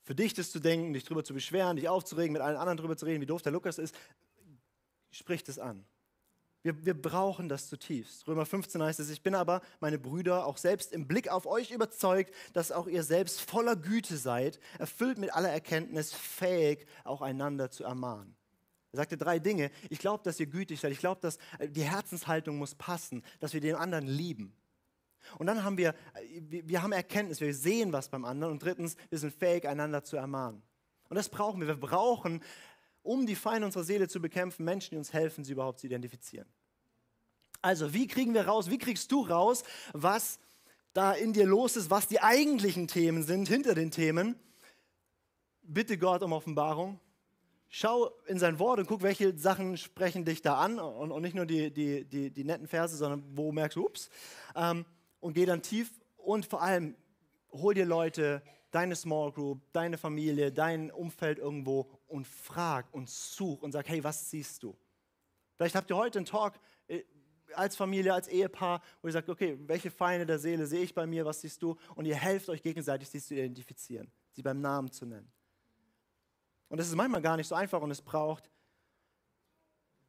für 0.00 0.14
dich 0.14 0.32
das 0.32 0.50
zu 0.50 0.60
denken, 0.60 0.94
dich 0.94 1.04
darüber 1.04 1.24
zu 1.24 1.34
beschweren, 1.34 1.76
dich 1.76 1.90
aufzuregen, 1.90 2.32
mit 2.32 2.40
allen 2.40 2.56
anderen 2.56 2.78
darüber 2.78 2.96
zu 2.96 3.04
reden, 3.04 3.20
wie 3.20 3.26
doof 3.26 3.42
der 3.42 3.52
Lukas 3.52 3.76
ist. 3.76 3.94
Sprich 5.10 5.44
das 5.44 5.58
an. 5.58 5.84
Wir, 6.62 6.86
wir 6.86 6.94
brauchen 6.94 7.48
das 7.48 7.68
zutiefst. 7.68 8.26
Römer 8.28 8.46
15 8.46 8.82
heißt 8.82 9.00
es, 9.00 9.10
ich 9.10 9.22
bin 9.22 9.34
aber, 9.34 9.62
meine 9.80 9.98
Brüder, 9.98 10.46
auch 10.46 10.56
selbst 10.56 10.92
im 10.92 11.08
Blick 11.08 11.28
auf 11.28 11.46
euch 11.46 11.72
überzeugt, 11.72 12.32
dass 12.52 12.70
auch 12.70 12.86
ihr 12.86 13.02
selbst 13.02 13.40
voller 13.40 13.74
Güte 13.74 14.16
seid, 14.16 14.60
erfüllt 14.78 15.18
mit 15.18 15.34
aller 15.34 15.50
Erkenntnis, 15.50 16.12
fähig, 16.14 16.86
auch 17.02 17.20
einander 17.20 17.70
zu 17.70 17.82
ermahnen. 17.82 18.36
Er 18.92 18.98
sagte 18.98 19.16
drei 19.16 19.38
Dinge. 19.38 19.70
Ich 19.88 19.98
glaube, 19.98 20.22
dass 20.22 20.38
ihr 20.38 20.46
gütig 20.46 20.78
seid. 20.78 20.92
Ich 20.92 20.98
glaube, 20.98 21.20
dass 21.20 21.38
äh, 21.58 21.68
die 21.68 21.82
Herzenshaltung 21.82 22.58
muss 22.58 22.74
passen, 22.74 23.24
dass 23.40 23.54
wir 23.54 23.60
den 23.60 23.74
anderen 23.74 24.06
lieben. 24.06 24.54
Und 25.38 25.46
dann 25.46 25.64
haben 25.64 25.78
wir, 25.78 25.94
äh, 26.14 26.62
wir 26.64 26.82
haben 26.82 26.92
Erkenntnis, 26.92 27.40
wir 27.40 27.54
sehen 27.54 27.92
was 27.92 28.08
beim 28.10 28.24
anderen. 28.24 28.52
Und 28.52 28.62
drittens, 28.62 28.96
wir 29.08 29.18
sind 29.18 29.34
fähig, 29.34 29.66
einander 29.66 30.04
zu 30.04 30.16
ermahnen. 30.16 30.62
Und 31.08 31.16
das 31.16 31.28
brauchen 31.30 31.60
wir. 31.60 31.68
Wir 31.68 31.76
brauchen 31.76 32.42
um 33.02 33.26
die 33.26 33.34
Feinde 33.34 33.66
unserer 33.66 33.84
Seele 33.84 34.08
zu 34.08 34.20
bekämpfen, 34.20 34.64
Menschen, 34.64 34.90
die 34.90 34.96
uns 34.96 35.12
helfen, 35.12 35.44
sie 35.44 35.52
überhaupt 35.52 35.80
zu 35.80 35.86
identifizieren. 35.86 36.48
Also, 37.60 37.94
wie 37.94 38.06
kriegen 38.06 38.34
wir 38.34 38.46
raus, 38.46 38.70
wie 38.70 38.78
kriegst 38.78 39.12
du 39.12 39.22
raus, 39.22 39.62
was 39.92 40.40
da 40.92 41.12
in 41.12 41.32
dir 41.32 41.46
los 41.46 41.76
ist, 41.76 41.90
was 41.90 42.08
die 42.08 42.20
eigentlichen 42.20 42.88
Themen 42.88 43.22
sind, 43.22 43.48
hinter 43.48 43.74
den 43.74 43.90
Themen? 43.90 44.36
Bitte 45.62 45.96
Gott 45.96 46.22
um 46.22 46.32
Offenbarung. 46.32 46.98
Schau 47.68 48.10
in 48.26 48.38
sein 48.38 48.58
Wort 48.58 48.80
und 48.80 48.86
guck, 48.86 49.02
welche 49.02 49.38
Sachen 49.38 49.78
sprechen 49.78 50.24
dich 50.24 50.42
da 50.42 50.58
an 50.58 50.78
und, 50.78 51.10
und 51.10 51.22
nicht 51.22 51.34
nur 51.34 51.46
die, 51.46 51.72
die, 51.72 52.04
die, 52.04 52.30
die, 52.30 52.44
netten 52.44 52.66
Verse, 52.66 52.94
sondern 52.94 53.24
wo 53.34 53.50
merkst 53.50 53.76
du, 53.76 53.86
ups, 53.86 54.10
ähm, 54.54 54.84
und 55.20 55.32
geh 55.32 55.46
dann 55.46 55.62
tief 55.62 55.90
und 56.18 56.44
vor 56.44 56.60
allem 56.60 56.96
hol 57.52 57.72
dir 57.72 57.86
Leute, 57.86 58.42
deine 58.72 58.96
Small 58.96 59.32
Group, 59.32 59.62
deine 59.72 59.98
Familie, 59.98 60.50
dein 60.50 60.90
Umfeld 60.90 61.38
irgendwo 61.38 61.88
und 62.12 62.26
frag 62.26 62.92
und 62.92 63.08
such 63.08 63.62
und 63.62 63.72
sag, 63.72 63.88
hey, 63.88 64.04
was 64.04 64.30
siehst 64.30 64.62
du? 64.62 64.76
Vielleicht 65.56 65.74
habt 65.74 65.90
ihr 65.90 65.96
heute 65.96 66.18
einen 66.18 66.26
Talk 66.26 66.54
äh, 66.86 67.02
als 67.54 67.74
Familie, 67.74 68.12
als 68.12 68.28
Ehepaar, 68.28 68.82
wo 69.00 69.08
ihr 69.08 69.12
sagt, 69.12 69.28
okay, 69.28 69.58
welche 69.66 69.90
Feinde 69.90 70.26
der 70.26 70.38
Seele 70.38 70.66
sehe 70.66 70.82
ich 70.82 70.94
bei 70.94 71.06
mir, 71.06 71.24
was 71.24 71.40
siehst 71.40 71.62
du? 71.62 71.76
Und 71.94 72.04
ihr 72.04 72.16
helft 72.16 72.48
euch 72.48 72.62
gegenseitig, 72.62 73.08
sie 73.08 73.20
zu 73.20 73.34
identifizieren, 73.34 74.10
sie 74.30 74.42
beim 74.42 74.60
Namen 74.60 74.90
zu 74.90 75.06
nennen. 75.06 75.30
Und 76.68 76.78
das 76.78 76.88
ist 76.88 76.94
manchmal 76.94 77.22
gar 77.22 77.36
nicht 77.36 77.48
so 77.48 77.54
einfach 77.54 77.80
und 77.80 77.90
es 77.90 78.02
braucht, 78.02 78.50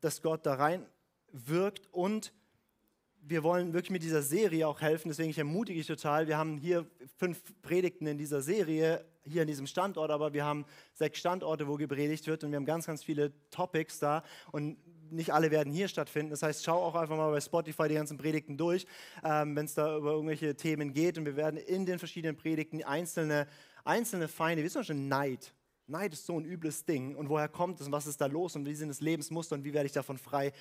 dass 0.02 0.22
Gott 0.22 0.46
da 0.46 0.56
rein 0.56 0.86
wirkt 1.32 1.92
und 1.94 2.34
wir 3.22 3.44
wollen 3.44 3.72
wirklich 3.72 3.92
mit 3.92 4.04
dieser 4.04 4.22
Serie 4.22 4.68
auch 4.68 4.82
helfen, 4.82 5.08
deswegen 5.08 5.30
ich 5.30 5.38
ermutige 5.38 5.80
ich 5.80 5.88
total. 5.88 6.28
Wir 6.28 6.38
haben 6.38 6.58
hier 6.58 6.86
fünf 7.18 7.42
Predigten 7.62 8.06
in 8.08 8.18
dieser 8.18 8.42
Serie, 8.42 9.06
hier 9.26 9.42
an 9.42 9.48
diesem 9.48 9.68
Standort, 9.68 10.12
aber 10.12 10.34
wir 10.34 10.46
haben 10.46 10.66
sechs 10.94 11.20
Standorte, 11.20 11.68
wo 11.68 11.76
gepredigt 11.76 12.28
wird 12.28 12.44
und 12.44 12.52
wir 12.52 12.58
haben 12.58 12.66
ganz, 12.66 12.86
ganz 12.86 13.04
viele 13.04 13.32
Topics 13.50 14.00
da 14.00 14.24
und 14.52 14.78
nicht 15.12 15.32
alle 15.34 15.52
werden 15.52 15.72
hier 15.72 15.88
stattfinden. 15.88 16.32
Das 16.32 16.44
heißt, 16.44 16.64
schau 16.64 16.82
auch 16.82 16.96
einfach 16.96 17.16
mal 17.16 17.32
bei 17.32 17.42
Spotify 17.42 17.88
die 17.88 17.96
ganzen 17.96 18.18
Predigten 18.18 18.58
durch, 18.58 18.86
ähm, 19.24 19.56
wenn 19.56 19.66
es 19.66 19.76
da 19.76 19.98
über 19.98 20.12
irgendwelche 20.12 20.56
Themen 20.56 20.94
geht 20.94 21.18
und 21.18 21.26
wir 21.26 21.36
werden 21.36 21.58
in 21.58 21.86
den 21.86 22.00
verschiedenen 22.00 22.36
Predigten 22.36 22.84
einzelne, 22.84 23.48
einzelne 23.84 24.28
Feinde, 24.28 24.64
wie 24.64 24.70
zum 24.70 24.80
Beispiel 24.82 24.96
Neid. 24.96 25.54
Neid 25.86 26.14
ist 26.14 26.26
so 26.26 26.40
ein 26.40 26.46
übles 26.46 26.86
Ding 26.86 27.16
und 27.16 27.30
woher 27.30 27.50
kommt 27.50 27.80
es 27.80 27.88
und 27.88 27.92
was 27.92 28.08
ist 28.08 28.22
da 28.22 28.26
los 28.26 28.56
und 28.56 28.66
wie 28.66 28.74
sind 28.74 28.90
das 28.90 29.02
Lebensmuster 29.02 29.56
und 29.56 29.64
wie 29.64 29.74
werde 29.74 29.86
ich 29.86 29.92
davon 29.92 30.18
frei? 30.18 30.54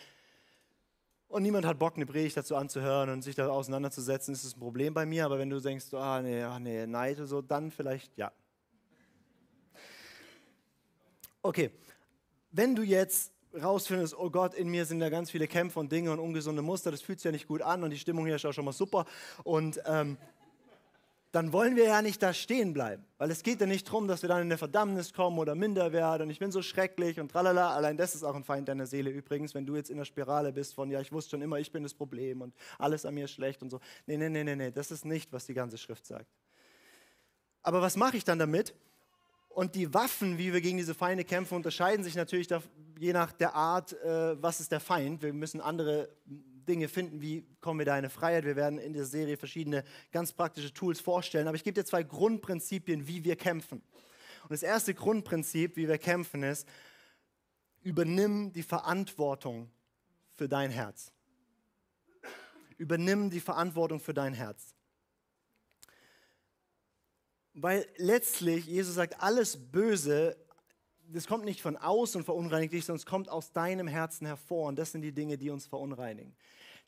und 1.32 1.42
niemand 1.42 1.64
hat 1.64 1.78
Bock, 1.78 1.96
eine 1.96 2.04
Predigt 2.04 2.36
dazu 2.36 2.56
anzuhören 2.56 3.08
und 3.08 3.22
sich 3.22 3.34
da 3.34 3.48
auseinanderzusetzen, 3.48 4.34
ist 4.34 4.44
das 4.44 4.54
ein 4.54 4.60
Problem 4.60 4.92
bei 4.92 5.06
mir. 5.06 5.24
Aber 5.24 5.38
wenn 5.38 5.48
du 5.48 5.60
denkst, 5.60 5.92
ah 5.94 6.20
nee, 6.20 6.42
ach 6.42 6.58
nee, 6.58 6.86
Neid 6.86 7.16
oder 7.16 7.26
so, 7.26 7.40
dann 7.40 7.70
vielleicht 7.70 8.16
ja. 8.18 8.30
Okay, 11.42 11.70
wenn 12.52 12.76
du 12.76 12.82
jetzt 12.82 13.32
rausfindest, 13.60 14.16
oh 14.16 14.30
Gott, 14.30 14.54
in 14.54 14.68
mir 14.68 14.84
sind 14.84 15.00
da 15.00 15.10
ganz 15.10 15.30
viele 15.30 15.48
Kämpfe 15.48 15.80
und 15.80 15.90
Dinge 15.90 16.12
und 16.12 16.20
ungesunde 16.20 16.62
Muster, 16.62 16.92
das 16.92 17.02
fühlt 17.02 17.18
sich 17.18 17.24
ja 17.24 17.32
nicht 17.32 17.48
gut 17.48 17.62
an 17.62 17.82
und 17.82 17.90
die 17.90 17.98
Stimmung 17.98 18.26
hier 18.26 18.36
ist 18.36 18.46
auch 18.46 18.52
schon 18.52 18.64
mal 18.64 18.72
super 18.72 19.06
und 19.42 19.80
ähm, 19.86 20.16
dann 21.32 21.52
wollen 21.52 21.76
wir 21.76 21.84
ja 21.84 22.02
nicht 22.02 22.22
da 22.22 22.34
stehen 22.34 22.74
bleiben. 22.74 23.04
Weil 23.16 23.30
es 23.30 23.42
geht 23.42 23.60
ja 23.60 23.66
nicht 23.66 23.88
darum, 23.88 24.06
dass 24.06 24.22
wir 24.22 24.28
dann 24.28 24.42
in 24.42 24.48
eine 24.48 24.58
Verdammnis 24.58 25.14
kommen 25.14 25.38
oder 25.38 25.54
minder 25.54 25.92
werden 25.92 26.24
und 26.24 26.30
ich 26.30 26.38
bin 26.38 26.52
so 26.52 26.62
schrecklich 26.62 27.18
und 27.18 27.32
tralala. 27.32 27.74
Allein 27.74 27.96
das 27.96 28.14
ist 28.14 28.22
auch 28.22 28.36
ein 28.36 28.44
Feind 28.44 28.68
deiner 28.68 28.86
Seele 28.86 29.10
übrigens, 29.10 29.54
wenn 29.54 29.66
du 29.66 29.74
jetzt 29.74 29.90
in 29.90 29.96
der 29.96 30.04
Spirale 30.04 30.52
bist 30.52 30.74
von, 30.74 30.90
ja, 30.90 31.00
ich 31.00 31.10
wusste 31.10 31.32
schon 31.32 31.42
immer, 31.42 31.58
ich 31.58 31.72
bin 31.72 31.82
das 31.82 31.94
Problem 31.94 32.42
und 32.42 32.54
alles 32.78 33.04
an 33.04 33.14
mir 33.14 33.24
ist 33.24 33.32
schlecht 33.32 33.62
und 33.62 33.70
so. 33.70 33.80
Nee, 34.06 34.16
nee, 34.16 34.28
nee, 34.28 34.44
nee, 34.44 34.54
nee, 34.54 34.70
das 34.70 34.90
ist 34.90 35.04
nicht, 35.04 35.32
was 35.32 35.46
die 35.46 35.54
ganze 35.54 35.76
Schrift 35.76 36.06
sagt. 36.06 36.26
Aber 37.62 37.80
was 37.82 37.96
mache 37.96 38.16
ich 38.16 38.24
dann 38.24 38.38
damit? 38.38 38.74
Und 39.54 39.74
die 39.74 39.92
Waffen, 39.92 40.38
wie 40.38 40.52
wir 40.52 40.60
gegen 40.60 40.78
diese 40.78 40.94
Feinde 40.94 41.24
kämpfen, 41.24 41.54
unterscheiden 41.54 42.04
sich 42.04 42.14
natürlich 42.14 42.48
je 42.98 43.12
nach 43.12 43.32
der 43.32 43.54
Art, 43.54 43.92
äh, 44.02 44.40
was 44.40 44.60
ist 44.60 44.72
der 44.72 44.80
Feind. 44.80 45.22
Wir 45.22 45.32
müssen 45.32 45.60
andere 45.60 46.08
Dinge 46.26 46.88
finden, 46.88 47.20
wie 47.20 47.44
kommen 47.60 47.80
wir 47.80 47.86
da 47.86 47.92
in 47.92 47.98
eine 47.98 48.10
Freiheit. 48.10 48.44
Wir 48.44 48.56
werden 48.56 48.78
in 48.78 48.92
der 48.92 49.04
Serie 49.04 49.36
verschiedene 49.36 49.84
ganz 50.10 50.32
praktische 50.32 50.72
Tools 50.72 51.00
vorstellen. 51.00 51.48
Aber 51.48 51.56
ich 51.56 51.64
gebe 51.64 51.74
dir 51.74 51.84
zwei 51.84 52.02
Grundprinzipien, 52.02 53.06
wie 53.06 53.24
wir 53.24 53.36
kämpfen. 53.36 53.82
Und 54.42 54.50
das 54.50 54.62
erste 54.62 54.94
Grundprinzip, 54.94 55.76
wie 55.76 55.88
wir 55.88 55.98
kämpfen, 55.98 56.42
ist, 56.42 56.66
übernimm 57.82 58.52
die 58.52 58.62
Verantwortung 58.62 59.70
für 60.36 60.48
dein 60.48 60.70
Herz. 60.70 61.12
Übernimm 62.78 63.30
die 63.30 63.40
Verantwortung 63.40 64.00
für 64.00 64.14
dein 64.14 64.34
Herz. 64.34 64.71
Weil 67.54 67.86
letztlich, 67.96 68.66
Jesus 68.66 68.94
sagt, 68.94 69.20
alles 69.20 69.58
Böse, 69.70 70.36
das 71.08 71.26
kommt 71.26 71.44
nicht 71.44 71.60
von 71.60 71.76
außen 71.76 72.20
und 72.20 72.24
verunreinigt 72.24 72.72
dich, 72.72 72.84
sondern 72.84 73.00
es 73.00 73.06
kommt 73.06 73.28
aus 73.28 73.52
deinem 73.52 73.86
Herzen 73.86 74.26
hervor. 74.26 74.68
Und 74.68 74.78
das 74.78 74.92
sind 74.92 75.02
die 75.02 75.12
Dinge, 75.12 75.36
die 75.36 75.50
uns 75.50 75.66
verunreinigen. 75.66 76.34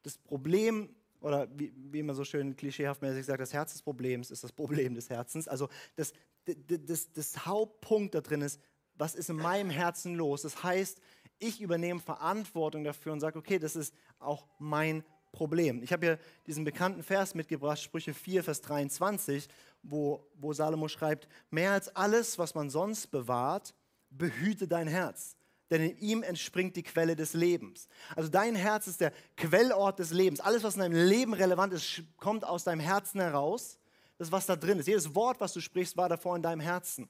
Das 0.03 0.17
Problem, 0.17 0.95
oder 1.21 1.49
wie, 1.59 1.73
wie 1.77 2.03
man 2.03 2.17
so 2.17 2.25
schön 2.25 2.57
klischeehaft 2.57 3.03
mäßig 3.03 3.27
sagt, 3.27 3.41
das 3.41 3.53
Herz 3.53 3.73
des 3.73 3.83
Problems 3.83 4.31
ist 4.31 4.45
das 4.45 4.53
Problem 4.53 4.95
des 4.95 5.11
Herzens. 5.11 5.49
Also 5.49 5.69
das, 5.97 6.13
das, 6.45 6.57
das, 6.67 7.13
das 7.13 7.47
Hauptpunkt 7.47 8.15
da 8.15 8.21
drin 8.21 8.41
ist, 8.41 8.61
was 8.97 9.15
ist 9.15 9.29
in 9.29 9.37
meinem 9.37 9.71
Herzen 9.71 10.15
los? 10.15 10.43
Das 10.43 10.63
heißt, 10.63 11.01
ich 11.39 11.61
übernehme 11.61 12.01
Verantwortung 12.01 12.85
dafür 12.85 13.13
und 13.13 13.21
sage, 13.21 13.39
okay, 13.39 13.59
das 13.59 13.77
ist 13.77 13.95
auch 14.19 14.47
mein 14.59 15.05
Problem. 15.35 15.83
Ich 15.83 15.93
habe 15.93 16.07
hier 16.07 16.19
diesen 16.47 16.65
bekannten 16.65 17.03
Vers 17.03 17.35
mitgebracht, 17.35 17.79
Sprüche 17.79 18.15
4, 18.15 18.43
Vers 18.43 18.63
23, 18.63 19.49
wo, 19.83 20.27
wo 20.37 20.53
Salomo 20.53 20.89
schreibt, 20.89 21.29
mehr 21.51 21.73
als 21.73 21.95
alles, 21.95 22.39
was 22.39 22.55
man 22.55 22.71
sonst 22.71 23.09
bewahrt, 23.09 23.75
behüte 24.11 24.67
dein 24.67 24.87
Herz, 24.87 25.37
denn 25.71 25.83
in 25.83 25.99
ihm 25.99 26.23
entspringt 26.23 26.77
die 26.77 26.83
Quelle 26.83 27.17
des 27.17 27.35
Lebens. 27.35 27.89
Also 28.15 28.31
dein 28.31 28.55
Herz 28.55 28.87
ist 28.87 29.01
der 29.01 29.13
Quellort 29.37 29.99
des 29.99 30.13
Lebens. 30.13 30.41
Alles, 30.41 30.63
was 30.63 30.75
in 30.75 30.81
deinem 30.81 31.07
Leben 31.07 31.35
relevant 31.35 31.73
ist, 31.73 32.03
kommt 32.17 32.45
aus 32.45 32.65
deinem 32.65 32.81
Herzen 32.81 33.21
heraus. 33.21 33.79
Das, 34.17 34.31
was 34.31 34.47
da 34.47 34.55
drin 34.55 34.79
ist. 34.79 34.87
Jedes 34.87 35.13
Wort, 35.17 35.41
was 35.41 35.53
du 35.53 35.61
sprichst, 35.61 35.97
war 35.97 36.09
davor 36.09 36.37
in 36.37 36.43
deinem 36.43 36.61
Herzen. 36.61 37.09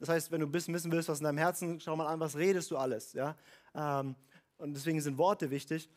Das 0.00 0.08
heißt, 0.08 0.32
wenn 0.32 0.40
du 0.40 0.52
wissen 0.52 0.90
willst, 0.90 1.08
was 1.08 1.18
in 1.18 1.24
deinem 1.24 1.38
Herzen, 1.38 1.78
schau 1.78 1.94
mal 1.94 2.08
an, 2.08 2.18
was 2.18 2.36
redest 2.36 2.70
du 2.72 2.76
alles. 2.76 3.12
Ja? 3.12 3.36
Ähm, 3.74 4.16
und 4.58 4.74
deswegen 4.74 5.00
sind 5.00 5.16
Worte 5.16 5.50
wichtig. 5.50 5.88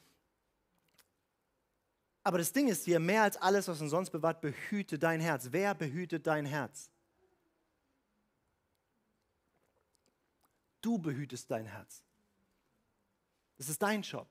Aber 2.23 2.37
das 2.37 2.53
Ding 2.53 2.69
ist 2.69 2.85
hier, 2.85 2.99
mehr 2.99 3.23
als 3.23 3.37
alles, 3.37 3.67
was 3.67 3.79
man 3.79 3.89
sonst 3.89 4.09
bewahrt, 4.09 4.41
behüte 4.41 4.97
dein 4.97 5.19
Herz. 5.19 5.49
Wer 5.51 5.75
behütet 5.75 6.25
dein 6.25 6.45
Herz? 6.45 6.89
Du 10.81 10.97
behütest 10.97 11.51
dein 11.51 11.65
Herz. 11.65 12.03
Das 13.57 13.69
ist 13.69 13.81
dein 13.81 14.01
Job. 14.01 14.27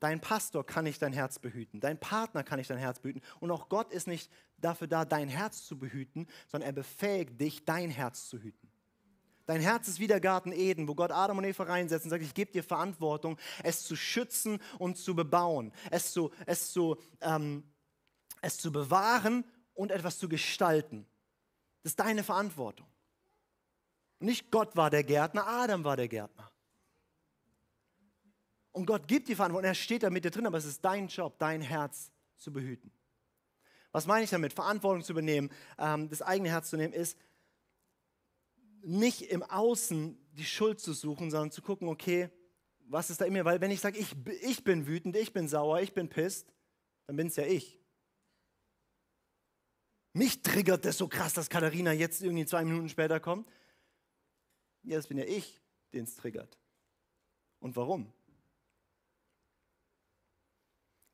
Dein 0.00 0.20
Pastor 0.20 0.66
kann 0.66 0.84
nicht 0.84 1.00
dein 1.00 1.14
Herz 1.14 1.38
behüten. 1.38 1.80
Dein 1.80 1.98
Partner 1.98 2.44
kann 2.44 2.58
nicht 2.58 2.68
dein 2.68 2.78
Herz 2.78 3.00
behüten. 3.00 3.22
Und 3.40 3.50
auch 3.50 3.70
Gott 3.70 3.90
ist 3.90 4.06
nicht 4.06 4.30
dafür 4.58 4.86
da, 4.86 5.04
dein 5.06 5.28
Herz 5.28 5.64
zu 5.64 5.78
behüten, 5.78 6.26
sondern 6.48 6.68
er 6.68 6.72
befähigt 6.72 7.40
dich, 7.40 7.64
dein 7.64 7.90
Herz 7.90 8.28
zu 8.28 8.38
hüten. 8.38 8.68
Dein 9.46 9.60
Herz 9.60 9.88
ist 9.88 10.00
wie 10.00 10.06
der 10.06 10.20
Garten 10.20 10.52
Eden, 10.52 10.88
wo 10.88 10.94
Gott 10.94 11.10
Adam 11.10 11.38
und 11.38 11.44
Eva 11.44 11.64
reinsetzt 11.64 12.04
und 12.06 12.10
sagt, 12.10 12.22
ich 12.22 12.32
gebe 12.32 12.50
dir 12.50 12.64
Verantwortung, 12.64 13.38
es 13.62 13.84
zu 13.84 13.94
schützen 13.94 14.58
und 14.78 14.96
zu 14.96 15.14
bebauen, 15.14 15.72
es 15.90 16.12
zu, 16.12 16.30
es 16.46 16.72
zu, 16.72 16.96
ähm, 17.20 17.62
es 18.40 18.56
zu 18.56 18.72
bewahren 18.72 19.44
und 19.74 19.90
etwas 19.90 20.18
zu 20.18 20.28
gestalten. 20.28 21.06
Das 21.82 21.92
ist 21.92 22.00
deine 22.00 22.24
Verantwortung. 22.24 22.86
Nicht 24.18 24.50
Gott 24.50 24.74
war 24.76 24.88
der 24.88 25.04
Gärtner, 25.04 25.46
Adam 25.46 25.84
war 25.84 25.96
der 25.96 26.08
Gärtner. 26.08 26.50
Und 28.72 28.86
Gott 28.86 29.06
gibt 29.06 29.28
die 29.28 29.34
Verantwortung, 29.34 29.68
er 29.68 29.74
steht 29.74 30.02
da 30.02 30.10
mit 30.10 30.24
dir 30.24 30.30
drin, 30.30 30.46
aber 30.46 30.58
es 30.58 30.64
ist 30.64 30.84
dein 30.84 31.08
Job, 31.08 31.38
dein 31.38 31.60
Herz 31.60 32.10
zu 32.36 32.52
behüten. 32.52 32.90
Was 33.92 34.06
meine 34.06 34.24
ich 34.24 34.30
damit? 34.30 34.54
Verantwortung 34.54 35.04
zu 35.04 35.12
übernehmen, 35.12 35.50
ähm, 35.78 36.08
das 36.08 36.22
eigene 36.22 36.48
Herz 36.48 36.70
zu 36.70 36.76
nehmen, 36.76 36.94
ist 36.94 37.16
nicht 38.84 39.22
im 39.22 39.42
Außen 39.42 40.18
die 40.32 40.44
Schuld 40.44 40.80
zu 40.80 40.92
suchen, 40.92 41.30
sondern 41.30 41.50
zu 41.50 41.62
gucken, 41.62 41.88
okay, 41.88 42.30
was 42.86 43.10
ist 43.10 43.20
da 43.20 43.24
in 43.24 43.32
mir? 43.32 43.44
Weil 43.44 43.60
wenn 43.60 43.70
ich 43.70 43.80
sage, 43.80 43.98
ich, 43.98 44.14
ich 44.42 44.64
bin 44.64 44.86
wütend, 44.86 45.16
ich 45.16 45.32
bin 45.32 45.48
sauer, 45.48 45.80
ich 45.80 45.94
bin 45.94 46.08
pisst, 46.08 46.52
dann 47.06 47.16
bin 47.16 47.28
es 47.28 47.36
ja 47.36 47.44
ich. 47.44 47.80
Mich 50.12 50.42
triggert 50.42 50.84
das 50.84 50.98
so 50.98 51.08
krass, 51.08 51.34
dass 51.34 51.50
Katharina 51.50 51.92
jetzt 51.92 52.22
irgendwie 52.22 52.46
zwei 52.46 52.64
Minuten 52.64 52.88
später 52.88 53.18
kommt. 53.20 53.48
Ja, 54.84 54.96
das 54.96 55.08
bin 55.08 55.18
ja 55.18 55.24
ich, 55.24 55.60
den 55.92 56.04
es 56.04 56.14
triggert. 56.14 56.58
Und 57.58 57.74
warum? 57.74 58.12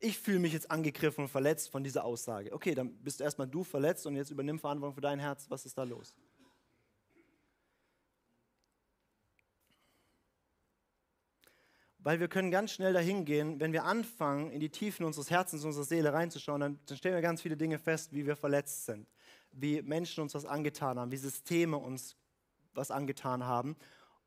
Ich 0.01 0.19
fühle 0.19 0.39
mich 0.39 0.53
jetzt 0.53 0.71
angegriffen 0.71 1.25
und 1.25 1.29
verletzt 1.29 1.71
von 1.71 1.85
dieser 1.85 2.05
Aussage. 2.05 2.53
Okay, 2.53 2.75
dann 2.75 2.95
bist 3.03 3.21
du 3.21 3.25
erstmal 3.25 3.47
du 3.47 3.65
verletzt 3.65 4.07
und 4.07 4.17
jetzt 4.17 4.31
übernimm 4.31 4.59
Verantwortung 4.59 4.95
für 4.95 5.01
dein 5.03 5.19
Herz. 5.19 5.49
Was 5.49 5.67
ist 5.67 5.79
da 5.79 5.85
los? 5.85 6.17
Weil 12.03 12.19
wir 12.19 12.29
können 12.29 12.51
ganz 12.51 12.73
schnell 12.73 12.93
dahin 12.93 13.25
gehen, 13.25 13.61
wenn 13.61 13.73
wir 13.73 13.85
anfangen, 13.85 14.51
in 14.51 14.61
die 14.61 14.71
Tiefen 14.71 15.05
unseres 15.05 15.31
Herzens, 15.31 15.65
unserer 15.65 15.85
Seele 15.85 16.13
reinzuschauen, 16.13 16.61
dann, 16.61 16.79
dann 16.87 16.97
stellen 16.97 17.15
wir 17.15 17.23
ganz 17.23 17.43
viele 17.43 17.57
Dinge 17.57 17.79
fest, 17.79 18.15
wie 18.15 18.27
wir 18.27 18.37
verletzt 18.37 18.87
sind, 18.87 19.07
wie 19.53 19.83
Menschen 19.83 20.23
uns 20.23 20.35
was 20.35 20.47
angetan 20.47 20.99
haben, 20.99 21.13
wie 21.13 21.19
Systeme 21.19 21.77
uns 21.77 22.17
was 22.75 22.91
angetan 22.91 23.45
haben 23.45 23.77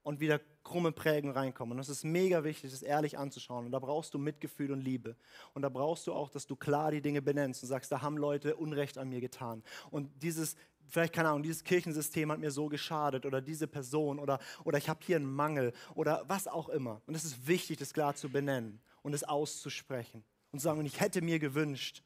und 0.03 0.19
wieder 0.19 0.39
krumme 0.63 0.91
Prägen 0.91 1.31
reinkommen. 1.31 1.77
Und 1.77 1.81
es 1.81 1.89
ist 1.89 2.03
mega 2.03 2.43
wichtig, 2.43 2.71
das 2.71 2.83
ehrlich 2.83 3.17
anzuschauen. 3.17 3.65
Und 3.65 3.71
da 3.71 3.79
brauchst 3.79 4.13
du 4.13 4.19
Mitgefühl 4.19 4.71
und 4.71 4.81
Liebe. 4.81 5.15
Und 5.53 5.61
da 5.61 5.69
brauchst 5.69 6.07
du 6.07 6.13
auch, 6.13 6.29
dass 6.29 6.45
du 6.45 6.55
klar 6.55 6.91
die 6.91 7.01
Dinge 7.01 7.21
benennst 7.21 7.63
und 7.63 7.69
sagst, 7.69 7.91
da 7.91 8.01
haben 8.01 8.17
Leute 8.17 8.55
Unrecht 8.55 8.97
an 8.97 9.09
mir 9.09 9.21
getan. 9.21 9.63
Und 9.91 10.09
dieses, 10.21 10.55
vielleicht 10.93 11.13
keine 11.13 11.29
Ahnung, 11.29 11.43
dieses 11.43 11.63
Kirchensystem 11.63 12.31
hat 12.31 12.39
mir 12.39 12.51
so 12.51 12.69
geschadet 12.69 13.25
oder 13.25 13.41
diese 13.41 13.67
Person 13.67 14.19
oder, 14.19 14.39
oder 14.63 14.77
ich 14.77 14.87
habe 14.87 14.99
hier 15.03 15.15
einen 15.15 15.25
Mangel 15.25 15.73
oder 15.95 16.23
was 16.27 16.47
auch 16.47 16.69
immer. 16.69 17.01
Und 17.07 17.15
es 17.15 17.23
ist 17.23 17.47
wichtig, 17.47 17.77
das 17.77 17.93
klar 17.93 18.15
zu 18.15 18.29
benennen 18.29 18.79
und 19.01 19.13
es 19.13 19.23
auszusprechen 19.23 20.23
und 20.51 20.59
zu 20.59 20.65
sagen, 20.65 20.85
ich 20.85 20.99
hätte 20.99 21.21
mir 21.21 21.39
gewünscht. 21.39 22.03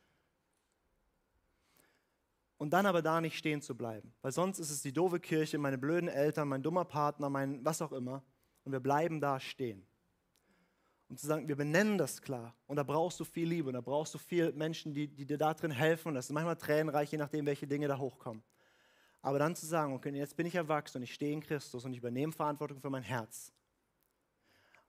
Und 2.58 2.71
dann 2.71 2.86
aber 2.88 3.02
da 3.02 3.21
nicht 3.21 3.38
stehen 3.38 3.62
zu 3.62 3.76
bleiben. 3.76 4.13
Weil 4.21 4.32
sonst 4.32 4.58
ist 4.58 4.71
es 4.71 4.82
die 4.82 4.93
doofe 4.93 5.19
Kirche, 5.19 5.60
meine 5.60 5.78
blöden 5.78 6.10
Eltern, 6.10 6.47
mein 6.47 6.63
dummer 6.63 6.86
Partner, 6.86 7.30
mein 7.30 7.63
was 7.63 7.82
auch 7.82 7.91
immer. 7.91 8.23
Und 8.63 8.71
wir 8.71 8.80
bleiben 8.80 9.21
da 9.21 9.39
stehen. 9.39 9.86
Und 11.10 11.19
zu 11.19 11.28
sagen, 11.28 11.47
wir 11.47 11.56
benennen 11.56 11.97
das 11.97 12.21
klar. 12.21 12.56
Und 12.65 12.78
da 12.78 12.84
brauchst 12.84 13.19
du 13.19 13.26
viel 13.26 13.47
Liebe 13.47 13.67
und 13.67 13.76
da 13.76 13.82
brauchst 13.82 14.13
du 14.13 14.17
viel 14.17 14.54
Menschen, 14.54 14.93
die, 14.93 15.08
die 15.08 15.26
dir 15.26 15.38
da 15.38 15.54
drin 15.54 15.71
helfen. 15.71 16.10
Und 16.10 16.15
das 16.15 16.26
ist 16.26 16.32
manchmal 16.32 16.56
tränenreich, 16.56 17.12
je 17.12 17.17
nachdem, 17.17 17.45
welche 17.45 17.67
Dinge 17.67 17.88
da 17.88 17.97
hochkommen. 17.97 18.41
Aber 19.27 19.39
dann 19.39 19.57
zu 19.57 19.65
sagen, 19.65 19.93
okay, 19.93 20.09
jetzt 20.15 20.37
bin 20.37 20.45
ich 20.45 20.55
erwachsen 20.55 20.99
und 20.99 21.03
ich 21.03 21.13
stehe 21.13 21.33
in 21.33 21.41
Christus 21.41 21.83
und 21.83 21.91
ich 21.91 21.99
übernehme 21.99 22.31
Verantwortung 22.31 22.79
für 22.79 22.89
mein 22.89 23.03
Herz. 23.03 23.51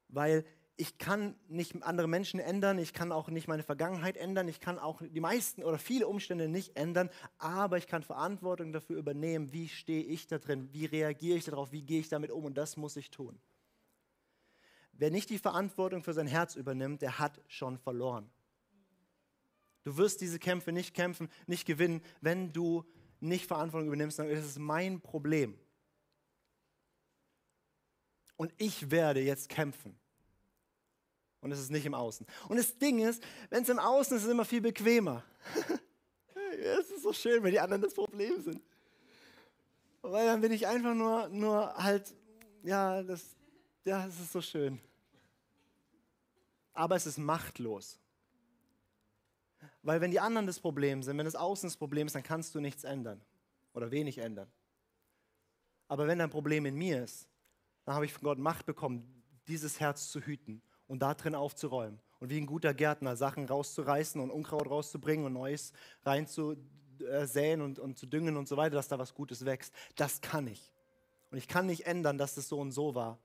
Weil 0.06 0.44
ich 0.76 0.96
kann 0.96 1.34
nicht 1.48 1.82
andere 1.82 2.06
Menschen 2.06 2.38
ändern, 2.38 2.78
ich 2.78 2.92
kann 2.92 3.10
auch 3.10 3.30
nicht 3.30 3.48
meine 3.48 3.64
Vergangenheit 3.64 4.16
ändern, 4.16 4.46
ich 4.46 4.60
kann 4.60 4.78
auch 4.78 5.02
die 5.02 5.18
meisten 5.18 5.64
oder 5.64 5.76
viele 5.76 6.06
Umstände 6.06 6.46
nicht 6.46 6.76
ändern, 6.76 7.10
aber 7.38 7.78
ich 7.78 7.88
kann 7.88 8.04
Verantwortung 8.04 8.72
dafür 8.72 8.96
übernehmen, 8.96 9.52
wie 9.52 9.66
stehe 9.66 10.04
ich 10.04 10.28
da 10.28 10.38
drin, 10.38 10.68
wie 10.70 10.84
reagiere 10.84 11.36
ich 11.36 11.46
darauf, 11.46 11.72
wie 11.72 11.82
gehe 11.82 11.98
ich 11.98 12.08
damit 12.08 12.30
um 12.30 12.44
und 12.44 12.56
das 12.56 12.76
muss 12.76 12.94
ich 12.94 13.10
tun. 13.10 13.40
Wer 14.92 15.10
nicht 15.10 15.30
die 15.30 15.38
Verantwortung 15.38 16.04
für 16.04 16.12
sein 16.12 16.28
Herz 16.28 16.54
übernimmt, 16.54 17.02
der 17.02 17.18
hat 17.18 17.40
schon 17.48 17.76
verloren. 17.76 18.30
Du 19.82 19.96
wirst 19.96 20.20
diese 20.20 20.38
Kämpfe 20.38 20.70
nicht 20.70 20.94
kämpfen, 20.94 21.28
nicht 21.48 21.66
gewinnen, 21.66 22.02
wenn 22.20 22.52
du 22.52 22.84
nicht 23.20 23.46
Verantwortung 23.46 23.88
übernimmst, 23.88 24.18
ist 24.18 24.44
es 24.44 24.58
mein 24.58 25.00
Problem. 25.00 25.58
Und 28.36 28.52
ich 28.56 28.90
werde 28.90 29.20
jetzt 29.20 29.48
kämpfen. 29.48 29.98
Und 31.40 31.52
es 31.52 31.60
ist 31.60 31.70
nicht 31.70 31.86
im 31.86 31.94
Außen. 31.94 32.26
Und 32.48 32.56
das 32.56 32.78
Ding 32.78 33.00
ist, 33.00 33.22
wenn 33.50 33.62
es 33.62 33.68
im 33.68 33.78
Außen 33.78 34.16
ist, 34.16 34.22
ist 34.22 34.26
es 34.26 34.32
immer 34.32 34.44
viel 34.44 34.60
bequemer. 34.60 35.24
es 36.58 36.90
ist 36.90 37.02
so 37.02 37.12
schön, 37.12 37.42
wenn 37.42 37.52
die 37.52 37.60
anderen 37.60 37.82
das 37.82 37.94
Problem 37.94 38.40
sind. 38.42 38.62
Weil 40.02 40.26
dann 40.26 40.40
bin 40.40 40.52
ich 40.52 40.66
einfach 40.66 40.94
nur, 40.94 41.28
nur 41.28 41.74
halt, 41.74 42.14
ja, 42.62 43.02
das, 43.02 43.36
ja, 43.84 44.06
es 44.06 44.18
ist 44.18 44.32
so 44.32 44.40
schön. 44.40 44.80
Aber 46.72 46.96
es 46.96 47.06
ist 47.06 47.18
machtlos. 47.18 47.98
Weil 49.82 50.00
wenn 50.00 50.10
die 50.10 50.20
anderen 50.20 50.46
das 50.46 50.60
Problem 50.60 51.02
sind, 51.02 51.16
wenn 51.18 51.24
das 51.24 51.36
Außen 51.36 51.68
das 51.68 51.76
Problem 51.76 52.06
ist, 52.06 52.14
dann 52.14 52.22
kannst 52.22 52.54
du 52.54 52.60
nichts 52.60 52.84
ändern 52.84 53.20
oder 53.72 53.90
wenig 53.90 54.18
ändern. 54.18 54.50
Aber 55.86 56.06
wenn 56.06 56.18
dein 56.18 56.30
Problem 56.30 56.66
in 56.66 56.74
mir 56.74 57.04
ist, 57.04 57.28
dann 57.84 57.94
habe 57.94 58.04
ich 58.04 58.12
von 58.12 58.22
Gott 58.22 58.38
Macht 58.38 58.66
bekommen, 58.66 59.24
dieses 59.46 59.80
Herz 59.80 60.10
zu 60.10 60.20
hüten 60.20 60.60
und 60.86 61.00
da 61.00 61.14
drin 61.14 61.34
aufzuräumen. 61.34 62.00
Und 62.20 62.30
wie 62.30 62.38
ein 62.38 62.46
guter 62.46 62.74
Gärtner 62.74 63.16
Sachen 63.16 63.46
rauszureißen 63.46 64.20
und 64.20 64.30
Unkraut 64.30 64.68
rauszubringen 64.68 65.24
und 65.24 65.32
Neues 65.32 65.72
reinzusäen 66.02 67.62
und, 67.62 67.78
und 67.78 67.96
zu 67.96 68.06
düngen 68.06 68.36
und 68.36 68.48
so 68.48 68.56
weiter, 68.56 68.74
dass 68.74 68.88
da 68.88 68.98
was 68.98 69.14
Gutes 69.14 69.44
wächst. 69.44 69.72
Das 69.96 70.20
kann 70.20 70.46
ich. 70.48 70.72
Und 71.30 71.38
ich 71.38 71.48
kann 71.48 71.66
nicht 71.66 71.86
ändern, 71.86 72.18
dass 72.18 72.34
das 72.34 72.48
so 72.48 72.58
und 72.58 72.72
so 72.72 72.94
war. 72.94 73.18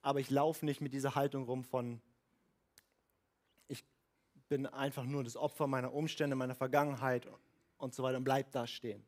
Aber 0.00 0.20
ich 0.20 0.30
laufe 0.30 0.64
nicht 0.64 0.80
mit 0.80 0.94
dieser 0.94 1.14
Haltung 1.14 1.44
rum 1.44 1.64
von, 1.64 2.00
bin 4.52 4.66
einfach 4.66 5.04
nur 5.04 5.24
das 5.24 5.34
Opfer 5.34 5.66
meiner 5.66 5.94
Umstände, 5.94 6.36
meiner 6.36 6.54
Vergangenheit 6.54 7.26
und 7.78 7.94
so 7.94 8.02
weiter 8.02 8.18
und 8.18 8.24
bleib 8.24 8.52
da 8.52 8.66
stehen. 8.66 9.02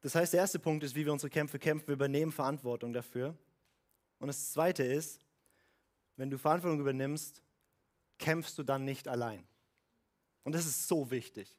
Das 0.00 0.14
heißt, 0.14 0.32
der 0.32 0.40
erste 0.40 0.58
Punkt 0.58 0.84
ist, 0.84 0.94
wie 0.94 1.04
wir 1.04 1.12
unsere 1.12 1.28
Kämpfe 1.28 1.58
kämpfen. 1.58 1.86
Wir 1.86 1.96
übernehmen 1.96 2.32
Verantwortung 2.32 2.94
dafür. 2.94 3.36
Und 4.20 4.28
das 4.28 4.52
zweite 4.52 4.84
ist, 4.84 5.20
wenn 6.16 6.30
du 6.30 6.38
Verantwortung 6.38 6.80
übernimmst, 6.80 7.42
kämpfst 8.18 8.56
du 8.56 8.62
dann 8.62 8.86
nicht 8.86 9.06
allein. 9.06 9.46
Und 10.44 10.54
das 10.54 10.64
ist 10.64 10.88
so 10.88 11.10
wichtig. 11.10 11.57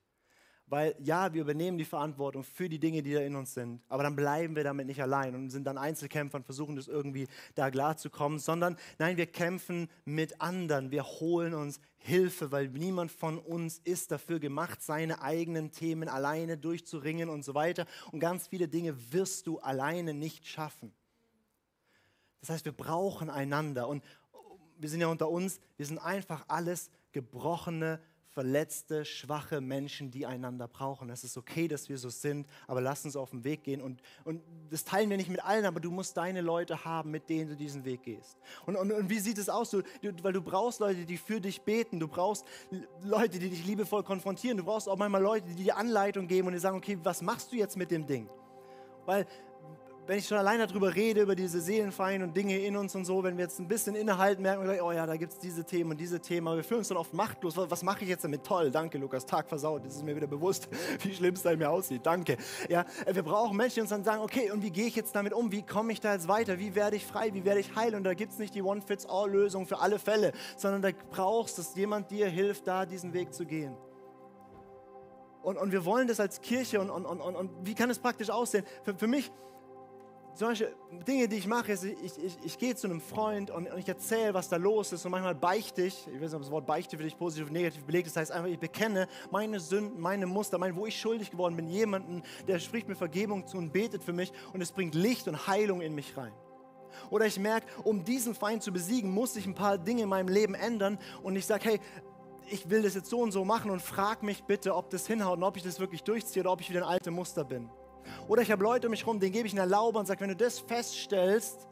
Weil 0.69 0.95
ja, 0.99 1.33
wir 1.33 1.41
übernehmen 1.41 1.77
die 1.77 1.85
Verantwortung 1.85 2.43
für 2.43 2.69
die 2.69 2.79
Dinge, 2.79 3.01
die 3.01 3.13
da 3.13 3.21
in 3.21 3.35
uns 3.35 3.55
sind, 3.55 3.81
aber 3.89 4.03
dann 4.03 4.15
bleiben 4.15 4.55
wir 4.55 4.63
damit 4.63 4.85
nicht 4.85 5.01
allein 5.01 5.33
und 5.33 5.49
sind 5.49 5.65
dann 5.65 5.77
Einzelkämpfer 5.77 6.37
und 6.37 6.43
versuchen 6.43 6.75
das 6.75 6.87
irgendwie 6.87 7.27
da 7.55 7.71
klar 7.71 7.97
zu 7.97 8.09
kommen, 8.09 8.37
sondern 8.37 8.77
nein, 8.99 9.17
wir 9.17 9.25
kämpfen 9.25 9.89
mit 10.05 10.39
anderen, 10.41 10.91
wir 10.91 11.03
holen 11.03 11.55
uns 11.55 11.79
Hilfe, 11.97 12.51
weil 12.51 12.69
niemand 12.69 13.11
von 13.11 13.37
uns 13.39 13.79
ist 13.83 14.11
dafür 14.11 14.39
gemacht, 14.39 14.81
seine 14.81 15.21
eigenen 15.21 15.71
Themen 15.71 16.07
alleine 16.07 16.57
durchzuringen 16.57 17.29
und 17.29 17.43
so 17.43 17.55
weiter. 17.55 17.85
Und 18.11 18.19
ganz 18.19 18.47
viele 18.47 18.67
Dinge 18.67 18.95
wirst 19.11 19.47
du 19.47 19.59
alleine 19.59 20.13
nicht 20.13 20.47
schaffen. 20.47 20.93
Das 22.39 22.51
heißt, 22.51 22.65
wir 22.65 22.71
brauchen 22.71 23.29
einander 23.29 23.87
und 23.87 24.03
wir 24.77 24.87
sind 24.87 25.01
ja 25.01 25.07
unter 25.07 25.29
uns, 25.29 25.59
wir 25.75 25.85
sind 25.85 25.97
einfach 25.97 26.45
alles 26.47 26.89
gebrochene 27.11 27.99
verletzte, 28.33 29.05
schwache 29.05 29.59
Menschen, 29.59 30.11
die 30.11 30.25
einander 30.25 30.67
brauchen. 30.67 31.09
Es 31.09 31.23
ist 31.23 31.37
okay, 31.37 31.67
dass 31.67 31.89
wir 31.89 31.97
so 31.97 32.09
sind, 32.09 32.47
aber 32.67 32.81
lass 32.81 33.03
uns 33.05 33.15
auf 33.15 33.31
den 33.31 33.43
Weg 33.43 33.63
gehen. 33.63 33.81
Und, 33.81 34.01
und 34.23 34.41
das 34.69 34.85
teilen 34.85 35.09
wir 35.09 35.17
nicht 35.17 35.29
mit 35.29 35.43
allen, 35.43 35.65
aber 35.65 35.79
du 35.79 35.91
musst 35.91 36.15
deine 36.17 36.41
Leute 36.41 36.85
haben, 36.85 37.11
mit 37.11 37.29
denen 37.29 37.49
du 37.49 37.55
diesen 37.55 37.85
Weg 37.85 38.03
gehst. 38.03 38.37
Und, 38.65 38.75
und, 38.75 38.91
und 38.91 39.09
wie 39.09 39.19
sieht 39.19 39.37
es 39.37 39.49
aus? 39.49 39.71
Du, 39.71 39.81
du, 40.01 40.11
weil 40.23 40.33
du 40.33 40.41
brauchst 40.41 40.79
Leute, 40.79 41.05
die 41.05 41.17
für 41.17 41.41
dich 41.41 41.61
beten. 41.61 41.99
Du 41.99 42.07
brauchst 42.07 42.45
Leute, 43.03 43.39
die 43.39 43.49
dich 43.49 43.65
liebevoll 43.65 44.03
konfrontieren. 44.03 44.57
Du 44.57 44.63
brauchst 44.63 44.87
auch 44.87 44.97
manchmal 44.97 45.23
Leute, 45.23 45.47
die 45.47 45.63
dir 45.63 45.77
Anleitung 45.77 46.27
geben 46.27 46.47
und 46.47 46.53
dir 46.53 46.59
sagen, 46.59 46.77
okay, 46.77 46.97
was 47.03 47.21
machst 47.21 47.51
du 47.51 47.55
jetzt 47.55 47.77
mit 47.77 47.91
dem 47.91 48.05
Ding? 48.05 48.29
Weil 49.05 49.25
wenn 50.09 50.17
ich 50.17 50.25
schon 50.25 50.39
allein 50.39 50.57
darüber 50.57 50.95
rede, 50.95 51.21
über 51.21 51.35
diese 51.35 51.61
Seelenfeinde 51.61 52.25
und 52.25 52.35
Dinge 52.35 52.57
in 52.57 52.75
uns 52.75 52.95
und 52.95 53.05
so, 53.05 53.23
wenn 53.23 53.37
wir 53.37 53.43
jetzt 53.43 53.59
ein 53.59 53.67
bisschen 53.67 53.93
innehalten, 53.93 54.41
merken 54.41 54.67
wir, 54.67 54.83
oh 54.83 54.91
ja, 54.91 55.05
da 55.05 55.15
gibt 55.17 55.33
es 55.33 55.37
diese 55.37 55.63
Themen 55.63 55.91
und 55.91 55.99
diese 55.99 56.19
Themen, 56.19 56.55
wir 56.55 56.63
fühlen 56.63 56.79
uns 56.79 56.87
dann 56.87 56.97
oft 56.97 57.13
machtlos. 57.13 57.55
Was, 57.55 57.69
was 57.69 57.83
mache 57.83 58.01
ich 58.01 58.09
jetzt 58.09 58.23
damit? 58.23 58.43
Toll, 58.43 58.71
danke 58.71 58.97
Lukas, 58.97 59.23
Tag 59.27 59.47
versaut, 59.47 59.85
das 59.85 59.97
ist 59.97 60.03
mir 60.03 60.15
wieder 60.15 60.25
bewusst, 60.25 60.67
wie 61.03 61.13
schlimm 61.13 61.35
es 61.35 61.43
da 61.43 61.51
in 61.51 61.59
mir 61.59 61.69
aussieht, 61.69 62.07
danke. 62.07 62.37
Ja, 62.69 62.85
wir 63.05 63.21
brauchen 63.21 63.55
Menschen, 63.55 63.75
die 63.75 63.81
uns 63.81 63.91
dann 63.91 64.03
sagen, 64.03 64.23
okay, 64.23 64.49
und 64.49 64.63
wie 64.63 64.71
gehe 64.71 64.87
ich 64.87 64.95
jetzt 64.95 65.15
damit 65.15 65.31
um? 65.31 65.51
Wie 65.51 65.61
komme 65.61 65.91
ich 65.91 66.01
da 66.01 66.13
jetzt 66.13 66.27
weiter? 66.27 66.57
Wie 66.57 66.73
werde 66.73 66.95
ich 66.95 67.05
frei? 67.05 67.31
Wie 67.35 67.45
werde 67.45 67.59
ich 67.59 67.75
heil? 67.75 67.93
Und 67.93 68.03
da 68.03 68.15
gibt 68.15 68.31
es 68.31 68.39
nicht 68.39 68.55
die 68.55 68.63
One-Fits-All-Lösung 68.63 69.67
für 69.67 69.77
alle 69.77 69.99
Fälle, 69.99 70.31
sondern 70.57 70.81
da 70.81 70.89
brauchst, 71.11 71.59
dass 71.59 71.75
jemand 71.75 72.09
dir 72.09 72.27
hilft, 72.29 72.65
da 72.65 72.87
diesen 72.87 73.13
Weg 73.13 73.31
zu 73.31 73.45
gehen. 73.45 73.77
Und, 75.43 75.57
und 75.57 75.71
wir 75.71 75.85
wollen 75.85 76.07
das 76.07 76.19
als 76.19 76.41
Kirche 76.41 76.81
und, 76.81 76.89
und, 76.89 77.05
und, 77.05 77.35
und 77.35 77.51
wie 77.61 77.75
kann 77.75 77.91
es 77.91 77.99
praktisch 77.99 78.31
aussehen? 78.31 78.65
Für, 78.83 78.95
für 78.95 79.07
mich 79.07 79.31
zum 80.35 80.49
Beispiel 80.49 80.73
Dinge, 81.07 81.27
die 81.27 81.37
ich 81.37 81.47
mache, 81.47 81.71
ist, 81.71 81.83
ich, 81.83 82.23
ich, 82.23 82.37
ich 82.43 82.57
gehe 82.57 82.75
zu 82.75 82.87
einem 82.87 83.01
Freund 83.01 83.51
und, 83.51 83.71
und 83.71 83.77
ich 83.77 83.87
erzähle, 83.87 84.33
was 84.33 84.47
da 84.49 84.55
los 84.55 84.91
ist 84.93 85.05
und 85.05 85.11
manchmal 85.11 85.35
beichte 85.35 85.83
ich, 85.83 86.07
ich 86.07 86.13
weiß 86.13 86.21
nicht, 86.21 86.33
ob 86.33 86.41
das 86.41 86.51
Wort 86.51 86.65
beichte 86.65 86.97
für 86.97 87.03
dich 87.03 87.17
positiv 87.17 87.45
oder 87.45 87.53
negativ 87.53 87.83
belegt 87.83 88.07
ist, 88.07 88.15
das 88.15 88.21
heißt 88.21 88.31
einfach, 88.31 88.49
ich 88.49 88.59
bekenne 88.59 89.07
meine 89.31 89.59
Sünden, 89.59 89.99
meine 89.99 90.25
Muster, 90.25 90.57
mein, 90.57 90.75
wo 90.75 90.85
ich 90.85 90.99
schuldig 90.99 91.31
geworden 91.31 91.55
bin, 91.55 91.67
jemanden, 91.67 92.23
der 92.47 92.59
spricht 92.59 92.87
mir 92.87 92.95
Vergebung 92.95 93.47
zu 93.47 93.57
und 93.57 93.73
betet 93.73 94.03
für 94.03 94.13
mich 94.13 94.31
und 94.53 94.61
es 94.61 94.71
bringt 94.71 94.95
Licht 94.95 95.27
und 95.27 95.47
Heilung 95.47 95.81
in 95.81 95.93
mich 95.93 96.15
rein. 96.15 96.33
Oder 97.09 97.25
ich 97.25 97.39
merke, 97.39 97.67
um 97.83 98.03
diesen 98.03 98.35
Feind 98.35 98.63
zu 98.63 98.71
besiegen, 98.71 99.11
muss 99.11 99.35
ich 99.35 99.45
ein 99.45 99.55
paar 99.55 99.77
Dinge 99.77 100.03
in 100.03 100.09
meinem 100.09 100.27
Leben 100.27 100.53
ändern 100.53 100.99
und 101.23 101.35
ich 101.35 101.45
sage, 101.45 101.69
hey, 101.69 101.79
ich 102.51 102.69
will 102.69 102.81
das 102.81 102.95
jetzt 102.95 103.09
so 103.09 103.19
und 103.19 103.31
so 103.31 103.45
machen 103.45 103.71
und 103.71 103.81
frag 103.81 104.23
mich 104.23 104.43
bitte, 104.43 104.75
ob 104.75 104.89
das 104.89 105.05
hinhaut 105.07 105.37
und 105.37 105.43
ob 105.43 105.57
ich 105.57 105.63
das 105.63 105.79
wirklich 105.79 106.03
durchziehe 106.03 106.43
oder 106.43 106.51
ob 106.51 106.61
ich 106.61 106.69
wieder 106.69 106.81
ein 106.81 106.89
alte 106.89 107.11
Muster 107.11 107.43
bin. 107.43 107.69
Oder 108.27 108.41
ich 108.41 108.51
habe 108.51 108.63
Leute 108.63 108.87
um 108.87 108.91
mich 108.91 109.01
herum, 109.01 109.19
denen 109.19 109.31
gebe 109.31 109.47
ich 109.47 109.53
eine 109.53 109.61
Erlaube 109.61 109.99
und 109.99 110.05
sage, 110.05 110.21
wenn 110.21 110.29
du 110.29 110.35
das 110.35 110.59
feststellst, 110.59 111.67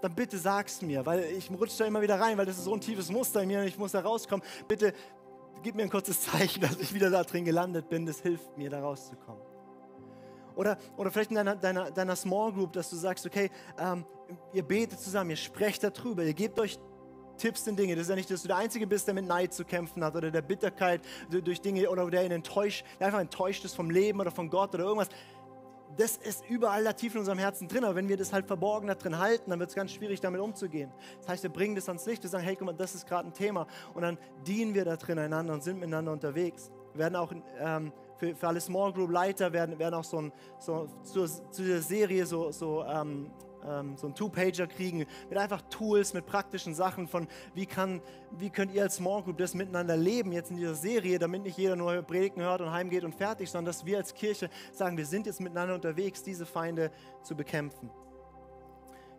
dann 0.00 0.14
bitte 0.14 0.38
sag's 0.38 0.80
mir, 0.82 1.04
weil 1.04 1.24
ich 1.36 1.50
rutsche 1.50 1.78
da 1.78 1.84
immer 1.84 2.00
wieder 2.00 2.20
rein, 2.20 2.38
weil 2.38 2.46
das 2.46 2.58
ist 2.58 2.64
so 2.64 2.74
ein 2.74 2.80
tiefes 2.80 3.10
Muster 3.10 3.42
in 3.42 3.48
mir 3.48 3.60
und 3.60 3.66
ich 3.66 3.78
muss 3.78 3.92
da 3.92 4.00
rauskommen. 4.00 4.44
Bitte 4.68 4.92
gib 5.62 5.74
mir 5.74 5.82
ein 5.82 5.90
kurzes 5.90 6.20
Zeichen, 6.30 6.60
dass 6.60 6.76
ich 6.78 6.94
wieder 6.94 7.10
da 7.10 7.24
drin 7.24 7.44
gelandet 7.44 7.88
bin. 7.88 8.06
Das 8.06 8.20
hilft 8.20 8.56
mir, 8.56 8.70
da 8.70 8.80
rauszukommen. 8.80 9.42
Oder, 10.54 10.76
oder 10.96 11.10
vielleicht 11.10 11.30
in 11.30 11.36
deiner, 11.36 11.54
deiner, 11.54 11.90
deiner 11.90 12.16
Small 12.16 12.52
Group, 12.52 12.72
dass 12.72 12.90
du 12.90 12.96
sagst, 12.96 13.24
okay, 13.24 13.48
ähm, 13.78 14.04
ihr 14.52 14.64
betet 14.64 14.98
zusammen, 14.98 15.30
ihr 15.30 15.36
sprecht 15.36 15.84
darüber, 15.84 16.24
ihr 16.24 16.34
gebt 16.34 16.58
euch 16.58 16.78
Tipps 17.36 17.66
in 17.68 17.76
Dinge. 17.76 17.94
Das 17.94 18.02
ist 18.02 18.10
ja 18.10 18.16
nicht, 18.16 18.30
dass 18.30 18.42
du 18.42 18.48
der 18.48 18.56
Einzige 18.56 18.86
bist, 18.86 19.06
der 19.06 19.14
mit 19.14 19.24
Neid 19.24 19.54
zu 19.54 19.64
kämpfen 19.64 20.02
hat 20.02 20.16
oder 20.16 20.32
der 20.32 20.42
Bitterkeit 20.42 21.00
durch 21.30 21.60
Dinge 21.60 21.88
oder 21.88 22.10
der, 22.10 22.24
ihn 22.24 22.32
enttäuscht, 22.32 22.84
der 22.98 23.06
einfach 23.06 23.20
enttäuscht 23.20 23.64
ist 23.64 23.76
vom 23.76 23.90
Leben 23.90 24.20
oder 24.20 24.32
von 24.32 24.50
Gott 24.50 24.74
oder 24.74 24.84
irgendwas 24.84 25.08
das 25.96 26.16
ist 26.16 26.48
überall 26.48 26.84
da 26.84 26.92
tief 26.92 27.14
in 27.14 27.20
unserem 27.20 27.38
Herzen 27.38 27.68
drin. 27.68 27.84
Aber 27.84 27.94
wenn 27.94 28.08
wir 28.08 28.16
das 28.16 28.32
halt 28.32 28.46
verborgen 28.46 28.88
da 28.88 28.94
drin 28.94 29.18
halten, 29.18 29.50
dann 29.50 29.58
wird 29.58 29.70
es 29.70 29.76
ganz 29.76 29.92
schwierig, 29.92 30.20
damit 30.20 30.40
umzugehen. 30.40 30.92
Das 31.20 31.28
heißt, 31.28 31.42
wir 31.42 31.50
bringen 31.50 31.74
das 31.74 31.88
ans 31.88 32.06
Licht. 32.06 32.22
Wir 32.22 32.30
sagen, 32.30 32.44
hey, 32.44 32.56
guck 32.56 32.66
mal, 32.66 32.72
das 32.72 32.94
ist 32.94 33.06
gerade 33.06 33.28
ein 33.28 33.32
Thema. 33.32 33.66
Und 33.94 34.02
dann 34.02 34.18
dienen 34.46 34.74
wir 34.74 34.84
da 34.84 34.96
drin 34.96 35.18
einander 35.18 35.54
und 35.54 35.62
sind 35.62 35.78
miteinander 35.78 36.12
unterwegs. 36.12 36.70
Wir 36.92 37.00
werden 37.00 37.16
auch 37.16 37.32
ähm, 37.58 37.92
für, 38.16 38.34
für 38.34 38.48
alle 38.48 38.60
Small 38.60 38.92
Group 38.92 39.10
Leiter 39.10 39.52
werden, 39.52 39.78
werden 39.78 39.94
auch 39.94 40.04
so, 40.04 40.18
ein, 40.18 40.32
so 40.58 40.88
zu, 41.02 41.26
zu 41.26 41.62
dieser 41.62 41.82
Serie 41.82 42.26
so, 42.26 42.50
so 42.50 42.84
ähm, 42.84 43.30
ähm, 43.68 43.96
so 43.96 44.06
einen 44.06 44.14
Two-Pager 44.14 44.66
kriegen 44.66 45.06
mit 45.28 45.38
einfach 45.38 45.62
Tools, 45.70 46.14
mit 46.14 46.26
praktischen 46.26 46.74
Sachen 46.74 47.08
von, 47.08 47.28
wie, 47.54 47.66
kann, 47.66 48.00
wie 48.30 48.50
könnt 48.50 48.72
ihr 48.72 48.82
als 48.82 48.96
Small 48.96 49.22
Group 49.22 49.38
das 49.38 49.54
miteinander 49.54 49.96
leben 49.96 50.32
jetzt 50.32 50.50
in 50.50 50.56
dieser 50.56 50.74
Serie, 50.74 51.18
damit 51.18 51.42
nicht 51.42 51.58
jeder 51.58 51.76
nur 51.76 52.02
Predigten 52.02 52.42
hört 52.42 52.60
und 52.60 52.70
heimgeht 52.70 53.04
und 53.04 53.14
fertig, 53.14 53.50
sondern 53.50 53.66
dass 53.66 53.84
wir 53.84 53.98
als 53.98 54.14
Kirche 54.14 54.50
sagen, 54.72 54.96
wir 54.96 55.06
sind 55.06 55.26
jetzt 55.26 55.40
miteinander 55.40 55.74
unterwegs, 55.74 56.22
diese 56.22 56.46
Feinde 56.46 56.90
zu 57.22 57.36
bekämpfen. 57.36 57.90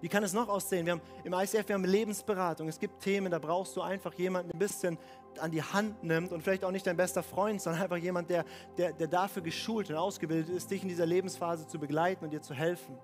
Wie 0.01 0.07
kann 0.07 0.23
es 0.23 0.31
noch 0.31 0.47
aussehen? 0.47 0.85
Wir 0.85 0.93
haben 0.93 1.01
im 1.25 1.33
ICF, 1.33 1.67
wir 1.67 1.75
haben 1.75 1.83
Lebensberatung. 1.83 2.69
Es 2.69 2.79
gibt 2.79 3.01
Themen, 3.01 3.31
da 3.31 3.39
brauchst 3.39 3.75
du 3.75 3.81
einfach 3.81 4.13
jemanden, 4.13 4.49
der 4.49 4.55
ein 4.55 4.59
bisschen 4.59 4.97
an 5.39 5.51
die 5.51 5.61
Hand 5.61 6.03
nimmt 6.03 6.31
und 6.31 6.41
vielleicht 6.41 6.63
auch 6.63 6.71
nicht 6.71 6.87
dein 6.87 6.95
bester 6.95 7.21
Freund, 7.21 7.61
sondern 7.61 7.81
einfach 7.83 7.97
jemand, 7.97 8.29
der, 8.29 8.45
der, 8.77 8.93
der 8.93 9.07
dafür 9.07 9.41
geschult 9.41 9.89
und 9.89 9.97
ausgebildet 9.97 10.55
ist, 10.55 10.71
dich 10.71 10.83
in 10.83 10.87
dieser 10.87 11.05
Lebensphase 11.05 11.67
zu 11.67 11.79
begleiten 11.79 12.23
und 12.23 12.31
dir 12.31 12.41
zu 12.41 12.53
helfen. 12.53 12.97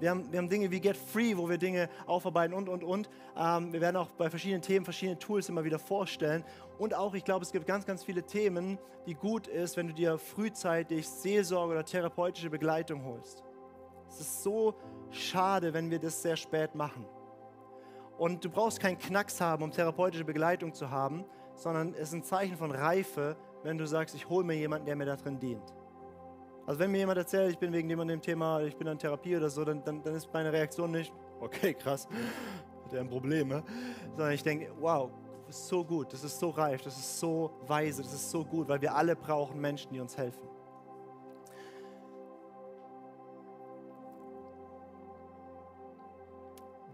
Wir 0.00 0.10
haben, 0.10 0.30
wir 0.32 0.38
haben 0.38 0.48
Dinge 0.48 0.70
wie 0.70 0.80
Get 0.80 0.96
Free, 0.96 1.36
wo 1.36 1.48
wir 1.48 1.58
Dinge 1.58 1.88
aufarbeiten 2.06 2.54
und, 2.54 2.68
und, 2.68 2.82
und. 2.82 3.08
Ähm, 3.36 3.72
wir 3.72 3.80
werden 3.80 3.96
auch 3.96 4.10
bei 4.10 4.28
verschiedenen 4.28 4.62
Themen 4.62 4.84
verschiedene 4.84 5.18
Tools 5.18 5.48
immer 5.48 5.64
wieder 5.64 5.78
vorstellen. 5.78 6.44
Und 6.78 6.94
auch, 6.94 7.14
ich 7.14 7.24
glaube, 7.24 7.44
es 7.44 7.52
gibt 7.52 7.66
ganz, 7.66 7.86
ganz 7.86 8.02
viele 8.02 8.24
Themen, 8.24 8.78
die 9.06 9.14
gut 9.14 9.46
ist, 9.46 9.76
wenn 9.76 9.86
du 9.86 9.94
dir 9.94 10.18
frühzeitig 10.18 11.08
Seelsorge 11.08 11.72
oder 11.72 11.84
therapeutische 11.84 12.50
Begleitung 12.50 13.04
holst. 13.04 13.44
Es 14.08 14.20
ist 14.20 14.42
so 14.42 14.74
schade, 15.10 15.72
wenn 15.72 15.90
wir 15.90 15.98
das 15.98 16.20
sehr 16.22 16.36
spät 16.36 16.74
machen. 16.74 17.06
Und 18.18 18.44
du 18.44 18.50
brauchst 18.50 18.80
keinen 18.80 18.98
Knacks 18.98 19.40
haben, 19.40 19.62
um 19.64 19.70
therapeutische 19.70 20.24
Begleitung 20.24 20.72
zu 20.72 20.90
haben, 20.90 21.24
sondern 21.56 21.94
es 21.94 22.08
ist 22.08 22.14
ein 22.14 22.22
Zeichen 22.22 22.56
von 22.56 22.70
Reife, 22.70 23.36
wenn 23.62 23.78
du 23.78 23.86
sagst, 23.86 24.14
ich 24.14 24.28
hole 24.28 24.44
mir 24.44 24.54
jemanden, 24.54 24.86
der 24.86 24.96
mir 24.96 25.06
da 25.06 25.16
drin 25.16 25.38
dient. 25.38 25.74
Also 26.66 26.80
wenn 26.80 26.90
mir 26.90 26.98
jemand 26.98 27.18
erzählt, 27.18 27.50
ich 27.50 27.58
bin 27.58 27.72
wegen 27.72 27.88
dem 27.88 27.98
und 27.98 28.08
dem 28.08 28.22
Thema, 28.22 28.60
ich 28.62 28.76
bin 28.76 28.86
in 28.86 28.98
Therapie 28.98 29.36
oder 29.36 29.50
so, 29.50 29.64
dann, 29.64 29.84
dann, 29.84 30.02
dann 30.02 30.14
ist 30.14 30.32
meine 30.32 30.50
Reaktion 30.50 30.90
nicht, 30.90 31.12
okay, 31.40 31.74
krass, 31.74 32.08
hat 32.84 32.92
er 32.92 33.00
ein 33.00 33.08
Problem, 33.08 33.48
ne? 33.48 33.62
sondern 34.16 34.32
ich 34.32 34.42
denke, 34.42 34.72
wow, 34.80 35.10
das 35.46 35.58
ist 35.58 35.68
so 35.68 35.84
gut, 35.84 36.10
das 36.12 36.24
ist 36.24 36.38
so 36.38 36.48
reif, 36.48 36.80
das 36.80 36.96
ist 36.96 37.20
so 37.20 37.50
weise, 37.66 38.02
das 38.02 38.14
ist 38.14 38.30
so 38.30 38.44
gut, 38.44 38.66
weil 38.66 38.80
wir 38.80 38.94
alle 38.94 39.14
brauchen 39.14 39.60
Menschen, 39.60 39.92
die 39.92 40.00
uns 40.00 40.16
helfen. 40.16 40.48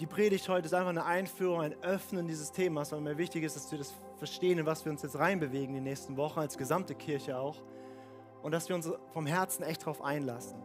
Die 0.01 0.07
Predigt 0.07 0.49
heute 0.49 0.67
ist 0.67 0.73
einfach 0.73 0.89
eine 0.89 1.05
Einführung, 1.05 1.61
ein 1.61 1.81
Öffnen 1.83 2.27
dieses 2.27 2.51
Themas, 2.51 2.91
weil 2.91 3.03
mir 3.03 3.19
wichtig 3.19 3.45
ist, 3.45 3.55
dass 3.55 3.71
wir 3.71 3.79
das 3.79 3.95
verstehen, 4.17 4.59
in 4.59 4.67
was 4.67 4.85
wir 4.85 4.91
uns 4.91 5.03
jetzt 5.03 5.17
reinbewegen 5.17 5.75
die 5.75 5.81
nächsten 5.81 6.17
Wochen, 6.17 6.41
als 6.41 6.59
gesamte 6.59 6.95
Kirche 6.95 7.39
auch 7.39 7.63
und 8.43 8.53
dass 8.53 8.69
wir 8.69 8.77
uns 8.77 8.91
vom 9.13 9.27
Herzen 9.27 9.63
echt 9.63 9.83
darauf 9.83 10.03
einlassen. 10.03 10.59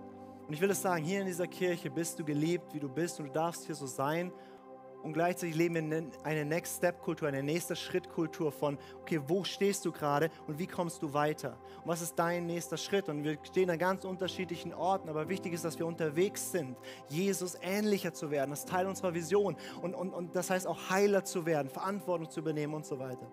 Und 0.48 0.54
ich 0.54 0.62
will 0.62 0.70
es 0.70 0.82
sagen, 0.82 1.04
hier 1.04 1.22
in 1.22 1.26
dieser 1.26 1.48
Kirche 1.48 1.90
bist 1.90 2.20
du 2.20 2.24
geliebt, 2.24 2.74
wie 2.74 2.80
du 2.80 2.88
bist 2.88 3.20
und 3.20 3.28
du 3.28 3.32
darfst 3.32 3.66
hier 3.66 3.76
so 3.76 3.88
sein. 3.88 4.32
Und 5.02 5.14
gleichzeitig 5.14 5.56
leben 5.56 5.92
wir 5.92 6.04
eine 6.24 6.46
Next 6.46 6.78
Step 6.78 7.00
Kultur, 7.00 7.28
eine 7.28 7.44
nächste 7.44 7.76
Schrittkultur 7.76 8.52
von, 8.52 8.80
okay, 9.02 9.22
wo 9.28 9.44
stehst 9.44 9.86
du 9.86 9.92
gerade 9.92 10.32
und 10.48 10.58
wie 10.58 10.66
kommst 10.66 11.02
du 11.04 11.14
weiter? 11.14 11.60
Und 11.84 11.90
was 11.90 12.02
ist 12.02 12.16
dein 12.16 12.48
nächster 12.48 12.76
Schritt? 12.76 13.08
Und 13.08 13.24
wir 13.24 13.38
stehen 13.44 13.70
an 13.70 13.78
ganz 13.78 14.04
unterschiedlichen 14.04 14.74
Orten, 14.74 15.08
aber 15.08 15.30
wichtig 15.30 15.54
ist, 15.54 15.64
dass 15.64 15.78
wir 15.78 15.86
unterwegs 15.86 16.52
sind, 16.52 16.76
Jesus 17.08 17.56
ähnlicher 17.62 18.14
zu 18.14 18.32
werden. 18.32 18.50
Das 18.50 18.62
ist 18.62 18.70
Teil 18.70 18.88
unserer 18.88 19.14
Vision. 19.14 19.56
Und, 19.80 19.94
und, 19.94 20.12
und 20.12 20.36
das 20.36 20.50
heißt 20.50 20.66
auch 20.66 20.90
Heiler 20.90 21.24
zu 21.24 21.46
werden, 21.46 21.70
Verantwortung 21.70 22.30
zu 22.32 22.40
übernehmen 22.40 22.74
und 22.74 22.86
so 22.88 22.98
weiter. 22.98 23.32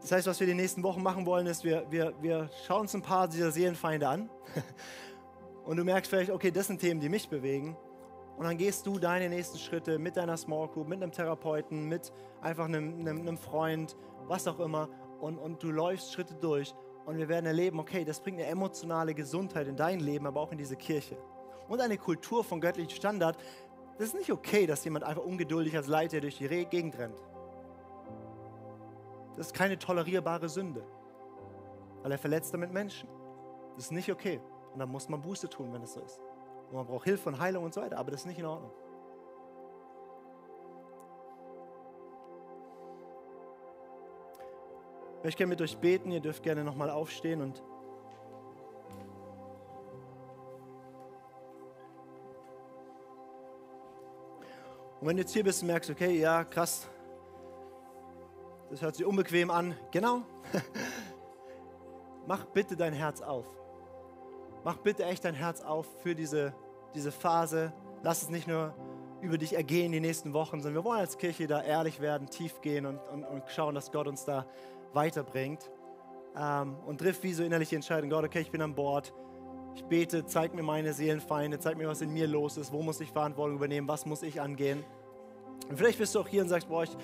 Das 0.00 0.12
heißt, 0.12 0.26
was 0.26 0.40
wir 0.40 0.46
die 0.46 0.54
nächsten 0.54 0.82
Wochen 0.82 1.02
machen 1.02 1.26
wollen, 1.26 1.46
ist, 1.46 1.62
wir, 1.62 1.84
wir, 1.90 2.14
wir 2.20 2.48
schauen 2.66 2.82
uns 2.82 2.94
ein 2.94 3.02
paar 3.02 3.28
dieser 3.28 3.50
Seelenfeinde 3.50 4.08
an. 4.08 4.30
Und 5.64 5.76
du 5.76 5.84
merkst 5.84 6.10
vielleicht, 6.10 6.30
okay, 6.30 6.50
das 6.50 6.68
sind 6.68 6.80
Themen, 6.80 7.00
die 7.00 7.08
mich 7.08 7.28
bewegen. 7.28 7.76
Und 8.38 8.44
dann 8.44 8.56
gehst 8.56 8.86
du 8.86 8.98
deine 8.98 9.28
nächsten 9.28 9.58
Schritte 9.58 9.98
mit 9.98 10.16
deiner 10.16 10.38
Small 10.38 10.68
Group, 10.68 10.88
mit 10.88 11.02
einem 11.02 11.12
Therapeuten, 11.12 11.86
mit 11.86 12.10
einfach 12.40 12.64
einem, 12.64 13.00
einem, 13.00 13.20
einem 13.20 13.36
Freund, 13.36 13.96
was 14.26 14.48
auch 14.48 14.58
immer. 14.60 14.88
Und, 15.20 15.36
und 15.36 15.62
du 15.62 15.70
läufst 15.70 16.12
Schritte 16.12 16.34
durch. 16.34 16.74
Und 17.04 17.18
wir 17.18 17.28
werden 17.28 17.44
erleben, 17.44 17.78
okay, 17.78 18.02
das 18.02 18.20
bringt 18.20 18.38
eine 18.38 18.48
emotionale 18.48 19.12
Gesundheit 19.12 19.66
in 19.66 19.76
dein 19.76 20.00
Leben, 20.00 20.26
aber 20.26 20.40
auch 20.40 20.52
in 20.52 20.58
diese 20.58 20.76
Kirche. 20.76 21.18
Und 21.68 21.82
eine 21.82 21.98
Kultur 21.98 22.42
von 22.42 22.60
göttlichem 22.60 22.96
Standard. 22.96 23.36
Das 23.98 24.08
ist 24.08 24.14
nicht 24.14 24.32
okay, 24.32 24.66
dass 24.66 24.82
jemand 24.84 25.04
einfach 25.04 25.22
ungeduldig 25.22 25.76
als 25.76 25.86
Leiter 25.86 26.22
durch 26.22 26.38
die 26.38 26.48
Gegend 26.48 26.96
rennt. 26.98 27.22
Das 29.36 29.46
ist 29.46 29.54
keine 29.54 29.78
tolerierbare 29.78 30.48
Sünde, 30.48 30.84
weil 32.02 32.12
er 32.12 32.18
verletzt 32.18 32.52
damit 32.52 32.72
Menschen. 32.72 33.08
Das 33.76 33.86
ist 33.86 33.92
nicht 33.92 34.10
okay. 34.10 34.40
Und 34.72 34.78
dann 34.78 34.88
muss 34.88 35.08
man 35.08 35.20
Buße 35.22 35.48
tun, 35.48 35.72
wenn 35.72 35.82
es 35.82 35.94
so 35.94 36.00
ist. 36.00 36.20
Und 36.70 36.76
man 36.76 36.86
braucht 36.86 37.04
Hilfe 37.04 37.28
und 37.28 37.38
Heilung 37.38 37.64
und 37.64 37.74
so 37.74 37.80
weiter, 37.80 37.98
aber 37.98 38.10
das 38.10 38.20
ist 38.20 38.26
nicht 38.26 38.38
in 38.38 38.46
Ordnung. 38.46 38.70
Ich 45.18 45.24
möchte 45.24 45.38
gerne 45.38 45.50
mit 45.50 45.60
euch 45.60 45.76
beten. 45.76 46.10
Ihr 46.12 46.20
dürft 46.20 46.42
gerne 46.42 46.64
nochmal 46.64 46.88
aufstehen 46.88 47.42
und 47.42 47.62
Und 55.00 55.06
wenn 55.06 55.16
du 55.16 55.22
jetzt 55.22 55.32
hier 55.32 55.44
bist 55.44 55.62
und 55.62 55.68
merkst, 55.68 55.88
okay, 55.88 56.18
ja, 56.18 56.44
krass, 56.44 56.86
das 58.70 58.82
hört 58.82 58.94
sich 58.94 59.04
unbequem 59.04 59.50
an. 59.50 59.74
Genau. 59.90 60.22
Mach 62.26 62.44
bitte 62.46 62.76
dein 62.76 62.92
Herz 62.92 63.20
auf. 63.20 63.46
Mach 64.64 64.76
bitte 64.78 65.04
echt 65.04 65.24
dein 65.24 65.34
Herz 65.34 65.62
auf 65.62 65.86
für 66.02 66.14
diese, 66.14 66.54
diese 66.94 67.10
Phase. 67.10 67.72
Lass 68.02 68.22
es 68.22 68.30
nicht 68.30 68.46
nur 68.46 68.74
über 69.20 69.38
dich 69.38 69.54
ergehen 69.54 69.92
die 69.92 70.00
nächsten 70.00 70.32
Wochen, 70.32 70.60
sondern 70.60 70.82
wir 70.82 70.84
wollen 70.84 71.00
als 71.00 71.18
Kirche 71.18 71.46
da 71.46 71.62
ehrlich 71.62 72.00
werden, 72.00 72.28
tief 72.30 72.60
gehen 72.60 72.86
und, 72.86 72.98
und, 73.12 73.24
und 73.24 73.42
schauen, 73.48 73.74
dass 73.74 73.90
Gott 73.90 74.06
uns 74.06 74.24
da 74.24 74.46
weiterbringt. 74.92 75.70
Ähm, 76.36 76.76
und 76.86 76.98
trifft 76.98 77.22
wie 77.24 77.32
so 77.32 77.42
innerliche 77.42 77.74
Entscheidung. 77.74 78.08
Gott, 78.08 78.24
okay, 78.24 78.40
ich 78.40 78.50
bin 78.50 78.62
an 78.62 78.74
Bord. 78.74 79.12
Ich 79.74 79.84
bete, 79.84 80.24
zeig 80.26 80.54
mir 80.54 80.62
meine 80.62 80.92
Seelenfeinde, 80.92 81.58
zeig 81.58 81.76
mir, 81.76 81.88
was 81.88 82.00
in 82.00 82.12
mir 82.12 82.26
los 82.26 82.56
ist, 82.56 82.72
wo 82.72 82.82
muss 82.82 83.00
ich 83.00 83.10
Verantwortung 83.10 83.56
übernehmen, 83.56 83.88
was 83.88 84.06
muss 84.06 84.22
ich 84.22 84.40
angehen. 84.40 84.84
Und 85.68 85.76
vielleicht 85.76 85.98
bist 85.98 86.14
du 86.14 86.20
auch 86.20 86.28
hier 86.28 86.42
und 86.42 86.48
sagst, 86.48 86.68
boah, 86.68 86.84
ich, 86.84 86.96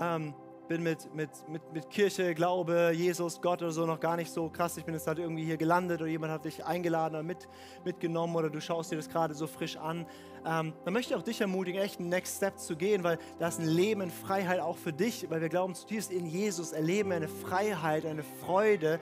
ähm, 0.00 0.34
bin 0.68 0.82
mit, 0.82 1.14
mit, 1.14 1.30
mit, 1.48 1.72
mit 1.72 1.90
Kirche, 1.90 2.34
Glaube, 2.34 2.92
Jesus, 2.94 3.40
Gott 3.40 3.62
oder 3.62 3.72
so 3.72 3.86
noch 3.86 4.00
gar 4.00 4.16
nicht 4.16 4.30
so 4.30 4.48
krass. 4.48 4.76
Ich 4.76 4.84
bin 4.84 4.94
jetzt 4.94 5.06
halt 5.06 5.18
irgendwie 5.18 5.44
hier 5.44 5.56
gelandet 5.56 6.00
oder 6.00 6.10
jemand 6.10 6.32
hat 6.32 6.44
dich 6.44 6.64
eingeladen 6.64 7.14
oder 7.14 7.22
mit, 7.22 7.48
mitgenommen 7.84 8.34
oder 8.36 8.50
du 8.50 8.60
schaust 8.60 8.92
dir 8.92 8.96
das 8.96 9.08
gerade 9.08 9.34
so 9.34 9.46
frisch 9.46 9.76
an. 9.76 10.06
Ähm, 10.44 10.72
dann 10.84 10.92
möchte 10.92 11.12
ich 11.12 11.18
auch 11.18 11.22
dich 11.22 11.40
ermutigen, 11.40 11.80
echt 11.80 12.00
einen 12.00 12.08
Next 12.08 12.36
Step 12.36 12.58
zu 12.58 12.76
gehen, 12.76 13.04
weil 13.04 13.18
da 13.38 13.48
ist 13.48 13.60
ein 13.60 13.66
Leben 13.66 14.00
in 14.00 14.10
Freiheit 14.10 14.60
auch 14.60 14.76
für 14.76 14.92
dich, 14.92 15.30
weil 15.30 15.40
wir 15.40 15.48
glauben 15.48 15.74
zutiefst 15.74 16.10
in 16.10 16.26
Jesus 16.26 16.72
erleben 16.72 17.12
eine 17.12 17.28
Freiheit, 17.28 18.04
eine 18.06 18.24
Freude, 18.40 19.00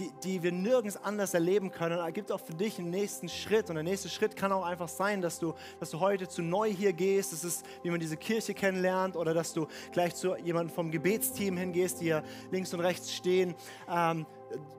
die, 0.00 0.10
die 0.24 0.42
wir 0.42 0.50
nirgends 0.50 0.96
anders 0.96 1.34
erleben 1.34 1.70
können. 1.70 1.98
Es 1.98 2.14
gibt 2.14 2.32
auch 2.32 2.40
für 2.40 2.54
dich 2.54 2.78
einen 2.78 2.90
nächsten 2.90 3.28
Schritt. 3.28 3.68
Und 3.68 3.74
der 3.74 3.84
nächste 3.84 4.08
Schritt 4.08 4.34
kann 4.34 4.50
auch 4.50 4.64
einfach 4.64 4.88
sein, 4.88 5.20
dass 5.20 5.38
du, 5.38 5.54
dass 5.78 5.90
du 5.90 6.00
heute 6.00 6.26
zu 6.26 6.42
neu 6.42 6.70
hier 6.70 6.92
gehst. 6.92 7.32
Das 7.32 7.44
ist, 7.44 7.64
wie 7.82 7.90
man 7.90 8.00
diese 8.00 8.16
Kirche 8.16 8.54
kennenlernt. 8.54 9.16
Oder 9.16 9.34
dass 9.34 9.52
du 9.52 9.66
gleich 9.92 10.14
zu 10.14 10.36
jemandem 10.36 10.74
vom 10.74 10.90
Gebetsteam 10.90 11.56
hingehst, 11.56 12.00
die 12.00 12.06
hier 12.06 12.24
links 12.50 12.72
und 12.72 12.80
rechts 12.80 13.12
stehen. 13.12 13.54
Ähm, 13.88 14.26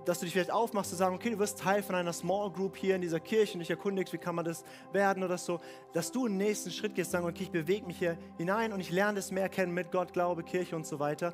dass 0.05 0.19
du 0.19 0.25
dich 0.25 0.33
vielleicht 0.33 0.51
aufmachst 0.51 0.89
zu 0.89 0.95
sagen, 0.95 1.15
okay, 1.15 1.29
du 1.29 1.39
wirst 1.39 1.59
Teil 1.59 1.83
von 1.83 1.95
einer 1.95 2.11
Small 2.11 2.51
Group 2.51 2.75
hier 2.75 2.95
in 2.95 3.01
dieser 3.01 3.19
Kirche 3.19 3.53
und 3.53 3.59
dich 3.59 3.69
erkundigst, 3.69 4.13
wie 4.13 4.17
kann 4.17 4.35
man 4.35 4.43
das 4.43 4.63
werden 4.91 5.23
oder 5.23 5.37
so, 5.37 5.59
dass 5.93 6.11
du 6.11 6.25
einen 6.25 6.37
nächsten 6.37 6.71
Schritt 6.71 6.95
gehst, 6.95 7.11
sagen, 7.11 7.25
okay, 7.25 7.43
ich 7.43 7.51
bewege 7.51 7.85
mich 7.85 7.99
hier 7.99 8.17
hinein 8.37 8.73
und 8.73 8.79
ich 8.79 8.91
lerne 8.91 9.15
das 9.15 9.31
mehr 9.31 9.49
kennen 9.49 9.73
mit 9.73 9.91
Gott, 9.91 10.13
Glaube, 10.13 10.43
Kirche 10.43 10.75
und 10.75 10.85
so 10.85 10.99
weiter. 10.99 11.33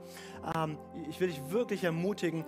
Ähm, 0.55 0.77
ich 1.09 1.19
will 1.19 1.29
dich 1.29 1.41
wirklich 1.49 1.83
ermutigen, 1.83 2.45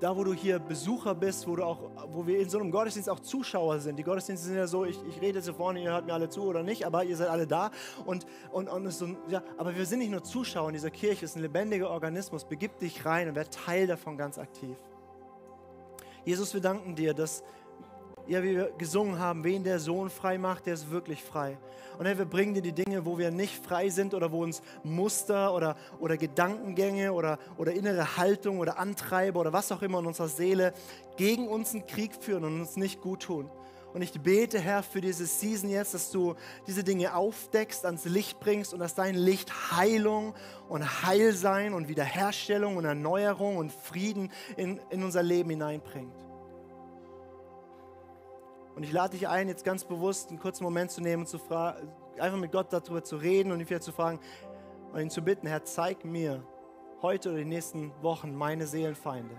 da 0.00 0.14
wo 0.14 0.24
du 0.24 0.34
hier 0.34 0.58
Besucher 0.58 1.14
bist, 1.14 1.46
wo, 1.46 1.56
du 1.56 1.64
auch, 1.64 1.90
wo 2.12 2.26
wir 2.26 2.38
in 2.38 2.48
so 2.48 2.58
einem 2.58 2.70
Gottesdienst 2.70 3.08
auch 3.08 3.20
Zuschauer 3.20 3.78
sind. 3.78 3.98
Die 3.98 4.02
Gottesdienste 4.02 4.46
sind 4.46 4.56
ja 4.56 4.66
so, 4.66 4.84
ich, 4.84 4.98
ich 5.08 5.20
rede 5.20 5.38
jetzt 5.38 5.46
hier 5.46 5.54
vorne, 5.54 5.82
ihr 5.82 5.90
hört 5.90 6.06
mir 6.06 6.12
alle 6.12 6.28
zu 6.28 6.42
oder 6.42 6.62
nicht, 6.62 6.86
aber 6.86 7.04
ihr 7.04 7.16
seid 7.16 7.28
alle 7.28 7.46
da. 7.46 7.70
Und, 8.04 8.26
und, 8.52 8.68
und 8.68 8.90
so, 8.90 9.08
ja, 9.28 9.42
aber 9.56 9.74
wir 9.74 9.86
sind 9.86 10.00
nicht 10.00 10.10
nur 10.10 10.22
Zuschauer 10.22 10.68
in 10.68 10.74
dieser 10.74 10.90
Kirche, 10.90 11.24
es 11.24 11.32
ist 11.32 11.36
ein 11.36 11.42
lebendiger 11.42 11.90
Organismus. 11.90 12.44
Begib 12.44 12.78
dich 12.78 13.06
rein 13.06 13.28
und 13.28 13.34
werd 13.34 13.52
Teil 13.52 13.86
davon 13.86 14.16
ganz 14.18 14.38
aktiv. 14.38 14.76
Jesus, 16.24 16.52
wir 16.52 16.60
danken 16.60 16.94
dir, 16.94 17.14
dass 17.14 17.42
ja, 18.28 18.42
wie 18.42 18.56
wir 18.56 18.72
gesungen 18.78 19.18
haben, 19.18 19.44
wen 19.44 19.62
der 19.62 19.78
Sohn 19.78 20.10
frei 20.10 20.38
macht, 20.38 20.66
der 20.66 20.74
ist 20.74 20.90
wirklich 20.90 21.22
frei. 21.22 21.58
Und 21.98 22.06
Herr, 22.06 22.18
wir 22.18 22.26
bringen 22.26 22.54
dir 22.54 22.62
die 22.62 22.72
Dinge, 22.72 23.06
wo 23.06 23.16
wir 23.16 23.30
nicht 23.30 23.64
frei 23.64 23.88
sind 23.88 24.12
oder 24.12 24.30
wo 24.30 24.42
uns 24.42 24.60
Muster 24.84 25.54
oder, 25.54 25.76
oder 25.98 26.16
Gedankengänge 26.16 27.12
oder, 27.12 27.38
oder 27.56 27.72
innere 27.72 28.16
Haltung 28.16 28.58
oder 28.58 28.78
Antreiber 28.78 29.40
oder 29.40 29.52
was 29.52 29.72
auch 29.72 29.82
immer 29.82 30.00
in 30.00 30.06
unserer 30.06 30.28
Seele 30.28 30.74
gegen 31.16 31.48
uns 31.48 31.72
einen 31.72 31.86
Krieg 31.86 32.14
führen 32.14 32.44
und 32.44 32.60
uns 32.60 32.76
nicht 32.76 33.00
gut 33.00 33.22
tun. 33.22 33.50
Und 33.94 34.02
ich 34.02 34.12
bete, 34.20 34.58
Herr, 34.58 34.82
für 34.82 35.00
diese 35.00 35.24
Season 35.24 35.70
jetzt, 35.70 35.94
dass 35.94 36.10
du 36.10 36.34
diese 36.66 36.84
Dinge 36.84 37.14
aufdeckst, 37.14 37.86
ans 37.86 38.04
Licht 38.04 38.40
bringst 38.40 38.74
und 38.74 38.80
dass 38.80 38.94
dein 38.94 39.14
Licht 39.14 39.50
Heilung 39.72 40.34
und 40.68 41.02
Heilsein 41.02 41.72
und 41.72 41.88
Wiederherstellung 41.88 42.76
und 42.76 42.84
Erneuerung 42.84 43.56
und 43.56 43.72
Frieden 43.72 44.30
in, 44.58 44.78
in 44.90 45.02
unser 45.02 45.22
Leben 45.22 45.48
hineinbringt. 45.48 46.25
Und 48.76 48.82
ich 48.82 48.92
lade 48.92 49.16
dich 49.16 49.26
ein, 49.26 49.48
jetzt 49.48 49.64
ganz 49.64 49.84
bewusst 49.84 50.28
einen 50.28 50.38
kurzen 50.38 50.62
Moment 50.62 50.90
zu 50.90 51.00
nehmen 51.00 51.22
und 51.22 51.26
zu 51.26 51.40
einfach 52.18 52.38
mit 52.38 52.52
Gott 52.52 52.72
darüber 52.72 53.02
zu 53.02 53.16
reden 53.16 53.50
und 53.50 53.58
ihn 53.60 53.68
wieder 53.68 53.80
zu 53.80 53.90
fragen 53.90 54.20
und 54.92 55.00
ihn 55.00 55.10
zu 55.10 55.22
bitten, 55.22 55.46
Herr, 55.46 55.64
zeig 55.64 56.04
mir 56.04 56.46
heute 57.00 57.30
oder 57.30 57.38
die 57.38 57.46
nächsten 57.46 57.90
Wochen 58.02 58.34
meine 58.34 58.66
Seelenfeinde. 58.66 59.34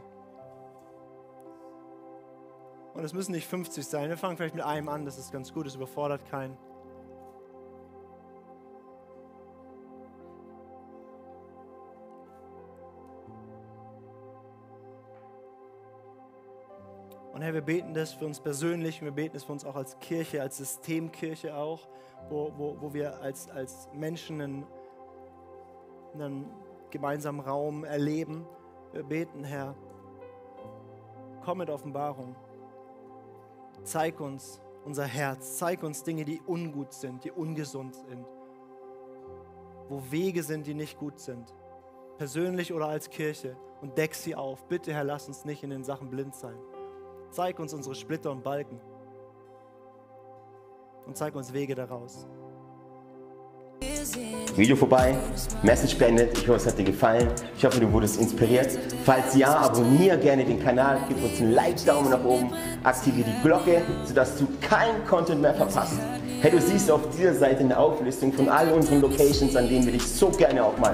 Und 2.95 3.03
es 3.03 3.13
müssen 3.13 3.31
nicht 3.31 3.47
50 3.47 3.85
sein. 3.85 4.09
Wir 4.09 4.17
fangen 4.17 4.37
vielleicht 4.37 4.55
mit 4.55 4.63
einem 4.63 4.89
an, 4.89 5.05
das 5.05 5.19
ist 5.19 5.31
ganz 5.31 5.53
gut, 5.53 5.67
das 5.67 5.75
überfordert 5.75 6.25
keinen. 6.25 6.57
Und 17.37 17.43
Herr, 17.43 17.53
wir 17.53 17.61
beten 17.61 17.93
das 17.93 18.13
für 18.13 18.25
uns 18.25 18.39
persönlich, 18.39 19.03
wir 19.03 19.11
beten 19.11 19.37
es 19.37 19.43
für 19.43 19.51
uns 19.51 19.63
auch 19.63 19.75
als 19.75 19.99
Kirche, 19.99 20.41
als 20.41 20.57
Systemkirche 20.57 21.55
auch, 21.55 21.87
wo, 22.31 22.51
wo, 22.57 22.77
wo 22.81 22.95
wir 22.95 23.21
als, 23.21 23.47
als 23.51 23.87
Menschen 23.93 24.41
einen, 24.41 24.65
einen 26.15 26.49
gemeinsamen 26.89 27.39
Raum 27.39 27.83
erleben. 27.83 28.43
Wir 28.91 29.03
beten, 29.03 29.43
Herr, 29.43 29.75
komm 31.45 31.59
mit 31.59 31.69
Offenbarung. 31.69 32.35
Zeig 33.83 34.19
uns 34.19 34.59
unser 34.83 35.05
Herz, 35.05 35.57
zeig 35.59 35.83
uns 35.83 36.01
Dinge, 36.01 36.25
die 36.25 36.41
ungut 36.43 36.91
sind, 36.91 37.23
die 37.23 37.29
ungesund 37.29 37.93
sind, 37.93 38.25
wo 39.89 40.01
Wege 40.09 40.41
sind, 40.41 40.65
die 40.65 40.73
nicht 40.73 40.97
gut 40.97 41.19
sind, 41.19 41.53
persönlich 42.17 42.73
oder 42.73 42.87
als 42.87 43.11
Kirche, 43.11 43.55
und 43.79 43.95
deck 43.95 44.15
sie 44.15 44.33
auf. 44.33 44.63
Bitte, 44.63 44.91
Herr, 44.91 45.03
lass 45.03 45.27
uns 45.27 45.45
nicht 45.45 45.61
in 45.61 45.69
den 45.69 45.83
Sachen 45.83 46.09
blind 46.09 46.33
sein. 46.33 46.57
Zeig 47.37 47.59
uns 47.59 47.71
unsere 47.71 47.93
Splitter 47.93 48.31
und 48.31 48.43
Balken 48.43 48.79
und 51.05 51.15
zeig 51.15 51.35
uns 51.35 51.53
Wege 51.53 51.75
daraus. 51.75 52.25
Video 54.55 54.75
vorbei, 54.75 55.15
Message 55.61 55.99
beendet. 55.99 56.35
Ich 56.35 56.47
hoffe, 56.47 56.57
es 56.57 56.65
hat 56.65 56.79
dir 56.79 56.85
gefallen. 56.85 57.31
Ich 57.55 57.63
hoffe, 57.63 57.79
du 57.79 57.91
wurdest 57.93 58.19
inspiriert. 58.19 58.71
Falls 59.05 59.35
ja, 59.35 59.55
abonniere 59.55 60.17
gerne 60.17 60.45
den 60.45 60.59
Kanal, 60.59 60.99
gib 61.07 61.23
uns 61.23 61.39
einen 61.39 61.51
Like-Daumen 61.51 62.09
nach 62.09 62.25
oben, 62.25 62.51
aktiviere 62.83 63.29
die 63.29 63.43
Glocke, 63.43 63.83
sodass 64.03 64.35
du 64.39 64.47
keinen 64.59 65.05
Content 65.05 65.39
mehr 65.39 65.53
verpasst. 65.53 65.99
Hey, 66.39 66.51
du 66.51 66.61
siehst 66.61 66.91
auf 66.91 67.01
dieser 67.17 67.33
Seite 67.33 67.61
eine 67.61 67.75
Auflistung 67.75 68.31
von 68.31 68.47
all 68.47 68.71
unseren 68.71 69.01
Locations, 69.01 69.55
an 69.55 69.67
denen 69.67 69.85
wir 69.85 69.93
dich 69.93 70.05
so 70.05 70.29
gerne 70.29 70.63
auch 70.63 70.77
mal 70.77 70.91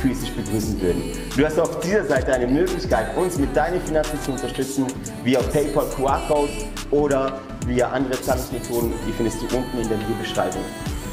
physisch 0.00 0.30
begrüßen 0.30 0.80
würden. 0.80 1.02
Du 1.36 1.44
hast 1.44 1.60
auf 1.60 1.80
dieser 1.80 2.06
Seite 2.06 2.32
eine 2.32 2.46
Möglichkeit, 2.46 3.14
uns 3.14 3.36
mit 3.36 3.54
deinen 3.54 3.78
Finanzen 3.82 4.18
zu 4.22 4.32
unterstützen, 4.32 4.86
via 5.22 5.40
PayPal 5.52 5.84
QR-Code 5.94 6.50
oder 6.92 7.38
via 7.66 7.90
andere 7.90 8.18
Zahlungsmethoden. 8.22 8.94
Die 9.06 9.12
findest 9.12 9.42
du 9.42 9.54
unten 9.54 9.78
in 9.78 9.86
der 9.86 10.00
Videobeschreibung. 10.00 10.62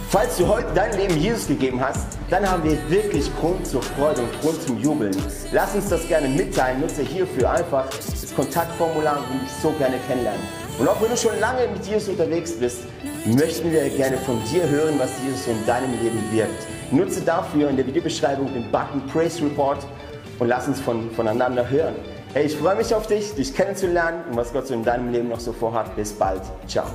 Falls 0.10 0.38
du 0.38 0.48
heute 0.48 0.68
dein 0.74 0.96
Leben 0.98 1.18
Jesus 1.18 1.48
gegeben 1.48 1.82
hast, 1.82 2.08
dann 2.30 2.50
haben 2.50 2.64
wir 2.64 2.78
wirklich 2.90 3.30
Grund 3.42 3.68
zur 3.68 3.82
Freude 3.82 4.22
und 4.22 4.42
Grund 4.42 4.62
zum 4.62 4.80
Jubeln. 4.80 5.16
Lass 5.52 5.76
uns 5.76 5.90
das 5.90 6.08
gerne 6.08 6.30
mitteilen. 6.30 6.80
Nutze 6.80 7.02
hierfür 7.02 7.52
einfach 7.52 7.90
das 7.90 8.34
Kontaktformular 8.34 9.18
und 9.30 9.42
dich 9.42 9.52
so 9.62 9.72
gerne 9.72 9.98
kennenlernen. 10.08 10.63
Und 10.80 10.88
auch 10.88 11.00
wenn 11.02 11.10
du 11.10 11.18
schon 11.18 11.40
lange 11.40 11.68
mit 11.68 11.86
Jesus 11.86 12.10
unterwegs 12.10 12.54
bist, 12.54 12.80
möchten 13.26 13.72
wir 13.72 13.88
gerne 13.90 14.18
von 14.18 14.42
dir 14.52 14.68
hören, 14.68 14.96
was 14.98 15.12
Jesus 15.24 15.48
in 15.48 15.66
deinem 15.66 15.92
Leben 16.02 16.20
wirkt. 16.32 16.68
Nutze 16.92 17.22
dafür 17.22 17.70
in 17.70 17.78
der 17.78 17.86
Videobeschreibung 17.86 18.52
den 18.54 18.72
Button 18.72 19.06
Praise 19.08 19.44
Report 19.44 19.86
und 20.40 20.48
lass 20.48 20.68
uns 20.68 20.80
von, 20.80 21.12
voneinander 21.12 21.70
hören. 21.70 21.96
Hey, 22.34 22.48
ich 22.48 22.56
freue 22.56 22.76
mich 22.76 22.94
auf 22.96 23.06
dich, 23.06 23.36
dich 23.36 23.56
kennenzulernen 23.56 24.24
und 24.30 24.36
was 24.36 24.52
Gott 24.52 24.66
so 24.66 24.74
in 24.74 24.84
deinem 24.84 25.12
Leben 25.12 25.30
noch 25.30 25.40
so 25.40 25.54
vorhat. 25.54 25.96
Bis 25.96 26.12
bald. 26.12 26.42
Ciao. 26.68 26.86